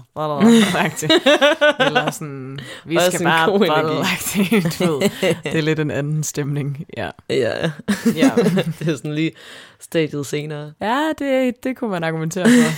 Eller 1.79 2.11
sådan, 2.11 2.59
vi 2.85 2.97
skal 3.11 3.23
bare 3.23 3.49
du 3.51 3.57
ved. 3.57 5.09
Det 5.43 5.55
er 5.57 5.61
lidt 5.61 5.79
en 5.79 5.91
anden 5.91 6.23
stemning, 6.23 6.85
ja. 6.97 7.09
Ja. 7.29 7.71
Ja. 8.15 8.31
det 8.79 8.87
er 8.87 8.95
sådan 8.95 9.15
lige 9.15 9.31
stadiet 9.79 10.25
senere. 10.25 10.73
Ja, 10.81 11.11
det, 11.19 11.63
det 11.63 11.77
kunne 11.77 11.89
man 11.91 12.03
argumentere 12.03 12.45
for. 12.45 12.71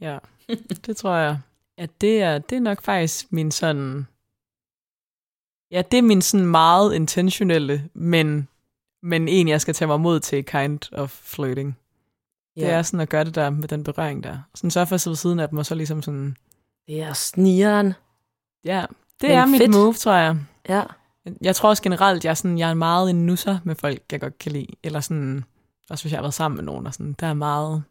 ja, 0.04 0.18
det 0.86 0.96
tror 0.96 1.14
jeg. 1.16 1.38
At 1.78 2.00
det 2.00 2.22
er, 2.22 2.38
det 2.38 2.56
er 2.56 2.60
nok 2.60 2.82
faktisk 2.82 3.32
min 3.32 3.50
sådan... 3.50 4.06
Ja, 5.70 5.82
det 5.90 5.98
er 5.98 6.02
min 6.02 6.22
sådan 6.22 6.46
meget 6.46 6.94
intentionelle, 6.94 7.88
men, 7.94 8.48
men 9.02 9.28
en, 9.28 9.48
jeg 9.48 9.60
skal 9.60 9.74
tage 9.74 9.86
mig 9.86 10.00
mod 10.00 10.20
til 10.20 10.44
kind 10.44 10.92
of 10.92 11.10
flirting. 11.10 11.78
Ja. 12.56 12.60
Det 12.60 12.70
er 12.70 12.82
sådan 12.82 13.00
at 13.00 13.08
gøre 13.08 13.24
det 13.24 13.34
der 13.34 13.50
med 13.50 13.68
den 13.68 13.84
berøring 13.84 14.24
der. 14.24 14.38
Sådan 14.54 14.70
sørge 14.70 14.86
for 14.86 14.94
at 14.94 15.00
sidde 15.00 15.16
siden 15.16 15.40
af 15.40 15.48
dem, 15.48 15.58
og 15.58 15.66
så 15.66 15.74
ligesom 15.74 16.02
sådan... 16.02 16.36
det 16.86 17.02
er 17.02 17.12
snigeren. 17.12 17.94
Ja, 18.64 18.86
det 19.20 19.28
Men 19.28 19.38
er 19.38 19.46
mit 19.46 19.60
fedt. 19.60 19.70
move, 19.70 19.94
tror 19.94 20.14
jeg. 20.14 20.36
Ja. 20.68 20.82
Jeg 21.40 21.56
tror 21.56 21.68
også 21.68 21.82
generelt, 21.82 22.24
jeg 22.24 22.30
er, 22.30 22.34
sådan, 22.34 22.58
jeg 22.58 22.70
er 22.70 22.74
meget 22.74 23.10
en 23.10 23.26
nusser 23.26 23.58
med 23.64 23.74
folk, 23.74 24.02
jeg 24.12 24.20
godt 24.20 24.38
kan 24.38 24.52
lide. 24.52 24.66
Eller 24.82 25.00
sådan, 25.00 25.44
også 25.90 26.04
hvis 26.04 26.12
jeg 26.12 26.18
har 26.18 26.22
været 26.22 26.34
sammen 26.34 26.56
med 26.56 26.64
nogen, 26.64 26.86
og 26.86 26.94
sådan, 26.94 27.12
der 27.12 27.26
er 27.26 27.34
meget... 27.34 27.82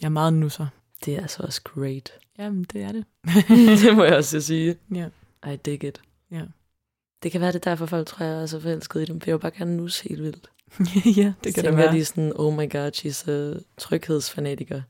Jeg 0.00 0.06
er 0.06 0.10
meget 0.10 0.32
en 0.32 0.40
nusser. 0.40 0.66
Det 1.04 1.14
er 1.16 1.20
altså 1.20 1.42
også 1.42 1.62
great. 1.62 2.12
Jamen, 2.38 2.64
det 2.72 2.82
er 2.82 2.92
det. 2.92 3.04
det 3.84 3.96
må 3.96 4.04
jeg 4.04 4.16
også 4.16 4.40
sige. 4.40 4.76
Ja. 4.94 5.08
I 5.52 5.56
dig 5.56 5.84
it. 5.84 6.00
Ja. 6.30 6.42
Det 7.22 7.32
kan 7.32 7.40
være, 7.40 7.52
det 7.52 7.66
er 7.66 7.70
derfor 7.70 7.86
folk 7.86 8.06
tror, 8.06 8.24
jeg 8.26 8.42
er 8.42 8.46
så 8.46 8.60
forelsket 8.60 9.02
i 9.02 9.04
dem, 9.04 9.20
for 9.20 9.30
jeg 9.30 9.34
vil 9.34 9.40
bare 9.40 9.52
gerne 9.58 9.76
nus 9.76 10.00
helt 10.00 10.22
vildt. 10.22 10.50
ja, 11.18 11.32
det 11.44 11.54
kan 11.54 11.64
det 11.64 11.76
være. 11.76 11.92
de 11.92 12.00
er 12.00 12.04
sådan, 12.04 12.32
oh 12.34 12.54
my 12.54 12.70
god, 12.70 12.90
she's 12.96 13.30
a 13.30 13.54
tryghedsfanatiker. 13.78 14.82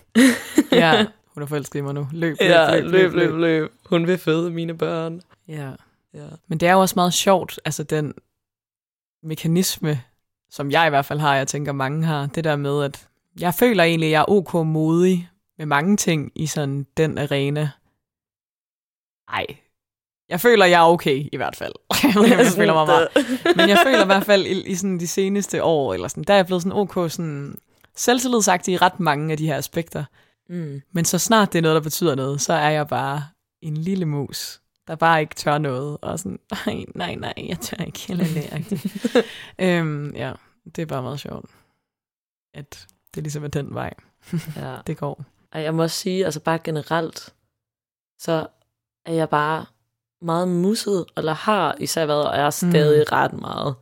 ja, 0.72 1.06
hun 1.34 1.42
er 1.42 1.46
forelsket 1.46 1.78
i 1.78 1.82
mig 1.82 1.94
nu. 1.94 2.08
Løb, 2.12 2.36
løb, 2.40 2.50
Ja, 2.50 2.80
løb, 2.80 2.92
løb, 2.92 3.12
løb. 3.12 3.34
løb. 3.34 3.70
Hun 3.86 4.06
vil 4.06 4.18
føde 4.18 4.50
mine 4.50 4.78
børn. 4.78 5.20
Ja. 5.48 5.70
Ja. 6.14 6.26
Men 6.48 6.58
det 6.58 6.68
er 6.68 6.72
jo 6.72 6.80
også 6.80 6.92
meget 6.96 7.14
sjovt, 7.14 7.60
altså 7.64 7.82
den 7.82 8.14
mekanisme, 9.22 10.00
som 10.50 10.70
jeg 10.70 10.86
i 10.86 10.90
hvert 10.90 11.04
fald 11.04 11.18
har, 11.20 11.36
jeg 11.36 11.48
tænker 11.48 11.72
mange 11.72 12.04
har, 12.06 12.26
det 12.26 12.44
der 12.44 12.56
med, 12.56 12.84
at 12.84 13.08
jeg 13.40 13.54
føler 13.54 13.84
egentlig, 13.84 14.06
at 14.06 14.12
jeg 14.12 14.20
er 14.20 14.30
ok 14.30 14.54
modig 14.66 15.28
med 15.58 15.66
mange 15.66 15.96
ting 15.96 16.32
i 16.34 16.46
sådan 16.46 16.86
den 16.96 17.18
arena. 17.18 17.70
Ej, 19.28 19.46
jeg 20.28 20.40
føler, 20.40 20.64
jeg 20.66 20.80
er 20.80 20.86
okay 20.86 21.28
i 21.32 21.36
hvert 21.36 21.56
fald. 21.56 21.72
jeg 22.38 22.46
føler 22.56 22.74
mig 22.74 22.86
meget. 22.86 23.08
Men 23.56 23.68
jeg 23.68 23.78
føler 23.86 24.02
i 24.02 24.06
hvert 24.06 24.24
fald 24.24 24.46
i, 24.46 24.66
i 24.66 24.74
sådan 24.74 25.00
de 25.00 25.06
seneste 25.08 25.62
år, 25.62 25.94
eller 25.94 26.08
sådan, 26.08 26.24
der 26.24 26.32
er 26.34 26.38
jeg 26.38 26.46
blevet 26.46 26.62
sådan 26.62 26.78
ok 26.78 27.10
sådan 27.10 27.58
selvtillidssagtig 27.96 28.74
i 28.74 28.76
ret 28.76 29.00
mange 29.00 29.32
af 29.32 29.36
de 29.38 29.46
her 29.46 29.56
aspekter. 29.56 30.04
Mm. 30.48 30.82
Men 30.92 31.04
så 31.04 31.18
snart 31.18 31.52
det 31.52 31.58
er 31.58 31.62
noget, 31.62 31.74
der 31.74 31.80
betyder 31.82 32.14
noget, 32.14 32.40
så 32.40 32.52
er 32.52 32.70
jeg 32.70 32.88
bare 32.88 33.24
en 33.62 33.76
lille 33.76 34.04
mus, 34.04 34.60
der 34.88 34.94
bare 34.96 35.20
ikke 35.20 35.34
tør 35.34 35.58
noget. 35.58 35.98
Og 36.02 36.18
sådan, 36.18 36.38
nej, 36.66 36.84
nej, 36.94 37.14
nej, 37.14 37.34
jeg 37.48 37.58
tør 37.60 37.84
ikke 37.84 37.98
heller 37.98 38.24
det. 38.24 38.84
øhm, 39.66 40.14
ja, 40.14 40.32
det 40.76 40.82
er 40.82 40.86
bare 40.86 41.02
meget 41.02 41.20
sjovt, 41.20 41.50
at 42.54 42.86
det 43.14 43.22
ligesom 43.22 43.44
er 43.44 43.48
den 43.48 43.74
vej, 43.74 43.94
Ja. 44.56 44.76
det 44.86 44.96
går. 44.96 45.24
Og 45.52 45.62
jeg 45.62 45.74
må 45.74 45.82
også 45.82 45.96
sige, 45.96 46.24
altså 46.24 46.40
bare 46.40 46.58
generelt, 46.58 47.34
så 48.18 48.46
er 49.06 49.12
jeg 49.12 49.28
bare 49.28 49.66
meget 50.22 50.48
musset, 50.48 51.04
eller 51.16 51.32
har 51.32 51.76
især 51.80 52.06
været, 52.06 52.28
og 52.28 52.36
er 52.36 52.50
stadig 52.50 53.04
mm. 53.08 53.12
ret 53.12 53.32
meget 53.32 53.74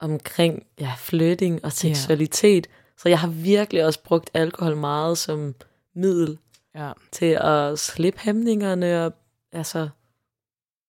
omkring 0.00 0.66
ja, 0.80 0.92
flytting 0.98 1.64
og 1.64 1.72
seksualitet. 1.72 2.66
Yeah. 2.66 2.78
Så 2.98 3.08
jeg 3.08 3.18
har 3.18 3.28
virkelig 3.28 3.86
også 3.86 4.02
brugt 4.02 4.30
alkohol 4.34 4.76
meget 4.76 5.18
som 5.18 5.54
middel 5.94 6.38
Ja, 6.74 6.92
til 7.12 7.38
at 7.40 7.78
slippe 7.78 8.20
hæmningerne 8.20 9.06
og 9.06 9.12
altså 9.52 9.88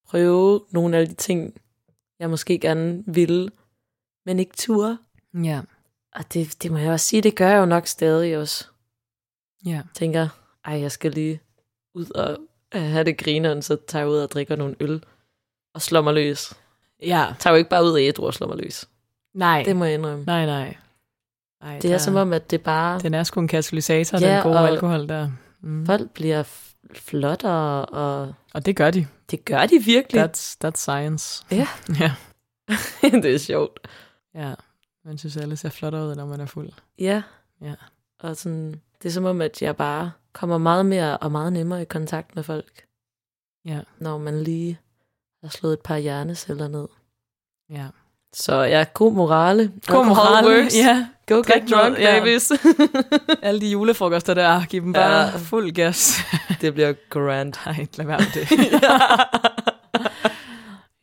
prøve 0.08 0.62
nogle 0.72 0.98
af 0.98 1.08
de 1.08 1.14
ting, 1.14 1.62
jeg 2.20 2.30
måske 2.30 2.60
gerne 2.60 3.04
ville, 3.08 3.50
men 4.26 4.40
ikke 4.40 4.56
turde. 4.58 4.98
ja, 5.44 5.62
Og 6.16 6.34
det, 6.34 6.64
det 6.64 6.72
må 6.72 6.78
jeg 6.78 6.92
også 6.92 7.06
sige, 7.06 7.22
det 7.22 7.36
gør 7.36 7.50
jeg 7.50 7.58
jo 7.58 7.66
nok 7.66 7.88
stadig 7.88 8.38
også. 8.38 8.68
Ja. 9.66 9.82
Tænker, 9.94 10.28
ej, 10.66 10.80
jeg 10.82 10.92
skal 10.92 11.12
lige 11.12 11.40
ud 11.96 12.12
og 12.16 12.38
øh, 12.76 12.82
have 12.82 13.04
det 13.04 13.18
grineren, 13.18 13.62
så 13.62 13.78
tager 13.88 14.04
jeg 14.06 14.10
ud 14.12 14.18
og 14.18 14.32
drikker 14.32 14.56
nogle 14.56 14.76
øl 14.80 15.04
og 15.74 15.82
slår 15.82 16.02
mig 16.02 16.14
løs. 16.14 16.54
Ja, 17.02 17.34
tager 17.40 17.54
jo 17.54 17.58
ikke 17.58 17.70
bare 17.70 17.84
ud 17.84 17.98
af 18.00 18.02
ædru 18.02 18.26
og 18.26 18.34
slår 18.34 18.48
mig 18.48 18.58
løs. 18.58 18.90
Nej, 19.34 19.64
Det 19.66 19.76
må 19.76 19.86
jeg 19.86 19.94
indrømme. 19.94 20.26
nej, 20.26 20.46
nej. 20.46 20.76
nej 21.64 21.76
Det 21.80 21.86
er 21.86 21.90
der- 21.94 21.98
som 21.98 22.16
om, 22.16 22.34
at 22.34 22.52
det 22.52 22.62
bare... 22.64 23.00
Den 23.00 23.14
er 23.14 23.24
sgu 23.24 23.40
en 23.40 23.48
katalysator, 23.48 24.20
Ja, 24.20 24.34
den 24.36 24.44
gode 24.44 24.60
alkohol 24.60 25.10
der. 25.10 25.30
Mm. 25.62 25.86
Folk 25.86 26.10
bliver 26.12 26.44
flottere, 26.94 27.86
og 27.86 28.34
Og 28.54 28.66
det 28.66 28.76
gør 28.76 28.92
de. 28.92 29.08
det 29.32 29.46
gør 29.46 29.66
de 29.66 29.80
virkelig. 29.86 30.24
That's, 30.24 30.56
that's 30.66 30.76
science. 30.76 31.46
Ja. 31.52 31.68
ja. 32.02 32.12
det 33.24 33.36
er 33.36 33.40
sjovt. 33.40 33.88
Ja. 34.36 34.54
Man 35.06 35.18
synes, 35.18 35.38
alle 35.38 35.58
ser 35.58 35.70
flottere 35.70 36.08
ud, 36.08 36.16
når 36.16 36.26
man 36.26 36.40
er 36.42 36.46
fuld. 36.46 36.70
Ja. 37.00 37.22
Ja. 37.62 37.74
Og 38.20 38.36
sådan, 38.38 38.82
det 39.06 39.10
er 39.12 39.14
som 39.14 39.26
om, 39.26 39.42
at 39.42 39.62
jeg 39.62 39.76
bare 39.76 40.12
kommer 40.34 40.58
meget 40.58 40.86
mere 40.86 41.18
og 41.18 41.32
meget 41.32 41.54
nemmere 41.54 41.82
i 41.82 41.86
kontakt 41.86 42.36
med 42.36 42.44
folk, 42.44 42.86
Ja. 43.66 43.80
når 44.00 44.18
man 44.18 44.44
lige 44.44 44.80
har 45.44 45.50
slået 45.50 45.74
et 45.74 45.80
par 45.80 45.98
hjerneceller 45.98 46.68
ned. 46.68 46.88
Ja. 47.70 47.88
Så 48.34 48.56
ja, 48.56 48.86
god 48.94 49.14
morale. 49.14 49.68
God 49.68 49.74
Alcohol 50.00 50.06
moral. 50.08 50.46
works. 50.46 50.76
Ja. 50.76 51.08
Go 51.28 51.36
Drik 51.42 51.62
get 51.62 51.70
drunk, 51.72 52.00
ja. 52.00 52.20
babies. 52.20 52.52
Alle 53.42 53.62
de 53.62 53.68
julefrokoster 53.72 54.34
der, 54.34 54.66
giv 54.66 54.82
dem 54.82 54.94
bare 54.94 55.26
Ja. 55.26 55.38
fuld 55.38 55.72
gas. 55.72 56.18
det 56.62 56.74
bliver 56.74 56.94
grand. 57.10 57.54
Nej, 57.66 57.88
lad 57.98 58.06
være 58.06 58.20
med 58.20 58.32
det. 58.34 58.82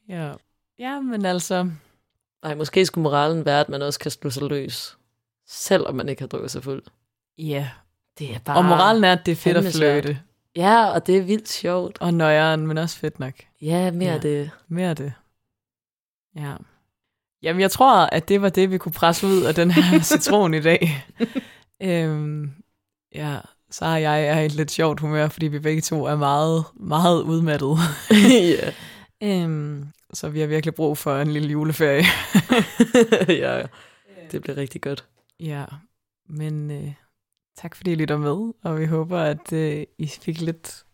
ja. 0.08 0.32
Ja, 0.78 1.00
men 1.00 1.24
altså, 1.26 1.70
Nej, 2.44 2.54
måske 2.54 2.86
skulle 2.86 3.02
moralen 3.02 3.44
være, 3.44 3.60
at 3.60 3.68
man 3.68 3.82
også 3.82 3.98
kan 3.98 4.10
slå 4.10 4.30
sig 4.30 4.42
løs, 4.42 4.96
selvom 5.48 5.94
man 5.94 6.08
ikke 6.08 6.22
har 6.22 6.26
drukket 6.28 6.50
sig 6.50 6.62
fuld. 6.64 6.82
ja. 7.38 7.70
Det 8.18 8.34
er 8.34 8.38
bare... 8.38 8.56
Og 8.56 8.64
moralen 8.64 9.04
er, 9.04 9.12
at 9.12 9.26
det 9.26 9.32
er 9.32 9.36
fedt 9.36 9.56
at 9.56 9.74
svært. 9.74 10.04
flytte. 10.04 10.20
Ja, 10.56 10.84
og 10.86 11.06
det 11.06 11.16
er 11.18 11.22
vildt 11.22 11.48
sjovt. 11.48 11.98
Og 12.00 12.14
nøjeren, 12.14 12.66
men 12.66 12.78
også 12.78 12.96
fedt 12.98 13.20
nok. 13.20 13.34
Ja, 13.62 13.90
mere 13.90 14.12
Ja. 14.12 14.18
det. 14.18 14.50
Mere 14.68 14.90
af 14.90 14.96
det. 14.96 15.12
Ja. 16.36 16.54
Jamen, 17.42 17.60
jeg 17.60 17.70
tror, 17.70 17.96
at 18.06 18.28
det 18.28 18.42
var 18.42 18.48
det, 18.48 18.70
vi 18.70 18.78
kunne 18.78 18.92
presse 18.92 19.26
ud 19.26 19.42
af 19.42 19.54
den 19.54 19.70
her 19.70 20.00
citron 20.12 20.54
i 20.54 20.60
dag. 20.60 21.04
øhm, 21.82 22.50
ja, 23.14 23.36
så 23.70 23.84
og 23.84 24.02
jeg 24.02 24.24
er 24.26 24.40
i 24.40 24.46
et 24.46 24.52
lidt 24.52 24.70
sjovt 24.70 25.00
humør, 25.00 25.28
fordi 25.28 25.46
vi 25.46 25.58
begge 25.58 25.80
to 25.82 26.04
er 26.04 26.16
meget, 26.16 26.64
meget 26.74 27.22
udmattede. 27.22 27.76
ja. 28.60 28.72
øhm, 29.22 29.86
så 30.12 30.28
vi 30.28 30.40
har 30.40 30.46
virkelig 30.46 30.74
brug 30.74 30.98
for 30.98 31.18
en 31.18 31.32
lille 31.32 31.48
juleferie. 31.50 32.04
ja, 33.42 33.62
det 34.32 34.42
bliver 34.42 34.56
rigtig 34.56 34.80
godt. 34.82 35.04
ja, 35.40 35.64
men 36.28 36.70
øh, 36.70 36.92
tak 37.56 37.76
fordi 37.76 37.92
I 37.92 37.94
lytter 37.94 38.16
med, 38.16 38.52
og 38.62 38.80
vi 38.80 38.86
håber, 38.86 39.18
at 39.18 39.52
øh, 39.52 39.84
I 39.98 40.06
fik 40.06 40.40
lidt 40.40 40.84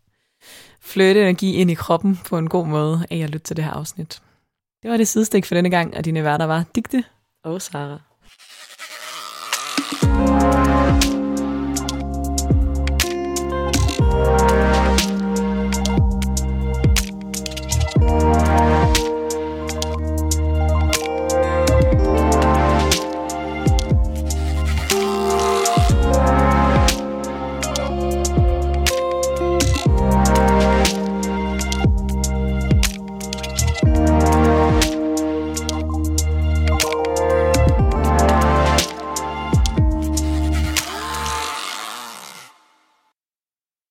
flytte 0.81 1.21
energi 1.21 1.55
ind 1.55 1.71
i 1.71 1.75
kroppen 1.75 2.19
på 2.27 2.39
en 2.39 2.49
god 2.49 2.67
måde 2.67 3.07
af 3.11 3.17
at 3.17 3.31
lytte 3.31 3.47
til 3.47 3.57
det 3.57 3.65
her 3.65 3.73
afsnit. 3.73 4.23
Det 4.83 4.91
var 4.91 4.97
det 4.97 5.09
sidestik 5.09 5.47
for 5.47 5.55
denne 5.55 5.71
gang, 5.71 5.97
og 5.97 6.05
dine 6.05 6.25
værter 6.25 6.45
var 6.45 6.65
Digte 6.75 7.05
Og 7.45 7.63
Sara. 7.63 8.08